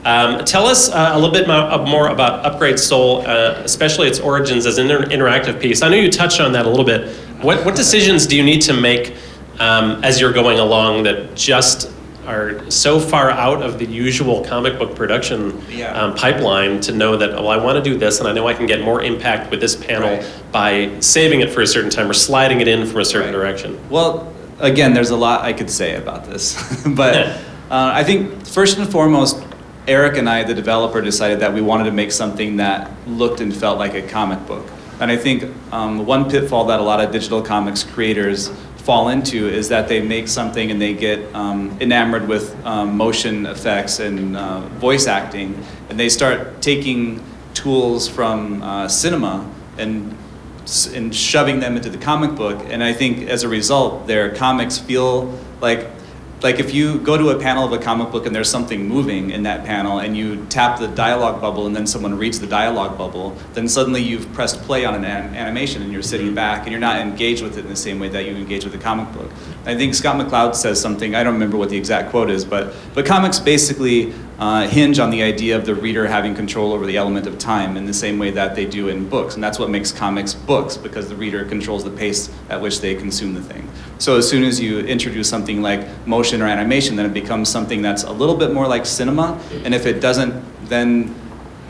Um, 0.07 0.45
tell 0.47 0.67
us 0.67 0.91
uh, 0.91 1.11
a 1.13 1.19
little 1.19 1.33
bit 1.33 1.49
uh, 1.49 1.85
more 1.87 2.09
about 2.09 2.45
Upgrade 2.47 2.79
Soul, 2.79 3.21
uh, 3.27 3.61
especially 3.65 4.09
its 4.09 4.19
origins 4.19 4.65
as 4.65 4.79
an 4.79 4.91
inter- 4.91 5.07
interactive 5.07 5.61
piece. 5.61 5.83
I 5.83 5.89
know 5.89 5.97
you 5.97 6.11
touched 6.11 6.41
on 6.41 6.53
that 6.53 6.65
a 6.65 6.69
little 6.69 6.85
bit. 6.85 7.15
What, 7.43 7.67
what 7.67 7.77
decisions 7.77 8.27
do 8.27 8.37
you 8.37 8.43
need 8.43 8.63
to 8.63 8.73
make 8.73 9.15
um, 9.61 10.03
as 10.03 10.21
you're 10.21 10.33
going 10.33 10.59
along 10.59 11.03
that 11.03 11.35
just 11.35 11.91
are 12.27 12.71
so 12.71 12.99
far 13.01 13.31
out 13.31 13.63
of 13.63 13.79
the 13.79 13.87
usual 13.87 14.45
comic 14.45 14.79
book 14.79 14.95
production 14.95 15.61
Yeah. 15.71 15.93
um, 16.01 16.15
pipeline 16.15 16.81
to 16.83 16.93
know 16.93 17.17
that, 17.17 17.31
oh, 17.35 17.47
I 17.47 17.57
want 17.57 17.83
to 17.83 17.83
do 17.91 17.99
this 17.99 18.19
and 18.21 18.29
I 18.29 18.33
know 18.33 18.47
I 18.49 18.55
can 18.55 18.67
get 18.67 18.83
more 18.83 19.03
impact 19.03 19.51
with 19.51 19.61
this 19.61 19.77
panel 19.77 20.09
Right. 20.11 20.27
by 20.53 20.91
saving 21.01 21.41
it 21.41 21.51
for 21.51 21.61
a 21.63 21.67
certain 21.67 21.91
time 21.91 22.11
or 22.11 22.15
sliding 22.15 22.61
it 22.61 22.69
in 22.69 22.87
from 22.87 23.01
a 23.01 23.05
certain 23.05 23.29
Right. 23.29 23.33
direction? 23.41 23.79
Well, 23.91 24.33
again, 24.61 24.95
there's 24.95 25.11
a 25.11 25.17
lot 25.17 25.43
I 25.43 25.53
could 25.53 25.71
say 25.71 25.97
about 25.97 26.29
this, 26.31 26.57
but 26.87 27.17
uh, 27.17 27.31
I 27.71 28.05
think 28.05 28.47
first 28.47 28.79
and 28.79 28.89
foremost, 28.91 29.43
Eric 29.87 30.17
and 30.17 30.29
I, 30.31 30.45
the 30.45 30.55
developer, 30.55 31.01
decided 31.03 31.41
that 31.41 31.53
we 31.53 31.61
wanted 31.61 31.85
to 31.85 31.91
make 31.93 32.11
something 32.11 32.57
that 32.57 32.91
looked 33.07 33.41
and 33.41 33.55
felt 33.55 33.79
like 33.79 33.95
a 33.95 34.01
comic 34.03 34.47
book. 34.47 34.67
And 35.01 35.11
I 35.11 35.17
think 35.17 35.45
um, 35.73 36.07
one 36.07 36.31
pitfall 36.31 36.65
that 36.67 36.81
a 36.81 36.83
lot 36.83 37.01
of 37.05 37.11
digital 37.11 37.43
comics 37.43 37.83
creators 37.83 38.51
fall 38.85 39.09
into 39.09 39.49
is 39.49 39.71
that 39.71 39.89
they 39.89 40.03
make 40.03 40.29
something 40.29 40.71
and 40.71 40.81
they 40.81 40.93
get 40.93 41.35
um, 41.35 41.75
enamored 41.81 42.29
with 42.29 42.55
um, 42.67 42.97
motion 42.97 43.47
effects 43.47 43.99
and 43.99 44.37
uh, 44.37 44.61
voice 44.79 45.07
acting, 45.07 45.59
and 45.89 45.99
they 45.99 46.11
start 46.11 46.61
taking 46.61 47.23
tools 47.55 48.07
from 48.07 48.63
uh, 48.63 48.87
cinema 48.87 49.51
and 49.79 50.17
and 50.95 51.15
shoving 51.15 51.61
them 51.61 51.77
into 51.77 51.91
the 51.91 51.99
comic 51.99 52.35
book. 52.35 52.59
And 52.71 52.83
I 52.83 52.95
think 52.95 53.29
as 53.29 53.43
a 53.43 53.49
result, 53.49 54.07
their 54.07 54.35
comics 54.35 54.79
feel 54.79 55.39
like 55.61 55.94
like 56.45 56.61
if 56.61 56.75
you 56.75 56.99
go 56.99 57.17
to 57.17 57.31
a 57.31 57.41
panel 57.41 57.65
of 57.65 57.73
a 57.73 57.79
comic 57.79 58.11
book 58.13 58.27
and 58.27 58.37
there's 58.37 58.51
something 58.51 58.87
moving 58.87 59.31
in 59.31 59.45
that 59.45 59.65
panel 59.65 60.01
and 60.01 60.15
you 60.15 60.45
tap 60.51 60.79
the 60.79 60.89
dialogue 60.89 61.41
bubble 61.41 61.67
and 61.67 61.75
then 61.75 61.87
someone 61.87 62.19
reads 62.19 62.39
the 62.39 62.47
dialogue 62.47 62.99
bubble, 62.99 63.35
then 63.55 63.67
suddenly 63.67 64.03
you've 64.03 64.31
pressed 64.35 64.61
play 64.61 64.85
on 64.85 64.95
an 64.95 65.07
anim- 65.07 65.35
animation 65.35 65.81
and 65.81 65.91
you're 65.91 66.03
sitting 66.03 66.35
back 66.35 66.65
and 66.65 66.71
you're 66.71 66.79
not 66.79 67.01
engaged 67.01 67.43
with 67.43 67.57
it 67.57 67.65
in 67.65 67.71
the 67.71 67.75
same 67.75 67.99
way 67.99 68.11
that 68.11 68.27
you 68.27 68.37
engage 68.37 68.63
with 68.63 68.75
a 68.75 68.79
comic 68.79 69.11
book. 69.15 69.31
I 69.65 69.75
think 69.75 69.95
Scott 69.95 70.17
McCloud 70.17 70.55
says 70.55 70.79
something, 70.79 71.15
I 71.15 71.25
don't 71.25 71.33
remember 71.33 71.57
what 71.57 71.71
the 71.71 71.79
exact 71.79 72.11
quote 72.11 72.29
is, 72.29 72.45
but, 72.45 72.75
but 72.93 73.07
comics 73.07 73.39
basically 73.39 74.13
uh, 74.39 74.69
hinge 74.69 74.99
on 74.99 75.09
the 75.09 75.23
idea 75.23 75.57
of 75.57 75.65
the 75.65 75.75
reader 75.75 76.07
having 76.07 76.35
control 76.35 76.73
over 76.73 76.85
the 76.85 76.99
element 76.99 77.27
of 77.27 77.39
time 77.39 77.79
in 77.79 77.87
the 77.87 77.95
same 77.95 78.19
way 78.19 78.31
that 78.33 78.55
they 78.55 78.67
do 78.67 78.89
in 78.89 79.09
books. 79.09 79.35
And 79.35 79.43
that's 79.43 79.59
what 79.59 79.71
makes 79.71 79.93
comics 79.93 80.35
books, 80.35 80.77
because 80.77 81.09
the 81.09 81.17
reader 81.17 81.45
controls 81.45 81.85
the 81.85 81.91
pace 81.91 82.31
at 82.51 82.61
which 82.61 82.81
they 82.81 82.95
consume 82.95 83.33
the 83.33 83.41
thing. 83.41 83.67
So 84.05 84.19
as 84.19 84.29
soon 84.29 84.45
as 84.45 84.61
you 84.61 84.81
introduce 84.81 85.31
something 85.31 85.63
like 85.63 85.81
motion 86.07 86.43
or 86.43 86.45
animation, 86.45 86.95
then 86.95 87.07
it 87.07 87.15
becomes 87.15 87.49
something 87.49 87.81
that's 87.81 88.03
a 88.03 88.13
little 88.13 88.37
bit 88.37 88.53
more 88.53 88.69
like 88.69 88.85
cinema. 88.85 89.41
And 89.65 89.75
if 89.75 89.87
it 89.87 90.01
doesn't 90.01 90.45
then 90.69 91.15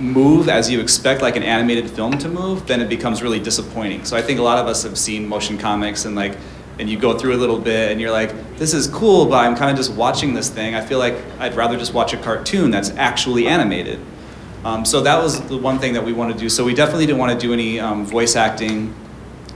move 0.00 0.48
as 0.48 0.68
you 0.68 0.80
expect 0.80 1.22
like 1.22 1.36
an 1.36 1.44
animated 1.44 1.88
film 1.88 2.18
to 2.18 2.28
move, 2.28 2.66
then 2.66 2.80
it 2.80 2.88
becomes 2.88 3.22
really 3.22 3.38
disappointing. 3.38 4.04
So 4.04 4.16
I 4.16 4.20
think 4.20 4.40
a 4.40 4.42
lot 4.42 4.58
of 4.58 4.66
us 4.66 4.82
have 4.82 4.98
seen 4.98 5.28
motion 5.28 5.56
comics 5.58 6.06
and 6.06 6.16
like 6.16 6.36
and 6.80 6.90
you 6.90 6.98
go 6.98 7.16
through 7.16 7.36
a 7.36 7.38
little 7.38 7.60
bit 7.60 7.92
and 7.92 8.00
you're 8.00 8.10
like, 8.10 8.56
this 8.56 8.74
is 8.74 8.88
cool, 8.88 9.26
but 9.26 9.36
I'm 9.36 9.54
kind 9.54 9.70
of 9.70 9.76
just 9.76 9.92
watching 9.92 10.34
this 10.34 10.50
thing. 10.50 10.74
I 10.74 10.84
feel 10.84 10.98
like 10.98 11.14
I'd 11.38 11.54
rather 11.54 11.78
just 11.78 11.94
watch 11.94 12.14
a 12.14 12.16
cartoon 12.16 12.72
that's 12.72 12.90
actually 12.96 13.46
animated. 13.46 14.00
Um, 14.64 14.84
so 14.84 15.02
that 15.02 15.22
was 15.22 15.40
the 15.42 15.56
one 15.56 15.78
thing 15.78 15.92
that 15.92 16.04
we 16.04 16.12
wanted 16.12 16.32
to 16.32 16.40
do. 16.40 16.48
So 16.48 16.64
we 16.64 16.74
definitely 16.74 17.06
didn't 17.06 17.20
want 17.20 17.30
to 17.30 17.46
do 17.46 17.52
any 17.52 17.78
um, 17.78 18.04
voice 18.04 18.34
acting. 18.34 18.92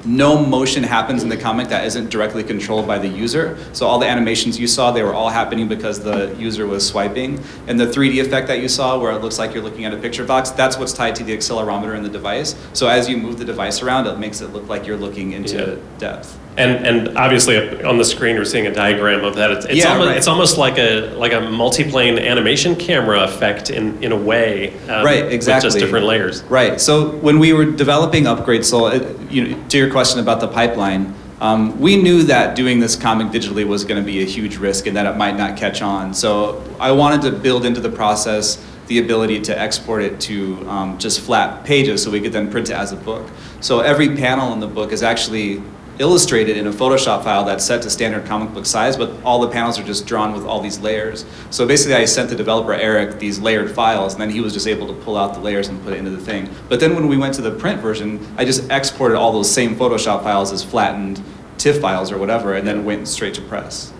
No 0.04 0.38
motion 0.44 0.82
happens 0.82 1.22
in 1.22 1.28
the 1.28 1.36
comic 1.36 1.68
that 1.68 1.84
isn't 1.84 2.08
directly 2.10 2.42
controlled 2.44 2.86
by 2.86 2.98
the 2.98 3.08
user. 3.08 3.58
So 3.72 3.86
all 3.86 3.98
the 3.98 4.06
animations 4.06 4.58
you 4.58 4.66
saw, 4.66 4.90
they 4.90 5.02
were 5.02 5.14
all 5.14 5.28
happening 5.28 5.68
because 5.68 6.00
the 6.00 6.34
user 6.38 6.66
was 6.66 6.86
swiping. 6.86 7.42
And 7.66 7.78
the 7.78 7.86
3D 7.86 8.20
effect 8.20 8.46
that 8.48 8.60
you 8.60 8.68
saw, 8.68 8.98
where 8.98 9.12
it 9.12 9.22
looks 9.22 9.38
like 9.38 9.52
you're 9.54 9.62
looking 9.62 9.84
at 9.84 9.92
a 9.92 9.96
picture 9.96 10.24
box, 10.24 10.50
that's 10.50 10.78
what's 10.78 10.92
tied 10.92 11.14
to 11.16 11.24
the 11.24 11.36
accelerometer 11.36 11.96
in 11.96 12.02
the 12.02 12.08
device. 12.08 12.54
So 12.72 12.88
as 12.88 13.08
you 13.08 13.16
move 13.16 13.38
the 13.38 13.44
device 13.44 13.82
around, 13.82 14.06
it 14.06 14.18
makes 14.18 14.40
it 14.40 14.52
look 14.52 14.68
like 14.68 14.86
you're 14.86 14.96
looking 14.96 15.32
into 15.32 15.58
Yeah. 15.58 15.98
depth. 15.98 16.38
And, 16.58 16.86
and 16.86 17.16
obviously 17.16 17.56
on 17.84 17.98
the 17.98 18.04
screen 18.04 18.36
we're 18.36 18.44
seeing 18.44 18.66
a 18.66 18.74
diagram 18.74 19.24
of 19.24 19.36
that. 19.36 19.50
It's, 19.52 19.64
it's, 19.66 19.76
Yeah, 19.76 19.92
almost, 19.92 20.08
right. 20.08 20.16
it's 20.16 20.26
almost 20.26 20.58
like 20.58 20.76
a 20.78 21.14
like 21.16 21.32
a 21.32 21.36
multiplane 21.36 22.20
animation 22.20 22.74
camera 22.74 23.22
effect 23.22 23.70
in, 23.70 24.02
in 24.02 24.10
a 24.12 24.16
way. 24.16 24.72
um, 24.88 25.04
Right, 25.04 25.24
With 25.24 25.32
exactly. 25.32 25.68
just 25.68 25.78
different 25.78 26.06
layers. 26.06 26.42
Right. 26.44 26.80
So 26.80 27.10
when 27.10 27.38
we 27.38 27.52
were 27.52 27.64
developing 27.64 28.26
Upgrade 28.26 28.64
Soul, 28.64 28.88
it, 28.88 29.02
you 29.30 29.48
know, 29.48 29.68
to 29.68 29.78
your 29.78 29.90
question 29.90 30.20
about 30.20 30.40
the 30.40 30.48
pipeline, 30.48 31.14
um, 31.40 31.80
we 31.80 31.96
knew 32.02 32.24
that 32.24 32.56
doing 32.56 32.80
this 32.80 32.96
comic 32.96 33.28
digitally 33.28 33.64
was 33.64 33.84
going 33.84 34.00
to 34.02 34.04
be 34.04 34.20
a 34.22 34.26
huge 34.26 34.56
risk 34.56 34.88
and 34.88 34.96
that 34.96 35.06
it 35.06 35.16
might 35.16 35.36
not 35.36 35.56
catch 35.56 35.80
on. 35.80 36.12
So 36.12 36.62
I 36.80 36.90
wanted 36.90 37.22
to 37.22 37.30
build 37.38 37.64
into 37.64 37.80
the 37.80 37.90
process 37.90 38.64
the 38.88 38.98
ability 38.98 39.38
to 39.42 39.56
export 39.56 40.02
it 40.02 40.18
to 40.22 40.66
um, 40.68 40.98
just 40.98 41.20
flat 41.20 41.64
pages 41.64 42.02
so 42.02 42.10
we 42.10 42.20
could 42.20 42.32
then 42.32 42.50
print 42.50 42.70
it 42.70 42.74
as 42.74 42.90
a 42.90 42.96
book. 42.96 43.30
So 43.60 43.80
every 43.80 44.16
panel 44.16 44.52
in 44.54 44.60
the 44.60 44.66
book 44.66 44.92
is 44.92 45.02
actually 45.02 45.62
illustrated 45.98 46.56
in 46.56 46.66
a 46.66 46.72
Photoshop 46.72 47.24
file 47.24 47.44
that's 47.44 47.64
set 47.64 47.82
to 47.82 47.90
standard 47.90 48.24
comic 48.24 48.52
book 48.54 48.66
size, 48.66 48.96
but 48.96 49.10
all 49.24 49.40
the 49.40 49.48
panels 49.48 49.78
are 49.78 49.84
just 49.84 50.06
drawn 50.06 50.32
with 50.32 50.44
all 50.44 50.60
these 50.60 50.78
layers. 50.78 51.24
So 51.50 51.66
basically, 51.66 51.94
I 51.94 52.04
sent 52.04 52.30
the 52.30 52.36
developer 52.36 52.72
Eric 52.72 53.18
these 53.18 53.38
layered 53.38 53.70
files, 53.70 54.14
and 54.14 54.22
then 54.22 54.30
he 54.30 54.40
was 54.40 54.52
just 54.52 54.66
able 54.66 54.86
to 54.88 54.94
pull 55.04 55.16
out 55.16 55.34
the 55.34 55.40
layers 55.40 55.68
and 55.68 55.82
put 55.82 55.92
it 55.92 55.98
into 55.98 56.10
the 56.10 56.20
thing. 56.20 56.48
But 56.68 56.80
then 56.80 56.94
when 56.94 57.08
we 57.08 57.16
went 57.16 57.34
to 57.34 57.42
the 57.42 57.50
print 57.50 57.80
version, 57.80 58.24
I 58.36 58.44
just 58.44 58.70
exported 58.70 59.16
all 59.16 59.32
those 59.32 59.50
same 59.50 59.74
Photoshop 59.76 60.22
files 60.22 60.52
as 60.52 60.62
flattened 60.62 61.22
TIFF 61.58 61.80
files 61.80 62.12
or 62.12 62.18
whatever, 62.18 62.54
and 62.54 62.66
then 62.66 62.84
went 62.84 63.08
straight 63.08 63.34
to 63.34 63.42
press. 63.42 63.92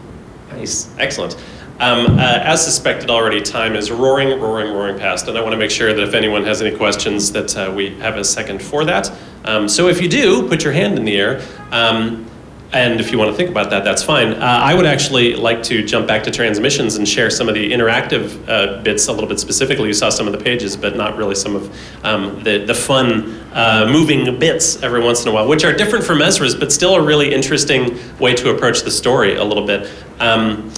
Nice, 0.50 0.88
excellent. 0.98 1.36
Um, 1.80 2.18
uh, 2.18 2.40
as 2.42 2.64
suspected 2.64 3.08
already, 3.08 3.40
time 3.40 3.76
is 3.76 3.90
roaring, 3.90 4.40
roaring, 4.40 4.72
roaring 4.72 4.98
past, 4.98 5.28
and 5.28 5.38
I 5.38 5.40
want 5.40 5.52
to 5.52 5.56
make 5.58 5.70
sure 5.70 5.94
that 5.94 6.02
if 6.02 6.12
anyone 6.12 6.44
has 6.44 6.60
any 6.60 6.76
questions, 6.76 7.30
that 7.32 7.56
uh, 7.56 7.72
we 7.74 7.90
have 8.00 8.16
a 8.16 8.24
second 8.24 8.60
for 8.60 8.84
that. 8.84 9.12
Um, 9.44 9.68
so 9.68 9.86
if 9.86 10.02
you 10.02 10.08
do, 10.08 10.48
put 10.48 10.64
your 10.64 10.72
hand 10.72 10.98
in 10.98 11.04
the 11.04 11.16
air. 11.16 11.40
Um, 11.70 12.26
and 12.72 13.00
if 13.00 13.12
you 13.12 13.18
want 13.18 13.30
to 13.30 13.36
think 13.36 13.48
about 13.48 13.70
that, 13.70 13.82
that's 13.82 14.02
fine. 14.02 14.34
Uh, 14.34 14.40
I 14.40 14.74
would 14.74 14.84
actually 14.84 15.34
like 15.34 15.62
to 15.64 15.82
jump 15.82 16.06
back 16.06 16.22
to 16.24 16.30
transmissions 16.30 16.96
and 16.96 17.08
share 17.08 17.30
some 17.30 17.48
of 17.48 17.54
the 17.54 17.72
interactive 17.72 18.46
uh, 18.46 18.82
bits 18.82 19.08
a 19.08 19.12
little 19.12 19.28
bit 19.28 19.40
specifically. 19.40 19.88
You 19.88 19.94
saw 19.94 20.10
some 20.10 20.26
of 20.26 20.32
the 20.32 20.38
pages, 20.38 20.76
but 20.76 20.94
not 20.94 21.16
really 21.16 21.34
some 21.34 21.56
of 21.56 22.04
um, 22.04 22.42
the, 22.42 22.58
the 22.58 22.74
fun 22.74 23.40
uh, 23.54 23.88
moving 23.90 24.38
bits 24.38 24.82
every 24.82 25.02
once 25.02 25.22
in 25.22 25.28
a 25.28 25.32
while, 25.32 25.48
which 25.48 25.64
are 25.64 25.72
different 25.72 26.04
from 26.04 26.20
Ezra's, 26.20 26.54
but 26.54 26.70
still 26.70 26.96
a 26.96 27.00
really 27.00 27.32
interesting 27.32 27.98
way 28.18 28.34
to 28.34 28.50
approach 28.50 28.82
the 28.82 28.90
story 28.90 29.36
a 29.36 29.44
little 29.44 29.64
bit. 29.64 29.90
Um, 30.18 30.70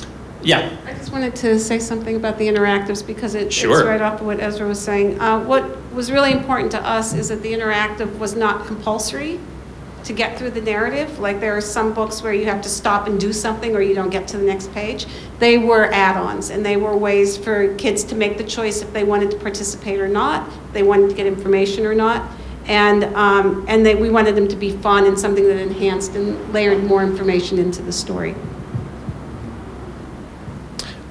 yeah. 0.43 0.77
I 1.13 1.13
just 1.13 1.35
just 1.35 1.43
wanted 1.43 1.59
to 1.59 1.59
say 1.59 1.79
something 1.81 2.15
about 2.15 2.39
the 2.39 2.47
interactives 2.47 3.05
because 3.05 3.35
it- 3.35 3.47
it's 3.47 3.55
Sure. 3.57 3.85
right 3.85 4.01
off 4.01 4.21
of 4.21 4.27
what 4.29 4.41
Ezra 4.41 4.69
was 4.69 4.79
saying. 4.79 5.21
Uh, 5.21 5.41
What 5.41 5.65
was 5.93 6.13
really 6.13 6.31
important 6.31 6.71
to 6.71 6.79
us 6.89 7.15
is 7.15 7.31
that 7.31 7.43
the 7.43 7.53
interactive 7.53 8.17
was 8.21 8.37
not 8.37 8.65
compulsory 8.69 9.41
to 10.05 10.13
get 10.13 10.39
through 10.39 10.51
the 10.51 10.61
narrative. 10.61 11.19
Like 11.19 11.41
there 11.41 11.57
are 11.57 11.61
some 11.61 11.93
books 11.93 12.23
where 12.23 12.33
you 12.33 12.45
have 12.45 12.61
to 12.63 12.69
stop 12.69 13.09
and 13.09 13.19
do 13.19 13.33
something 13.33 13.75
or 13.75 13.83
you 13.83 13.93
don't 13.95 14.11
get 14.11 14.29
to 14.29 14.37
the 14.37 14.45
next 14.45 14.73
page. 14.73 15.07
They 15.41 15.59
were 15.59 15.91
add-ons 15.93 16.49
and 16.51 16.65
they 16.65 16.77
were 16.77 16.97
ways 16.97 17.37
for 17.37 17.75
kids 17.77 18.05
to 18.05 18.15
make 18.15 18.39
the 18.39 18.45
choice 18.45 18.81
if 18.81 18.93
they 18.93 19.03
wanted 19.03 19.33
to 19.33 19.37
participate 19.37 19.99
or 20.01 20.09
not, 20.09 20.47
if 20.69 20.73
they 20.75 20.85
wanted 20.85 21.11
to 21.11 21.17
get 21.17 21.27
information 21.27 21.87
or 21.87 21.95
not. 21.95 22.23
And, 22.69 23.05
um, 23.17 23.65
and 23.67 23.85
they, 23.85 23.97
we 23.97 24.11
wanted 24.11 24.37
them 24.37 24.47
to 24.47 24.57
be 24.57 24.71
fun 24.71 25.07
and 25.07 25.19
something 25.19 25.45
that 25.49 25.57
enhanced 25.61 26.15
and 26.15 26.37
layered 26.55 26.85
more 26.85 27.03
information 27.03 27.59
into 27.59 27.83
the 27.83 27.91
story. 27.93 28.37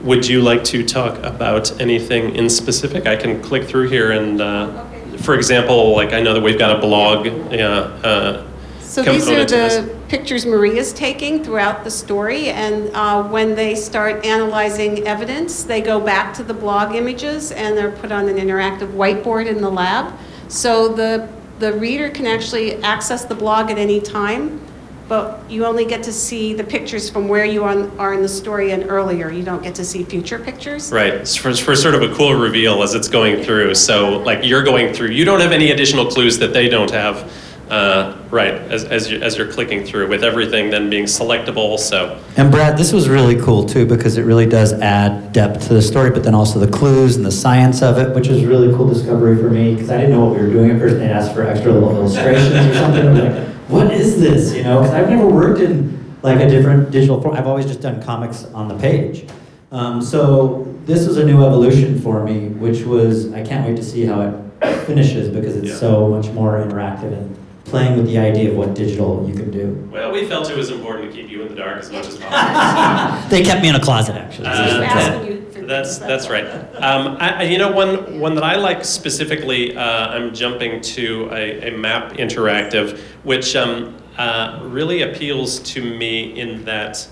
Would 0.01 0.27
you 0.27 0.41
like 0.41 0.63
to 0.65 0.85
talk 0.85 1.17
about 1.23 1.79
anything 1.81 2.35
in 2.35 2.49
specific? 2.49 3.05
I 3.05 3.17
can 3.17 3.41
click 3.41 3.67
through 3.67 3.89
here 3.89 4.11
and, 4.11 4.39
uh, 4.39 4.85
for 5.17 5.35
example, 5.35 5.93
like 5.93 6.13
I 6.13 6.21
know 6.21 6.33
that 6.33 6.41
we've 6.41 6.57
got 6.57 6.77
a 6.77 6.79
blog, 6.79 7.25
yeah, 7.51 7.67
uh, 7.67 8.47
So 8.79 9.03
these 9.03 9.23
are 9.23 9.25
component 9.25 9.49
to 9.49 9.55
this. 9.55 9.75
the 9.75 9.95
pictures 10.07 10.45
Maria's 10.45 10.93
taking 10.93 11.43
throughout 11.43 11.83
the 11.83 11.91
story, 11.91 12.49
and 12.49 12.89
uh, 12.93 13.23
when 13.23 13.55
they 13.55 13.75
start 13.75 14.25
analyzing 14.25 15.05
evidence, 15.05 15.63
they 15.63 15.81
go 15.81 15.99
back 15.99 16.33
to 16.35 16.43
the 16.43 16.53
blog 16.53 16.95
images, 16.95 17.51
and 17.51 17.77
they're 17.77 17.91
put 17.91 18.11
on 18.11 18.29
an 18.29 18.37
interactive 18.37 18.93
whiteboard 18.93 19.47
in 19.47 19.61
the 19.61 19.69
lab. 19.69 20.13
So 20.47 20.87
the, 20.87 21.27
the 21.59 21.73
reader 21.73 22.09
can 22.09 22.25
actually 22.25 22.81
access 22.83 23.25
the 23.25 23.35
blog 23.35 23.69
at 23.69 23.77
any 23.77 23.99
time, 23.99 24.61
but 25.09 25.43
you 25.49 25.65
only 25.65 25.85
get 25.85 26.03
to 26.03 26.13
see 26.13 26.53
the 26.53 26.63
pictures 26.63 27.09
from 27.09 27.27
where 27.27 27.43
you 27.43 27.65
on- 27.65 27.91
are 27.97 28.13
in 28.13 28.21
the 28.21 28.29
story 28.29 28.71
and 28.71 28.89
earlier. 28.89 29.31
You 29.31 29.43
don't 29.43 29.63
get 29.63 29.73
to 29.75 29.83
see 29.83 30.03
future 30.03 30.37
pictures. 30.37 30.91
Right, 30.91 31.27
for, 31.27 31.53
for 31.55 31.75
sort 31.75 31.95
of 31.95 32.03
a 32.03 32.13
cool 32.15 32.35
reveal 32.35 32.83
as 32.83 32.93
it's 32.93 33.07
going 33.09 33.43
through. 33.43 33.73
So, 33.73 34.19
like, 34.19 34.45
you're 34.45 34.63
going 34.63 34.93
through, 34.93 35.09
you 35.09 35.25
don't 35.25 35.41
have 35.41 35.51
any 35.51 35.71
additional 35.71 36.05
clues 36.05 36.37
that 36.37 36.53
they 36.53 36.69
don't 36.69 36.91
have. 36.91 37.29
Uh, 37.69 38.17
right, 38.31 38.55
as, 38.71 38.83
as, 38.85 39.11
you, 39.11 39.19
as 39.21 39.37
you're 39.37 39.51
clicking 39.51 39.85
through, 39.85 40.07
with 40.07 40.23
everything 40.23 40.71
then 40.71 40.89
being 40.89 41.05
selectable. 41.05 41.77
So, 41.77 42.19
And 42.35 42.51
Brad, 42.51 42.79
this 42.79 42.91
was 42.91 43.07
really 43.07 43.39
cool 43.39 43.63
too 43.63 43.85
because 43.85 44.17
it 44.17 44.23
really 44.23 44.47
does 44.47 44.73
add 44.73 45.33
depth 45.33 45.67
to 45.67 45.75
the 45.75 45.81
story, 45.81 46.09
but 46.09 46.23
then 46.23 46.33
also 46.33 46.57
the 46.57 46.71
clues 46.71 47.15
and 47.15 47.23
the 47.23 47.31
science 47.31 47.83
of 47.83 47.99
it, 47.99 48.15
which 48.15 48.27
was 48.27 48.41
a 48.41 48.47
really 48.47 48.75
cool 48.75 48.89
discovery 48.89 49.37
for 49.37 49.51
me 49.51 49.75
because 49.75 49.91
I 49.91 49.97
didn't 49.97 50.13
know 50.13 50.25
what 50.25 50.35
we 50.35 50.47
were 50.47 50.51
doing 50.51 50.71
at 50.71 50.79
first. 50.79 50.95
They 50.95 51.11
asked 51.11 51.35
for 51.35 51.43
extra 51.43 51.71
little 51.71 51.91
illustrations 51.91 52.53
or 52.55 52.73
something. 52.73 53.48
I'm 53.69 53.75
like, 53.75 53.89
what 53.89 53.93
is 53.93 54.19
this? 54.19 54.53
You 54.55 54.63
know, 54.63 54.79
because 54.81 54.93
I've 54.93 55.09
never 55.09 55.27
worked 55.27 55.59
in 55.61 56.15
like 56.21 56.39
a 56.39 56.49
different 56.49 56.91
digital 56.91 57.21
form. 57.21 57.35
I've 57.35 57.47
always 57.47 57.65
just 57.65 57.81
done 57.81 58.01
comics 58.01 58.45
on 58.45 58.67
the 58.67 58.77
page. 58.77 59.25
Um, 59.71 60.01
so 60.01 60.73
this 60.85 61.07
was 61.07 61.17
a 61.17 61.25
new 61.25 61.43
evolution 61.45 61.99
for 62.01 62.23
me, 62.23 62.49
which 62.49 62.81
was 62.83 63.31
I 63.33 63.43
can't 63.43 63.65
wait 63.67 63.75
to 63.77 63.83
see 63.83 64.05
how 64.05 64.21
it 64.21 64.75
finishes 64.85 65.29
because 65.29 65.55
it's 65.55 65.69
Yeah. 65.69 65.75
so 65.75 66.07
much 66.09 66.27
more 66.31 66.57
interactive 66.63 67.13
and 67.13 67.35
playing 67.65 67.95
with 67.97 68.07
the 68.07 68.17
idea 68.17 68.49
of 68.49 68.57
what 68.57 68.73
digital 68.73 69.23
you 69.29 69.35
can 69.35 69.51
do. 69.51 69.87
well, 69.93 70.11
we 70.11 70.25
felt 70.25 70.49
it 70.49 70.57
was 70.57 70.71
important 70.71 71.11
to 71.11 71.15
keep 71.15 71.29
you 71.29 71.43
in 71.43 71.49
the 71.49 71.55
dark 71.55 71.77
as 71.77 71.91
much 71.91 72.07
as 72.07 72.17
possible. 72.17 73.29
They 73.29 73.43
kept 73.43 73.61
me 73.61 73.69
in 73.69 73.75
a 73.75 73.79
closet, 73.79 74.15
actually. 74.15 74.47
Uh, 74.47 75.23
Just 75.23 75.48
that's 75.69 75.99
That's, 75.99 76.29
right. 76.29 76.45
Um, 76.81 77.17
I, 77.19 77.43
you 77.43 77.57
know, 77.57 77.71
one, 77.71 78.19
one 78.19 78.35
that 78.35 78.43
I 78.43 78.55
like 78.55 78.83
specifically, 78.83 79.77
uh, 79.77 80.07
I'm 80.07 80.33
jumping 80.33 80.81
to 80.81 81.29
a, 81.31 81.69
a 81.69 81.77
map 81.77 82.13
interactive, 82.13 82.99
which 83.23 83.55
um, 83.55 83.95
uh, 84.17 84.59
really 84.63 85.03
appeals 85.03 85.59
to 85.59 85.81
me 85.81 86.39
in 86.39 86.65
that. 86.65 87.07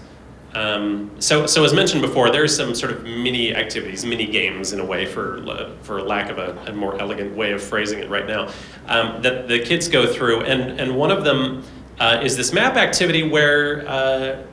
Um, 0.53 1.12
so, 1.20 1.45
so 1.45 1.64
as 1.64 1.74
mentioned 1.74 2.01
before, 2.01 2.32
there's 2.32 2.55
some 2.55 2.74
sort 2.74 2.91
of 2.91 3.03
mini 3.03 3.55
activities, 3.55 4.03
mini 4.03 4.26
games 4.26 4.74
in 4.74 4.80
a 4.80 4.86
way, 4.86 5.05
for 5.05 5.76
for 5.84 6.01
lack 6.01 6.32
of 6.32 6.39
a, 6.39 6.58
a 6.66 6.74
more 6.74 6.99
elegant 6.99 7.36
way 7.36 7.51
of 7.51 7.62
phrasing 7.62 7.99
it 7.99 8.10
right 8.10 8.26
now, 8.26 8.51
um, 8.88 9.22
that 9.22 9.47
the 9.47 9.60
kids 9.60 9.88
go 9.88 10.12
through, 10.12 10.41
and 10.41 10.80
and 10.80 10.95
one 10.95 11.12
of 11.12 11.24
them 11.24 11.64
uh, 11.99 12.22
is 12.24 12.36
this 12.36 12.51
map 12.51 12.76
activity 12.76 13.24
where. 13.24 14.47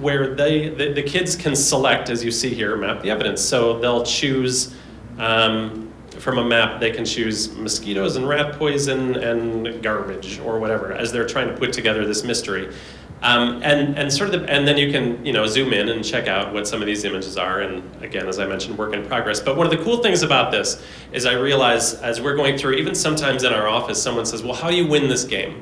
Where 0.00 0.34
they 0.34 0.68
the, 0.68 0.92
the 0.92 1.02
kids 1.02 1.36
can 1.36 1.54
select, 1.54 2.10
as 2.10 2.24
you 2.24 2.30
see 2.30 2.54
here, 2.54 2.76
map 2.76 3.02
the 3.02 3.10
evidence. 3.10 3.40
So 3.40 3.78
they'll 3.78 4.04
choose 4.04 4.74
um, 5.18 5.92
from 6.18 6.38
a 6.38 6.44
map. 6.44 6.80
They 6.80 6.90
can 6.90 7.04
choose 7.04 7.54
mosquitoes 7.54 8.16
and 8.16 8.28
rat 8.28 8.58
poison 8.58 9.16
and 9.16 9.82
garbage 9.82 10.38
or 10.40 10.58
whatever 10.58 10.92
as 10.92 11.12
they're 11.12 11.26
trying 11.26 11.48
to 11.48 11.54
put 11.54 11.72
together 11.72 12.06
this 12.06 12.24
mystery. 12.24 12.72
Um, 13.22 13.60
and 13.62 13.98
and 13.98 14.10
sort 14.10 14.34
of 14.34 14.40
the, 14.40 14.50
and 14.50 14.66
then 14.66 14.78
you 14.78 14.90
can 14.90 15.24
you 15.24 15.34
know 15.34 15.46
zoom 15.46 15.74
in 15.74 15.90
and 15.90 16.02
check 16.02 16.26
out 16.26 16.54
what 16.54 16.66
some 16.66 16.80
of 16.80 16.86
these 16.86 17.04
images 17.04 17.36
are. 17.36 17.60
And 17.60 17.82
again, 18.02 18.26
as 18.26 18.38
I 18.38 18.46
mentioned, 18.46 18.78
work 18.78 18.94
in 18.94 19.06
progress. 19.06 19.40
But 19.40 19.56
one 19.56 19.66
of 19.66 19.76
the 19.76 19.84
cool 19.84 20.02
things 20.02 20.22
about 20.22 20.50
this 20.50 20.82
is 21.12 21.26
I 21.26 21.34
realize 21.34 21.94
as 21.94 22.20
we're 22.20 22.36
going 22.36 22.56
through, 22.56 22.74
even 22.74 22.94
sometimes 22.94 23.44
in 23.44 23.52
our 23.52 23.68
office, 23.68 24.02
someone 24.02 24.24
says, 24.24 24.42
"Well, 24.42 24.54
how 24.54 24.70
do 24.70 24.76
you 24.76 24.86
win 24.86 25.08
this 25.08 25.24
game?" 25.24 25.60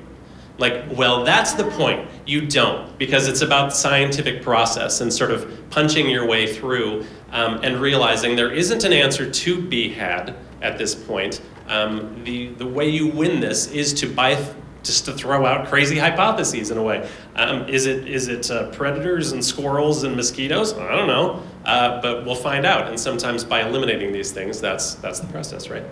Like, 0.58 0.84
well, 0.90 1.24
that's 1.24 1.52
the 1.52 1.64
point. 1.70 2.08
You 2.26 2.46
don't, 2.46 2.98
because 2.98 3.28
it's 3.28 3.42
about 3.42 3.74
scientific 3.74 4.42
process 4.42 5.00
and 5.00 5.12
sort 5.12 5.30
of 5.30 5.70
punching 5.70 6.10
your 6.10 6.26
way 6.26 6.52
through 6.52 7.06
um, 7.30 7.60
and 7.62 7.80
realizing 7.80 8.34
there 8.34 8.52
isn't 8.52 8.84
an 8.84 8.92
answer 8.92 9.30
to 9.30 9.62
be 9.62 9.88
had 9.88 10.34
at 10.60 10.76
this 10.76 10.94
point. 10.94 11.40
Um, 11.68 12.24
the, 12.24 12.48
the 12.54 12.66
way 12.66 12.88
you 12.88 13.06
win 13.06 13.40
this 13.40 13.70
is 13.70 13.94
to 13.94 14.12
buy, 14.12 14.44
just 14.82 15.04
to 15.04 15.12
throw 15.12 15.46
out 15.46 15.68
crazy 15.68 15.96
hypotheses 15.96 16.72
in 16.72 16.78
a 16.78 16.82
way. 16.82 17.08
Um, 17.36 17.68
is 17.68 17.86
it, 17.86 18.08
is 18.08 18.26
it 18.26 18.50
uh, 18.50 18.70
predators 18.70 19.30
and 19.30 19.44
squirrels 19.44 20.02
and 20.02 20.16
mosquitoes? 20.16 20.72
I 20.72 20.96
don't 20.96 21.06
know, 21.06 21.42
uh, 21.66 22.00
but 22.00 22.24
we'll 22.24 22.34
find 22.34 22.66
out. 22.66 22.88
And 22.88 22.98
sometimes 22.98 23.44
by 23.44 23.62
eliminating 23.62 24.12
these 24.12 24.32
things, 24.32 24.60
that's, 24.60 24.94
that's 24.94 25.20
the 25.20 25.28
process, 25.28 25.68
right? 25.68 25.84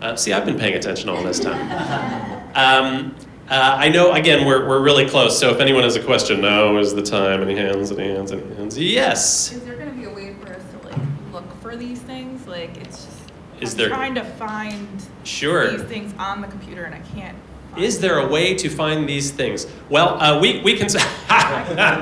Uh, 0.00 0.14
see, 0.14 0.32
I've 0.32 0.44
been 0.44 0.58
paying 0.58 0.74
attention 0.74 1.08
all 1.08 1.22
this 1.24 1.40
time. 1.40 2.52
Uh, 3.52 3.76
I 3.78 3.90
know, 3.90 4.12
again, 4.14 4.46
we're, 4.46 4.66
we're 4.66 4.80
really 4.82 5.06
close, 5.06 5.38
so 5.38 5.50
if 5.50 5.60
anyone 5.60 5.82
has 5.82 5.94
a 5.94 6.02
question, 6.02 6.40
now 6.40 6.74
is 6.78 6.94
the 6.94 7.02
time. 7.02 7.42
Any 7.42 7.54
hands, 7.54 7.92
any 7.92 8.08
hands, 8.08 8.32
any 8.32 8.42
hands? 8.54 8.78
Yes! 8.78 9.52
Is 9.52 9.62
there 9.66 9.76
gonna 9.76 9.90
be 9.90 10.04
a 10.04 10.10
way 10.10 10.32
for 10.40 10.54
us 10.54 10.62
to 10.72 10.88
like 10.88 10.98
look 11.34 11.60
for 11.60 11.76
these 11.76 11.98
things? 12.00 12.46
Like 12.46 12.74
it's 12.78 13.04
just 13.04 13.30
Is 13.60 13.72
I'm 13.74 13.78
there- 13.78 13.88
trying 13.90 14.14
to 14.14 14.24
find 14.24 14.88
Sure. 15.24 15.70
these 15.70 15.82
things 15.82 16.14
on 16.18 16.40
the 16.40 16.46
computer 16.46 16.84
and 16.84 16.94
I 16.94 17.00
can't. 17.14 17.36
Is 17.76 18.00
there 18.00 18.20
a 18.20 18.26
way 18.26 18.54
to 18.54 18.70
find 18.70 19.06
these 19.06 19.30
things? 19.30 19.66
Well, 19.90 20.18
uh, 20.18 20.40
we, 20.40 20.62
we 20.62 20.74
can. 20.78 20.86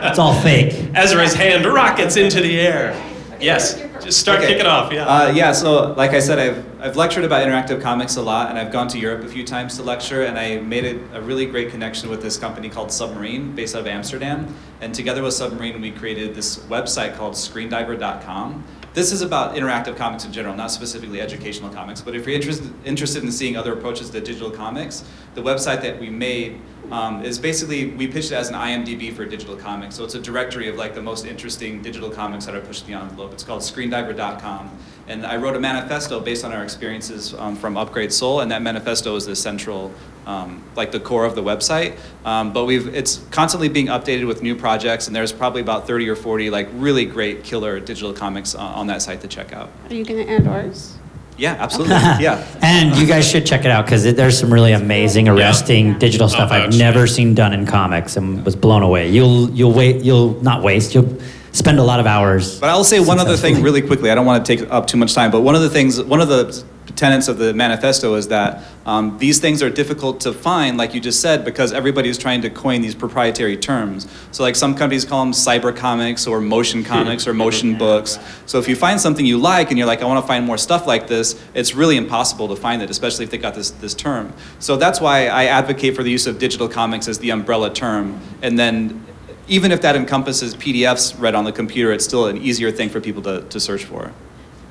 It's 0.07 0.19
all 0.21 0.41
fake. 0.43 0.73
Ezra's 0.95 1.35
hand 1.35 1.67
rockets 1.67 2.17
into 2.17 2.41
the 2.41 2.61
air. 2.61 2.95
Yes, 3.41 3.75
just 4.05 4.21
start 4.21 4.39
Okay. 4.39 4.49
kicking 4.53 4.67
off, 4.67 4.93
yeah. 4.93 5.05
Uh, 5.07 5.33
yeah, 5.33 5.51
so 5.51 5.95
like 5.95 6.13
I 6.13 6.21
said, 6.21 6.39
I've, 6.39 6.65
I've 6.83 6.97
lectured 6.97 7.25
about 7.25 7.47
interactive 7.47 7.83
comics 7.83 8.17
a 8.17 8.23
lot, 8.23 8.49
and 8.49 8.59
I've 8.59 8.73
gone 8.73 8.89
to 8.89 8.99
Europe 8.99 9.23
a 9.23 9.29
few 9.29 9.45
times 9.45 9.77
to 9.77 9.83
lecture, 9.83 10.23
and 10.23 10.39
I 10.39 10.61
made 10.61 10.87
a, 10.87 11.19
a 11.19 11.21
really 11.21 11.45
great 11.45 11.71
connection 11.71 12.09
with 12.09 12.23
this 12.23 12.39
company 12.39 12.71
called 12.71 12.91
Submarine, 12.91 13.55
based 13.55 13.75
out 13.75 13.83
of 13.83 13.87
Amsterdam. 13.87 14.55
And 14.81 14.95
together 14.95 15.23
with 15.23 15.35
Submarine, 15.35 15.79
we 15.83 15.91
created 15.91 16.35
this 16.35 16.57
website 16.57 17.17
called 17.17 17.35
screendiver.com. 17.35 18.65
This 18.95 19.13
is 19.13 19.21
about 19.21 19.57
interactive 19.57 19.97
comics 19.97 20.25
in 20.25 20.33
general, 20.33 20.57
not 20.57 20.71
specifically 20.71 21.21
educational 21.21 21.69
comics. 21.69 22.01
But 22.01 22.17
if 22.17 22.27
you're 22.27 22.35
interested, 22.35 22.73
interested 22.87 23.23
in 23.23 23.31
seeing 23.31 23.59
other 23.59 23.75
approaches 23.75 24.09
to 24.11 24.21
digital 24.21 24.51
comics, 24.51 25.05
the 25.35 25.43
website 25.43 25.83
that 25.83 26.01
we 26.01 26.09
made 26.09 26.61
um, 26.91 27.23
is 27.25 27.39
basically, 27.39 27.91
we 27.91 28.09
pitched 28.09 28.33
it 28.33 28.37
as 28.37 28.49
an 28.49 28.57
IMDb 28.57 29.13
for 29.13 29.25
digital 29.25 29.55
comics. 29.55 29.95
So 29.95 30.03
it's 30.03 30.17
a 30.17 30.21
directory 30.21 30.69
of 30.69 30.77
like 30.77 30.95
the 30.95 31.03
most 31.03 31.25
interesting 31.25 31.83
digital 31.83 32.11
comics 32.11 32.47
that 32.47 32.55
are 32.55 32.61
pushed 32.61 32.87
the 32.87 32.95
envelope. 32.95 33.33
It's 33.33 33.45
called 33.45 33.63
screendiver.com. 33.63 34.77
And 35.11 35.27
I 35.27 35.39
wrote 35.39 35.57
a 35.57 35.61
manifesto 35.61 36.21
based 36.21 36.45
on 36.45 36.53
our 36.53 36.63
experiences 36.63 37.35
um, 37.35 37.57
from 37.57 37.77
Upgrade 37.77 38.13
Soul, 38.13 38.43
and 38.43 38.53
that 38.53 38.63
manifesto 38.63 39.17
is 39.17 39.27
the 39.27 39.35
central, 39.35 39.93
um, 40.25 40.63
like 40.77 40.93
the 40.93 41.01
core 41.01 41.25
of 41.25 41.35
the 41.35 41.43
website. 41.43 41.99
Um, 42.25 42.53
but 42.53 42.65
we've, 42.65 42.95
it's 42.95 43.17
constantly 43.33 43.69
being 43.69 43.89
updated 43.89 44.29
with 44.29 44.41
new 44.41 44.55
projects, 44.55 45.09
and 45.09 45.17
there's 45.17 45.33
probably 45.33 45.63
about 45.63 45.89
30 45.89 46.09
or 46.09 46.15
40 46.15 46.51
like 46.51 46.69
really 46.75 47.05
great 47.07 47.43
killer 47.43 47.81
digital 47.81 48.13
comics 48.13 48.55
on, 48.55 48.73
on 48.73 48.87
that 48.87 49.03
site 49.03 49.21
to 49.23 49.27
check 49.27 49.53
out. 49.53 49.69
Are 49.89 49.95
you 49.97 50.05
going 50.05 50.25
to 50.25 50.33
add 50.33 50.47
ours? 50.47 50.97
Yeah, 51.37 51.57
absolutely. 51.59 51.95
yeah. 52.21 52.47
and 52.63 52.95
you 52.97 53.05
guys 53.05 53.29
should 53.29 53.45
check 53.45 53.65
it 53.65 53.73
out 53.73 53.87
because 53.87 54.05
there's 54.15 54.39
some 54.39 54.53
really 54.53 54.75
amazing, 54.75 55.27
arresting 55.29 55.99
digital 55.99 56.29
stuff 56.29 56.53
I've 56.53 56.79
never 56.79 57.09
seen 57.09 57.35
done 57.35 57.53
in 57.53 57.67
comics 57.67 58.17
and 58.17 58.45
was 58.45 58.55
blown 58.55 58.83
away. 58.85 59.11
You'll 59.11 59.51
you'll 59.51 59.73
wait 59.73 60.05
you'll 60.05 60.41
not 60.43 60.63
waste 60.63 60.95
you'll 60.95 61.19
spend 61.53 61.79
a 61.79 61.83
lot 61.83 62.01
of 62.01 62.07
hours. 62.07 62.59
But 62.61 62.71
I'll 62.71 62.85
say 62.85 63.01
one 63.01 63.19
other 63.19 63.37
thing 63.37 63.63
really 63.63 63.83
quickly. 63.83 64.11
I 64.11 64.15
don't 64.15 64.27
want 64.27 64.45
to 64.45 64.57
take 64.57 64.71
up 64.71 64.87
too 64.87 64.97
much 64.97 65.15
time, 65.15 65.31
but 65.31 65.41
one 65.41 65.55
of 65.55 65.63
the 65.63 65.71
things, 65.71 66.03
one 66.03 66.21
of 66.21 66.29
the 66.29 66.65
tenets 66.97 67.29
of 67.29 67.39
the 67.39 67.55
manifesto 67.55 68.15
is 68.15 68.29
that 68.29 68.63
um, 68.85 69.17
these 69.19 69.39
things 69.39 69.63
are 69.63 69.71
difficult 69.71 70.21
to 70.21 70.33
find, 70.33 70.77
like 70.77 70.95
you 70.95 71.01
just 71.01 71.21
said, 71.21 71.45
because 71.45 71.73
everybody's 71.73 72.19
trying 72.19 72.43
to 72.43 72.51
coin 72.51 72.83
these 72.83 72.95
proprietary 72.95 73.57
terms. 73.57 74.09
So, 74.33 74.43
like 74.43 74.57
some 74.57 74.75
companies 74.75 75.05
call 75.05 75.25
them 75.25 75.33
cyber 75.33 75.75
comics 75.75 76.27
or 76.27 76.41
motion 76.41 76.83
comics 76.83 77.27
or 77.27 77.35
motion 77.35 77.79
books. 77.79 78.19
So, 78.47 78.59
if 78.59 78.69
you 78.69 78.77
find 78.77 79.01
something 79.01 79.25
you 79.25 79.39
like 79.39 79.71
and 79.71 79.79
you're 79.79 79.87
like, 79.87 80.03
I 80.03 80.07
want 80.07 80.23
to 80.23 80.27
find 80.27 80.45
more 80.45 80.59
stuff 80.59 80.87
like 80.87 81.07
this, 81.09 81.41
it's 81.55 81.75
really 81.75 81.97
impossible 81.97 82.49
to 82.49 82.57
find 82.57 82.83
it, 82.83 82.91
especially 82.91 83.25
if 83.25 83.31
they 83.31 83.39
got 83.39 83.55
this 83.55 83.71
this 83.71 83.95
term. 83.95 84.33
So 84.59 84.77
that's 84.77 85.01
why 85.01 85.27
I 85.27 85.47
advocate 85.47 85.95
for 85.97 86.03
the 86.03 86.11
use 86.11 86.27
of 86.27 86.39
digital 86.39 86.69
comics 86.69 87.09
as 87.09 87.19
the 87.19 87.31
umbrella 87.31 87.73
term, 87.73 88.21
and 88.43 88.59
then 88.59 89.05
even 89.51 89.73
if 89.73 89.81
that 89.83 89.97
encompasses 89.97 90.55
PDFs 90.55 91.21
read 91.21 91.35
on 91.35 91.45
the 91.45 91.53
computer, 91.53 91.93
it's 91.93 92.05
still 92.05 92.27
an 92.27 92.39
easier 92.39 92.71
thing 92.71 92.89
for 92.89 93.01
people 93.01 93.21
to, 93.23 93.43
to 93.43 93.59
search 93.59 93.85
for. 93.85 94.13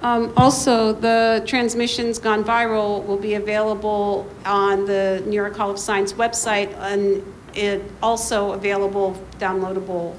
Um, 0.02 0.32
Also, 0.38 0.94
the 0.94 1.44
transmissions 1.46 2.18
gone 2.18 2.46
viral 2.46 3.06
will 3.06 3.18
be 3.18 3.34
available 3.34 4.26
on 4.46 4.86
the 4.86 5.22
New 5.26 5.36
York 5.36 5.58
Hall 5.58 5.70
of 5.70 5.78
Science 5.78 6.14
website, 6.14 6.74
and 6.78 7.22
it 7.54 7.84
also 8.02 8.54
available, 8.54 9.22
downloadable, 9.38 10.16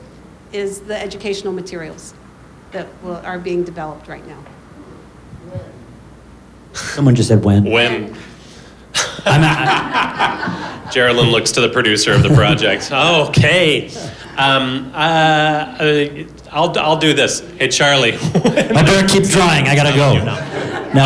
is 0.52 0.80
the 0.80 1.00
educational 1.00 1.54
materials 1.54 2.12
that 2.72 2.86
will- 3.02 3.22
are 3.24 3.38
being 3.38 3.64
developed 3.64 4.08
right 4.08 4.26
now. 4.28 4.36
Someone 6.74 7.14
just 7.14 7.28
said 7.28 7.42
when. 7.42 7.64
When 7.64 8.14
I'm 9.24 9.42
at, 9.44 10.92
Geralyn 10.92 11.30
looks 11.30 11.52
to 11.52 11.61
the 11.61 11.68
producer 11.68 12.12
of 12.12 12.22
the 12.22 12.30
project. 12.34 12.90
okay. 12.92 13.90
Um, 14.36 14.90
uh, 14.94 14.98
uh, 14.98 16.24
I'll, 16.50 16.76
I'll 16.78 16.96
do 16.98 17.12
this. 17.12 17.40
Hey, 17.58 17.68
Charlie. 17.68 18.12
my 18.12 18.82
door 18.82 19.06
keeps 19.06 19.30
drawing. 19.30 19.68
I 19.68 19.74
gotta 19.76 19.94
go. 19.94 20.14
No, 20.92 21.04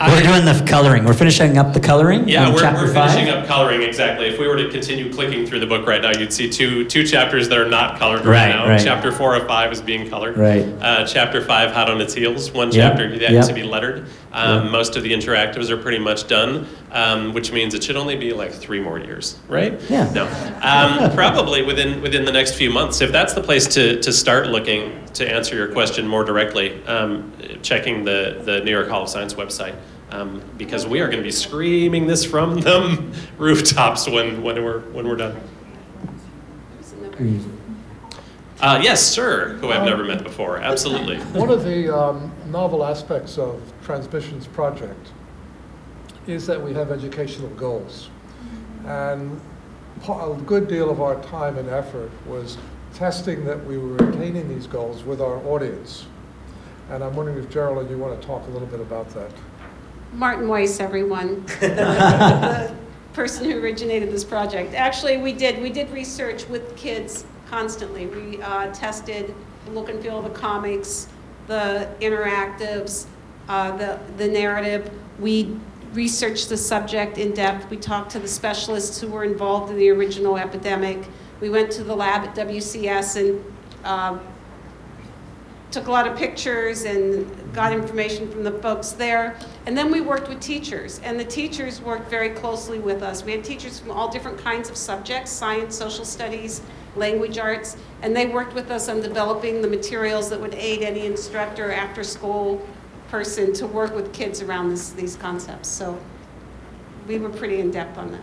we're 0.08 0.22
doing 0.22 0.44
the 0.44 0.64
coloring. 0.68 1.04
We're 1.04 1.14
finishing 1.14 1.58
up 1.58 1.72
the 1.74 1.80
coloring. 1.80 2.28
Yeah, 2.28 2.48
we're, 2.54 2.62
we're 2.74 2.92
five. 2.94 3.10
finishing 3.12 3.30
up 3.34 3.46
coloring 3.48 3.82
exactly. 3.82 4.26
If 4.28 4.38
we 4.38 4.46
were 4.46 4.56
to 4.56 4.68
continue 4.70 5.12
clicking 5.12 5.44
through 5.46 5.58
the 5.60 5.66
book 5.66 5.86
right 5.88 6.00
now, 6.00 6.10
you'd 6.16 6.32
see 6.32 6.48
two 6.48 6.84
two 6.84 7.04
chapters 7.04 7.48
that 7.48 7.58
are 7.58 7.68
not 7.68 7.98
colored 7.98 8.24
right, 8.24 8.26
Right, 8.26 8.48
now. 8.50 8.68
right. 8.68 8.80
Chapter 8.80 9.10
four 9.10 9.34
of 9.34 9.46
five 9.48 9.72
is 9.72 9.80
being 9.82 10.08
colored. 10.08 10.36
Right. 10.36 10.62
Uh, 10.80 11.04
chapter 11.06 11.44
five, 11.44 11.72
hot 11.72 11.90
on 11.90 12.00
its 12.00 12.14
heels. 12.14 12.52
One 12.52 12.70
Yep, 12.70 12.74
chapter 12.92 13.08
yet 13.08 13.32
yep. 13.32 13.46
to 13.46 13.54
be 13.54 13.64
lettered. 13.64 14.06
Um, 14.32 14.64
Yep. 14.64 14.72
Most 14.72 14.94
of 14.96 15.02
the 15.02 15.12
interactives 15.12 15.68
are 15.70 15.78
pretty 15.78 15.98
much 15.98 16.28
done, 16.28 16.68
um, 16.90 17.32
which 17.34 17.52
means 17.52 17.74
it 17.74 17.82
should 17.82 17.96
only 17.96 18.16
be 18.16 18.32
like 18.32 18.52
three 18.52 18.80
more 18.80 18.98
years, 18.98 19.38
right? 19.48 19.80
Yeah. 19.90 20.10
No. 20.12 20.26
Um, 20.62 21.12
probably 21.14 21.62
within 21.62 22.00
within 22.00 22.24
the 22.24 22.32
next 22.32 22.54
few 22.54 22.70
months. 22.70 23.00
If 23.00 23.12
that's 23.12 23.34
the 23.34 23.42
place 23.42 23.66
to, 23.74 24.00
to 24.00 24.12
start 24.12 24.48
looking 24.48 25.04
to 25.14 25.30
answer 25.30 25.56
your 25.56 25.68
question 25.72 26.06
more 26.06 26.24
directly, 26.24 26.84
um, 26.86 27.32
checking 27.62 28.04
the 28.04 28.40
the 28.44 28.60
New 28.60 28.70
York 28.70 28.88
Hall 28.88 29.02
of 29.02 29.08
Science 29.08 29.34
website. 29.34 29.74
Um, 30.10 30.40
because 30.56 30.86
we 30.86 31.00
are 31.00 31.06
going 31.06 31.18
to 31.18 31.22
be 31.22 31.30
screaming 31.30 32.06
this 32.06 32.24
from 32.24 32.60
the 32.62 32.98
rooftops 33.36 34.08
when, 34.08 34.42
when 34.42 34.64
we're 34.64 34.80
when 34.92 35.06
we're 35.06 35.16
done. 35.16 35.36
Uh, 38.60 38.80
yes, 38.82 39.04
sir. 39.06 39.58
Who 39.60 39.70
I've 39.70 39.84
never 39.84 40.04
met 40.04 40.24
before. 40.24 40.56
Absolutely. 40.58 41.18
One 41.38 41.50
of 41.50 41.62
the 41.62 41.94
um, 41.94 42.32
novel 42.46 42.84
aspects 42.84 43.36
of 43.36 43.60
Transmissions 43.84 44.46
Project 44.46 45.12
is 46.28 46.46
that 46.46 46.62
we 46.62 46.74
have 46.74 46.92
educational 46.92 47.48
goals. 47.50 48.10
And 48.84 49.40
a 50.08 50.34
good 50.46 50.68
deal 50.68 50.90
of 50.90 51.00
our 51.00 51.20
time 51.22 51.58
and 51.58 51.68
effort 51.68 52.10
was 52.26 52.58
testing 52.94 53.44
that 53.46 53.64
we 53.64 53.78
were 53.78 53.96
attaining 53.96 54.48
these 54.48 54.66
goals 54.66 55.02
with 55.04 55.20
our 55.20 55.38
audience. 55.46 56.06
And 56.90 57.02
I'm 57.02 57.14
wondering 57.16 57.38
if 57.38 57.48
Geralyn, 57.48 57.90
you 57.90 57.98
want 57.98 58.20
to 58.20 58.26
talk 58.26 58.46
a 58.46 58.50
little 58.50 58.68
bit 58.68 58.80
about 58.80 59.10
that? 59.10 59.30
Martin 60.12 60.48
Weiss, 60.48 60.80
everyone, 60.80 61.44
the 61.60 62.74
person 63.12 63.44
who 63.44 63.58
originated 63.60 64.10
this 64.10 64.24
project. 64.24 64.74
Actually, 64.74 65.16
we 65.16 65.32
did, 65.32 65.60
we 65.60 65.70
did 65.70 65.90
research 65.90 66.46
with 66.48 66.76
kids 66.76 67.24
constantly. 67.48 68.06
We 68.06 68.40
uh, 68.42 68.72
tested 68.72 69.34
the 69.64 69.70
look 69.72 69.88
and 69.88 70.00
feel 70.02 70.18
of 70.18 70.24
the 70.24 70.38
comics, 70.38 71.08
the 71.46 71.88
interactives, 72.00 73.06
uh, 73.48 73.76
the, 73.76 73.98
the 74.16 74.28
narrative. 74.28 74.90
We 75.18 75.58
researched 75.98 76.48
the 76.48 76.56
subject 76.56 77.18
in 77.18 77.34
depth. 77.34 77.68
We 77.70 77.76
talked 77.76 78.12
to 78.12 78.20
the 78.20 78.28
specialists 78.28 79.00
who 79.00 79.08
were 79.08 79.24
involved 79.24 79.72
in 79.72 79.76
the 79.76 79.90
original 79.90 80.36
epidemic. 80.36 81.08
We 81.40 81.50
went 81.50 81.72
to 81.72 81.82
the 81.82 81.96
lab 81.96 82.22
at 82.24 82.36
WCS 82.36 83.16
and 83.16 83.44
uh, 83.82 84.16
took 85.72 85.88
a 85.88 85.90
lot 85.90 86.06
of 86.06 86.16
pictures 86.16 86.84
and 86.84 87.52
got 87.52 87.72
information 87.72 88.30
from 88.30 88.44
the 88.44 88.52
folks 88.62 88.92
there. 88.92 89.36
And 89.66 89.76
then 89.76 89.90
we 89.90 90.00
worked 90.00 90.28
with 90.28 90.38
teachers, 90.38 91.00
and 91.02 91.18
the 91.18 91.24
teachers 91.24 91.80
worked 91.80 92.08
very 92.08 92.30
closely 92.30 92.78
with 92.78 93.02
us. 93.02 93.24
We 93.24 93.32
had 93.32 93.42
teachers 93.42 93.80
from 93.80 93.90
all 93.90 94.08
different 94.08 94.38
kinds 94.38 94.70
of 94.70 94.76
subjects 94.76 95.32
science, 95.32 95.74
social 95.74 96.04
studies, 96.04 96.62
language 96.94 97.38
arts, 97.38 97.76
and 98.02 98.14
they 98.14 98.26
worked 98.26 98.54
with 98.54 98.70
us 98.70 98.88
on 98.88 99.00
developing 99.00 99.62
the 99.62 99.68
materials 99.68 100.30
that 100.30 100.40
would 100.40 100.54
aid 100.54 100.82
any 100.82 101.06
instructor, 101.06 101.72
after 101.72 102.04
school 102.04 102.64
person 103.08 103.52
to 103.54 103.66
work 103.66 103.94
with 103.94 104.12
kids 104.12 104.42
around 104.42 104.68
this, 104.70 104.90
these 104.90 105.16
concepts. 105.16 105.68
So 105.68 105.98
we 107.06 107.18
were 107.18 107.30
pretty 107.30 107.60
in 107.60 107.70
depth 107.70 107.98
on 107.98 108.12
that. 108.12 108.20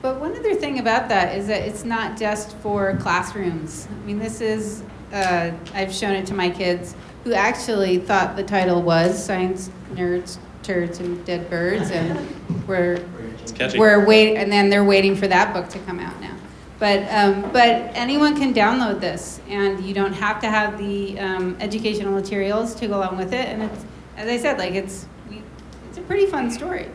But 0.00 0.20
one 0.20 0.36
other 0.36 0.54
thing 0.54 0.78
about 0.78 1.08
that 1.10 1.36
is 1.36 1.46
that 1.46 1.62
it's 1.62 1.84
not 1.84 2.18
just 2.18 2.56
for 2.58 2.96
classrooms. 2.96 3.86
I 3.90 4.06
mean, 4.06 4.18
this 4.18 4.40
is, 4.40 4.82
uh, 5.12 5.52
I've 5.74 5.92
shown 5.92 6.14
it 6.14 6.26
to 6.26 6.34
my 6.34 6.50
kids 6.50 6.94
who 7.24 7.34
actually 7.34 7.98
thought 7.98 8.34
the 8.36 8.42
title 8.42 8.82
was 8.82 9.24
Science 9.24 9.70
Nerds, 9.92 10.38
Turds, 10.64 10.98
and 10.98 11.24
Dead 11.24 11.48
Birds, 11.48 11.90
and 11.92 12.18
we're, 12.66 12.94
It's 13.40 13.52
catchy. 13.52 13.78
we're 13.78 14.04
wait, 14.04 14.36
and 14.36 14.50
then 14.50 14.70
they're 14.70 14.84
waiting 14.84 15.14
for 15.14 15.28
that 15.28 15.54
book 15.54 15.68
to 15.68 15.78
come 15.80 16.00
out 16.00 16.20
now. 16.20 16.34
But, 16.82 17.08
um, 17.12 17.42
but 17.52 17.92
anyone 17.94 18.36
can 18.36 18.52
download 18.52 18.98
this, 18.98 19.40
and 19.48 19.78
you 19.84 19.94
don't 19.94 20.14
have 20.14 20.40
to 20.40 20.50
have 20.50 20.78
the 20.78 21.16
um, 21.20 21.56
educational 21.60 22.12
materials 22.12 22.74
to 22.74 22.88
go 22.88 22.96
along 22.96 23.18
with 23.18 23.32
it. 23.32 23.46
And 23.46 23.62
it's, 23.62 23.84
as 24.16 24.28
I 24.28 24.36
said, 24.36 24.58
like 24.58 24.72
it's, 24.72 25.06
it's 25.88 25.98
a 25.98 26.00
pretty 26.00 26.26
fun 26.26 26.50
story. 26.50 26.88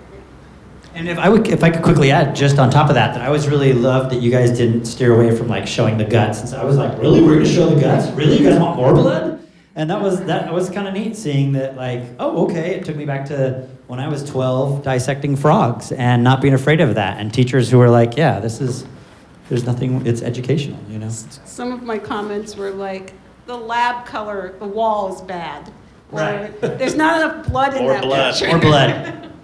And 0.93 1.07
if 1.07 1.17
I 1.17 1.29
would, 1.29 1.47
if 1.47 1.63
I 1.63 1.69
could 1.69 1.83
quickly 1.83 2.11
add, 2.11 2.35
just 2.35 2.59
on 2.59 2.69
top 2.69 2.89
of 2.89 2.95
that, 2.95 3.13
that 3.13 3.21
I 3.21 3.27
always 3.27 3.47
really 3.47 3.71
loved 3.71 4.11
that 4.11 4.21
you 4.21 4.29
guys 4.29 4.57
didn't 4.57 4.83
steer 4.83 5.15
away 5.15 5.33
from 5.33 5.47
like 5.47 5.65
showing 5.65 5.97
the 5.97 6.03
guts. 6.03 6.41
And 6.41 6.49
so 6.49 6.59
I 6.59 6.65
was 6.65 6.75
like, 6.75 6.99
really, 6.99 7.21
we're 7.21 7.35
gonna 7.35 7.45
show 7.45 7.69
the 7.69 7.79
guts? 7.79 8.11
Really, 8.11 8.39
you 8.39 8.49
guys 8.49 8.59
want 8.59 8.75
more 8.75 8.93
blood? 8.93 9.47
And 9.75 9.89
that 9.89 10.01
was 10.01 10.21
that 10.25 10.51
was 10.51 10.69
kind 10.69 10.89
of 10.89 10.95
neat 10.95 11.15
seeing 11.15 11.53
that. 11.53 11.77
Like, 11.77 12.03
oh, 12.19 12.43
okay. 12.47 12.75
It 12.75 12.83
took 12.83 12.97
me 12.97 13.05
back 13.05 13.25
to 13.27 13.65
when 13.87 14.01
I 14.01 14.09
was 14.09 14.29
12, 14.29 14.83
dissecting 14.83 15.37
frogs 15.37 15.93
and 15.93 16.25
not 16.25 16.41
being 16.41 16.55
afraid 16.55 16.81
of 16.81 16.95
that, 16.95 17.21
and 17.21 17.33
teachers 17.33 17.71
who 17.71 17.77
were 17.77 17.89
like, 17.89 18.17
yeah, 18.17 18.41
this 18.41 18.59
is, 18.59 18.85
there's 19.49 19.65
nothing. 19.65 20.05
It's 20.05 20.21
educational, 20.21 20.79
you 20.89 20.99
know. 20.99 21.09
Some 21.09 21.71
of 21.71 21.83
my 21.83 21.97
comments 21.97 22.55
were 22.55 22.71
like, 22.71 23.13
the 23.45 23.57
lab 23.57 24.05
color, 24.05 24.55
the 24.59 24.65
wall 24.67 25.13
is 25.13 25.21
bad. 25.21 25.71
Or, 26.11 26.19
Right. 26.21 26.61
there's 26.61 26.95
not 26.95 27.21
enough 27.21 27.47
blood 27.47 27.73
in 27.75 27.83
More 27.83 27.93
that 27.93 28.03
blood. 28.03 28.33
picture. 28.33 28.47
More 28.49 28.59
blood. 28.59 29.31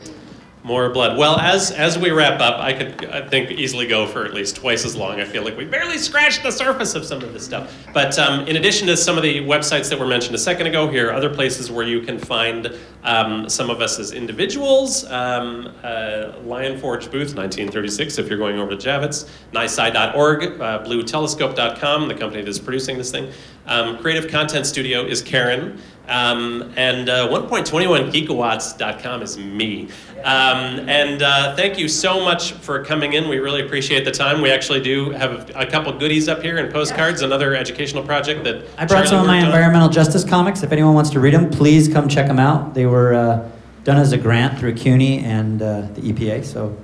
More 0.63 0.89
blood. 0.89 1.17
Well, 1.17 1.37
as 1.39 1.71
as 1.71 1.99
we 1.99 2.11
wrap 2.11 2.39
up, 2.39 2.57
I 2.61 2.71
could 2.71 3.05
I 3.07 3.27
think 3.27 3.51
easily 3.51 3.85
go 3.85 4.07
for 4.07 4.23
at 4.23 4.33
least 4.33 4.55
twice 4.55 4.85
as 4.85 4.95
long. 4.95 5.19
I 5.19 5.25
feel 5.25 5.43
like 5.43 5.57
we 5.57 5.65
barely 5.65 5.97
scratched 5.97 6.41
the 6.41 6.51
surface 6.51 6.95
of 6.95 7.03
some 7.03 7.21
of 7.21 7.33
this 7.33 7.43
stuff. 7.43 7.75
But 7.93 8.17
um, 8.17 8.47
in 8.47 8.55
addition 8.55 8.87
to 8.87 8.95
some 8.95 9.17
of 9.17 9.23
the 9.23 9.39
websites 9.39 9.89
that 9.89 9.99
were 9.99 10.07
mentioned 10.07 10.35
a 10.35 10.39
second 10.39 10.67
ago, 10.67 10.87
here 10.87 11.09
are 11.09 11.13
other 11.13 11.29
places 11.29 11.69
where 11.69 11.85
you 11.85 11.99
can 11.99 12.17
find 12.17 12.73
um, 13.03 13.49
some 13.49 13.69
of 13.69 13.81
us 13.81 13.99
as 13.99 14.13
individuals. 14.13 15.03
Um, 15.11 15.73
uh, 15.83 16.31
Lion 16.45 16.79
Forge 16.79 17.11
booth, 17.11 17.35
1936. 17.35 18.17
If 18.17 18.29
you're 18.29 18.37
going 18.37 18.57
over 18.57 18.73
to 18.73 18.77
Javits, 18.77 19.29
NYSCI.org, 19.51 20.61
uh, 20.61 20.83
BlueTelescope.com, 20.85 22.07
the 22.07 22.15
company 22.15 22.41
that's 22.41 22.59
producing 22.59 22.97
this 22.97 23.11
thing. 23.11 23.33
Um, 23.65 23.97
Creative 23.97 24.31
Content 24.31 24.65
Studio 24.65 25.05
is 25.05 25.21
Karen. 25.21 25.81
Um, 26.07 26.73
and 26.75 27.07
uh, 27.07 27.29
1.21geekawatts.com 27.29 29.21
is 29.21 29.37
me. 29.37 29.89
Um, 30.23 30.87
and 30.89 31.21
uh, 31.21 31.55
thank 31.55 31.77
you 31.77 31.87
so 31.87 32.19
much 32.19 32.53
for 32.53 32.83
coming 32.83 33.13
in. 33.13 33.29
We 33.29 33.39
really 33.39 33.65
appreciate 33.65 34.03
the 34.03 34.11
time. 34.11 34.41
We 34.41 34.51
actually 34.51 34.81
do 34.81 35.11
have 35.11 35.49
a, 35.49 35.61
a 35.61 35.65
couple 35.65 35.97
goodies 35.97 36.27
up 36.27 36.41
here 36.41 36.57
and 36.57 36.71
postcards, 36.73 37.21
another 37.21 37.55
educational 37.55 38.03
project 38.03 38.43
that 38.43 38.65
I 38.77 38.85
brought 38.85 39.07
some 39.07 39.21
of 39.21 39.27
my 39.27 39.39
on. 39.39 39.45
environmental 39.45 39.89
justice 39.89 40.23
comics. 40.23 40.63
If 40.63 40.71
anyone 40.71 40.93
wants 40.93 41.09
to 41.11 41.19
read 41.19 41.33
them, 41.33 41.49
please 41.49 41.87
come 41.87 42.09
check 42.09 42.27
them 42.27 42.39
out. 42.39 42.73
They 42.73 42.85
were 42.85 43.13
uh, 43.13 43.49
done 43.83 43.97
as 43.97 44.11
a 44.11 44.17
grant 44.17 44.59
through 44.59 44.75
CUNY 44.75 45.19
and 45.19 45.61
uh, 45.61 45.81
the 45.93 46.01
EPA, 46.01 46.43
so 46.45 46.77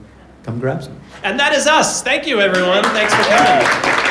come 0.43 0.59
grab 0.59 0.83
some. 0.83 0.99
And 1.23 1.39
that 1.39 1.53
is 1.53 1.67
us. 1.67 2.01
Thank 2.01 2.25
you, 2.25 2.39
everyone. 2.39 2.83
Thanks 2.83 3.13
for 3.13 3.23
coming. 3.23 4.08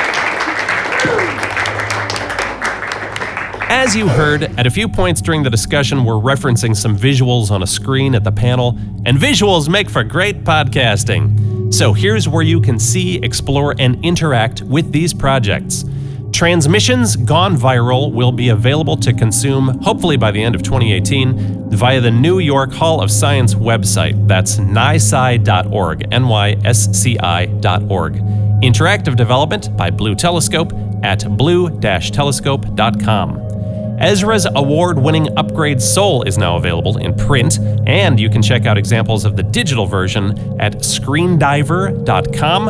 As 3.70 3.94
you 3.94 4.08
heard, 4.08 4.44
at 4.58 4.66
a 4.66 4.70
few 4.70 4.88
points 4.88 5.20
during 5.20 5.42
the 5.42 5.50
discussion, 5.50 6.06
we're 6.06 6.14
referencing 6.14 6.74
some 6.74 6.96
visuals 6.96 7.50
on 7.50 7.62
a 7.62 7.66
screen 7.66 8.14
at 8.14 8.24
the 8.24 8.32
panel, 8.32 8.78
and 9.04 9.18
visuals 9.18 9.68
make 9.68 9.90
for 9.90 10.02
great 10.02 10.42
podcasting. 10.42 11.70
So 11.72 11.92
here's 11.92 12.26
where 12.26 12.42
you 12.42 12.62
can 12.62 12.78
see, 12.78 13.16
explore, 13.16 13.74
and 13.78 14.02
interact 14.02 14.62
with 14.62 14.90
these 14.90 15.12
projects. 15.12 15.84
Transmissions 16.32 17.16
Gone 17.16 17.56
Viral 17.56 18.10
will 18.10 18.32
be 18.32 18.48
available 18.48 18.96
to 18.96 19.12
consume, 19.12 19.78
hopefully 19.82 20.16
by 20.16 20.30
the 20.30 20.42
end 20.42 20.54
of 20.54 20.62
2018, 20.62 21.68
via 21.70 22.00
the 22.00 22.10
New 22.10 22.38
York 22.38 22.72
Hall 22.72 23.02
of 23.02 23.10
Science 23.10 23.54
website. 23.54 24.26
That's 24.26 24.56
nysci.org, 24.56 26.06
N-Y-S-C-I.org. 26.10 28.14
Interactive 28.62 29.16
development 29.16 29.76
by 29.76 29.90
Blue 29.90 30.14
Telescope 30.14 30.72
at 31.02 31.36
blue-telescope.com. 31.36 33.57
Ezra's 33.98 34.46
award 34.54 34.98
winning 34.98 35.36
Upgrade 35.36 35.82
Soul 35.82 36.22
is 36.22 36.38
now 36.38 36.56
available 36.56 36.98
in 36.98 37.14
print, 37.14 37.58
and 37.86 38.20
you 38.20 38.30
can 38.30 38.42
check 38.42 38.64
out 38.64 38.78
examples 38.78 39.24
of 39.24 39.36
the 39.36 39.42
digital 39.42 39.86
version 39.86 40.38
at 40.60 40.74
screendiver.com. 40.74 42.68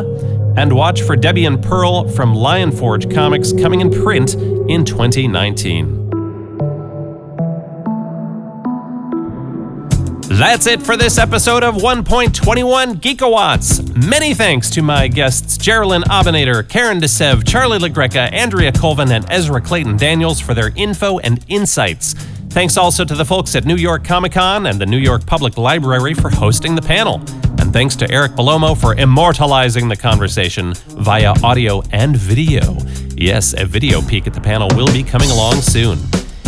And 0.57 0.73
watch 0.73 1.03
for 1.03 1.15
Debian 1.15 1.61
Perl 1.61 2.09
from 2.09 2.33
Lion 2.33 2.71
Forge 2.71 3.13
Comics 3.13 3.53
coming 3.53 3.81
in 3.81 3.91
print 3.91 4.33
in 4.33 4.83
2019. 4.83 5.98
That's 10.39 10.67
it 10.67 10.81
for 10.81 10.95
this 10.95 11.17
episode 11.17 11.63
of 11.63 11.75
1.21 11.75 13.01
Geekawatts. 13.01 14.07
Many 14.07 14.33
thanks 14.33 14.69
to 14.69 14.81
my 14.81 15.09
guests 15.09 15.57
Geralyn 15.57 16.01
Abinader, 16.03 16.65
Karen 16.65 17.01
De 17.01 17.07
Seve, 17.07 17.45
Charlie 17.45 17.77
LaGreca, 17.77 18.31
Andrea 18.31 18.71
Colvin, 18.71 19.11
and 19.11 19.29
Ezra 19.29 19.59
Claytan 19.59 19.99
Daniels 19.99 20.39
for 20.39 20.53
their 20.53 20.71
info 20.77 21.19
and 21.19 21.43
insights. 21.49 22.13
Thanks 22.51 22.77
also 22.77 23.03
to 23.03 23.15
the 23.15 23.25
folks 23.25 23.53
at 23.57 23.65
New 23.65 23.75
York 23.75 24.05
Comic 24.05 24.31
Con 24.31 24.67
and 24.67 24.79
the 24.79 24.85
New 24.85 24.97
York 24.97 25.25
Public 25.25 25.57
Library 25.57 26.13
for 26.13 26.29
hosting 26.29 26.73
the 26.73 26.81
panel. 26.81 27.15
And 27.59 27.73
thanks 27.73 27.97
to 27.97 28.09
Eric 28.09 28.31
Balomo 28.31 28.79
for 28.79 28.95
immortalizing 28.95 29.89
the 29.89 29.97
conversation 29.97 30.73
via 30.87 31.33
audio 31.43 31.83
and 31.91 32.15
video. 32.15 32.77
Yes, 33.17 33.53
a 33.57 33.65
video 33.65 34.01
peek 34.01 34.25
at 34.25 34.33
the 34.33 34.39
panel 34.39 34.69
will 34.73 34.91
be 34.93 35.03
coming 35.03 35.31
along 35.31 35.55
soon. 35.55 35.99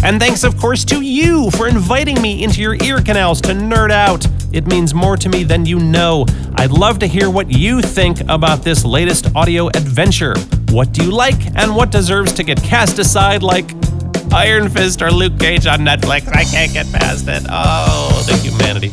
And 0.04 0.20
thanks, 0.20 0.44
of 0.44 0.58
course, 0.58 0.84
to 0.86 1.02
you 1.02 1.52
for 1.52 1.68
inviting 1.68 2.22
me 2.22 2.44
into 2.44 2.60
your 2.60 2.76
ear 2.84 3.02
canals 3.02 3.40
to 3.42 3.50
nerd 3.50 3.92
out. 3.92 4.26
It 4.52 4.66
means 4.66 4.94
more 4.94 5.16
to 5.16 5.30
me 5.30 5.44
than 5.44 5.66
you 5.66 5.80
know. 5.80 6.26
I'd 6.56 6.72
love 6.72 7.00
to 7.00 7.08
hear 7.08 7.30
what 7.30 7.52
you 7.52 7.82
think 7.82 8.20
about 8.28 8.64
this 8.64 8.84
latest 8.84 9.28
audio 9.36 9.68
adventure. 9.68 10.34
What 10.70 10.92
do 10.92 11.04
you 11.04 11.12
like, 11.12 11.46
and 11.56 11.76
what 11.76 11.92
deserves 11.92 12.34
to 12.34 12.44
get 12.44 12.62
cast 12.64 12.98
aside 12.98 13.44
like 13.44 13.72
Iron 14.34 14.70
Fist 14.70 15.02
or 15.02 15.12
Luke 15.12 15.40
Cage 15.40 15.68
on 15.68 15.80
Netflix? 15.80 16.28
I 16.30 16.46
can't 16.46 16.74
get 16.74 16.92
past 16.92 17.28
it. 17.28 17.44
Oh, 17.50 18.24
the 18.28 18.36
humanity. 18.38 18.90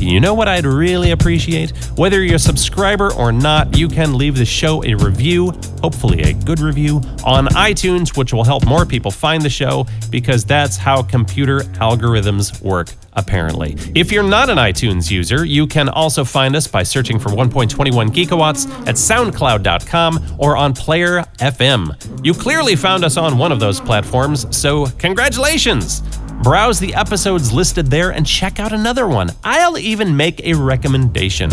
You 0.00 0.20
know 0.20 0.34
what 0.34 0.46
I'd 0.46 0.64
really 0.64 1.10
appreciate? 1.10 1.70
Whether 1.96 2.22
you're 2.22 2.36
a 2.36 2.38
subscriber 2.38 3.12
or 3.14 3.32
not, 3.32 3.76
you 3.76 3.88
can 3.88 4.16
leave 4.16 4.36
the 4.36 4.44
show 4.44 4.84
a 4.84 4.94
review, 4.94 5.50
hopefully 5.80 6.22
a 6.22 6.32
good 6.32 6.60
review, 6.60 6.96
on 7.24 7.46
iTunes, 7.48 8.16
which 8.16 8.32
will 8.32 8.44
help 8.44 8.64
more 8.66 8.86
people 8.86 9.10
find 9.10 9.42
the 9.42 9.50
show 9.50 9.86
because 10.10 10.44
that's 10.44 10.76
how 10.76 11.02
computer 11.02 11.60
algorithms 11.80 12.60
work, 12.62 12.88
apparently. 13.14 13.76
If 13.94 14.10
you're 14.12 14.22
not 14.22 14.50
an 14.50 14.58
iTunes 14.58 15.10
user, 15.10 15.44
you 15.44 15.66
can 15.66 15.88
also 15.88 16.24
find 16.24 16.56
us 16.56 16.66
by 16.66 16.82
searching 16.82 17.18
for 17.18 17.30
1.21 17.30 18.10
Geekawatts 18.10 18.70
at 18.86 18.96
soundcloud.com 18.96 20.36
or 20.38 20.56
on 20.56 20.72
Player 20.72 21.22
FM. 21.38 22.24
You 22.24 22.34
clearly 22.34 22.76
found 22.76 23.04
us 23.04 23.16
on 23.16 23.38
one 23.38 23.52
of 23.52 23.60
those 23.60 23.80
platforms, 23.80 24.46
so 24.56 24.86
congratulations! 24.98 26.02
Browse 26.42 26.80
the 26.80 26.92
episodes 26.94 27.52
listed 27.52 27.86
there 27.86 28.10
and 28.10 28.26
check 28.26 28.58
out 28.58 28.72
another 28.72 29.06
one. 29.06 29.30
I'll 29.44 29.78
even 29.78 30.16
make 30.16 30.40
a 30.44 30.54
recommendation. 30.54 31.50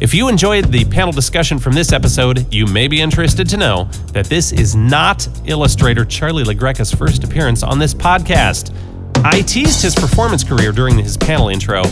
If 0.00 0.12
you 0.12 0.26
enjoyed 0.28 0.64
the 0.64 0.84
panel 0.84 1.12
discussion 1.12 1.60
from 1.60 1.74
this 1.74 1.92
episode, 1.92 2.52
you 2.52 2.66
may 2.66 2.88
be 2.88 3.00
interested 3.00 3.48
to 3.50 3.56
know 3.56 3.84
that 4.12 4.26
this 4.26 4.50
is 4.50 4.74
not 4.74 5.28
illustrator 5.44 6.04
Charlie 6.04 6.42
LaGreca's 6.42 6.92
first 6.92 7.22
appearance 7.22 7.62
on 7.62 7.78
this 7.78 7.94
podcast. 7.94 8.74
I 9.24 9.40
teased 9.42 9.82
his 9.82 9.94
performance 9.94 10.42
career 10.42 10.72
during 10.72 10.98
his 10.98 11.16
panel 11.16 11.48
intro, 11.48 11.84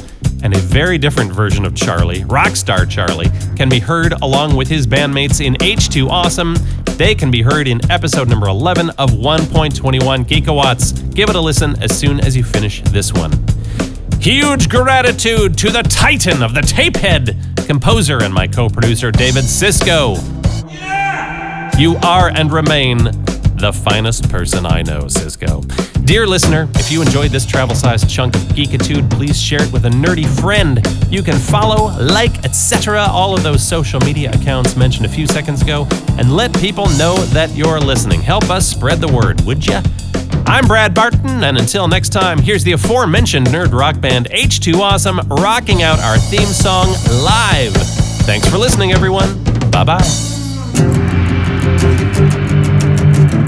and 0.42 0.52
a 0.52 0.58
very 0.58 0.98
different 0.98 1.32
version 1.32 1.64
of 1.64 1.76
Charlie, 1.76 2.22
Rockstar 2.24 2.90
Charlie, 2.90 3.30
can 3.56 3.68
be 3.68 3.78
heard 3.78 4.14
along 4.20 4.56
with 4.56 4.66
his 4.66 4.86
bandmates 4.86 5.44
in 5.44 5.54
H2 5.54 6.08
Awesome. 6.08 6.56
They 6.96 7.14
can 7.14 7.30
be 7.30 7.42
heard 7.42 7.68
in 7.68 7.88
episode 7.88 8.28
number 8.28 8.48
11 8.48 8.90
of 8.90 9.10
1.21 9.10 10.24
Geekawatts. 10.24 11.14
Give 11.14 11.30
it 11.30 11.36
a 11.36 11.40
listen 11.40 11.80
as 11.80 11.96
soon 11.96 12.18
as 12.18 12.36
you 12.36 12.42
finish 12.42 12.82
this 12.82 13.12
one. 13.12 13.32
Huge 14.18 14.68
gratitude 14.68 15.56
to 15.58 15.70
the 15.70 15.82
titan 15.84 16.42
of 16.42 16.52
the 16.52 16.62
tapehead, 16.62 17.66
composer 17.66 18.22
and 18.22 18.34
my 18.34 18.48
co 18.48 18.68
producer, 18.68 19.12
David 19.12 19.44
Cisco. 19.44 20.16
You 21.78 21.96
are 22.02 22.28
and 22.28 22.52
remain 22.52 22.98
the 23.60 23.72
finest 23.72 24.28
person 24.30 24.64
I 24.64 24.82
know, 24.82 25.06
Cisco. 25.06 25.60
Dear 26.04 26.26
listener, 26.26 26.66
if 26.76 26.90
you 26.90 27.02
enjoyed 27.02 27.30
this 27.30 27.44
travel 27.44 27.74
sized 27.74 28.08
chunk 28.08 28.34
of 28.34 28.40
geekitude, 28.42 29.10
please 29.10 29.40
share 29.40 29.62
it 29.62 29.70
with 29.70 29.84
a 29.84 29.90
nerdy 29.90 30.26
friend. 30.40 30.80
You 31.10 31.22
can 31.22 31.38
follow, 31.38 31.94
like, 32.00 32.42
etc., 32.44 33.02
all 33.02 33.34
of 33.34 33.42
those 33.42 33.66
social 33.66 34.00
media 34.00 34.30
accounts 34.30 34.76
mentioned 34.76 35.04
a 35.04 35.08
few 35.10 35.26
seconds 35.26 35.60
ago, 35.60 35.86
and 36.18 36.34
let 36.34 36.58
people 36.58 36.88
know 36.90 37.16
that 37.34 37.54
you're 37.54 37.80
listening. 37.80 38.22
Help 38.22 38.48
us 38.50 38.66
spread 38.66 38.98
the 39.00 39.08
word, 39.08 39.42
would 39.42 39.66
ya? 39.66 39.82
I'm 40.46 40.66
Brad 40.66 40.94
Barton, 40.94 41.44
and 41.44 41.58
until 41.58 41.86
next 41.86 42.08
time, 42.10 42.38
here's 42.38 42.64
the 42.64 42.72
aforementioned 42.72 43.48
nerd 43.48 43.72
rock 43.72 44.00
band 44.00 44.30
H2 44.30 44.74
Awesome 44.76 45.20
rocking 45.28 45.82
out 45.82 45.98
our 46.00 46.16
theme 46.16 46.48
song 46.48 46.88
live. 47.22 47.74
Thanks 48.24 48.48
for 48.48 48.56
listening, 48.56 48.92
everyone. 48.92 49.44
Bye 49.70 49.84
bye. 49.84 51.09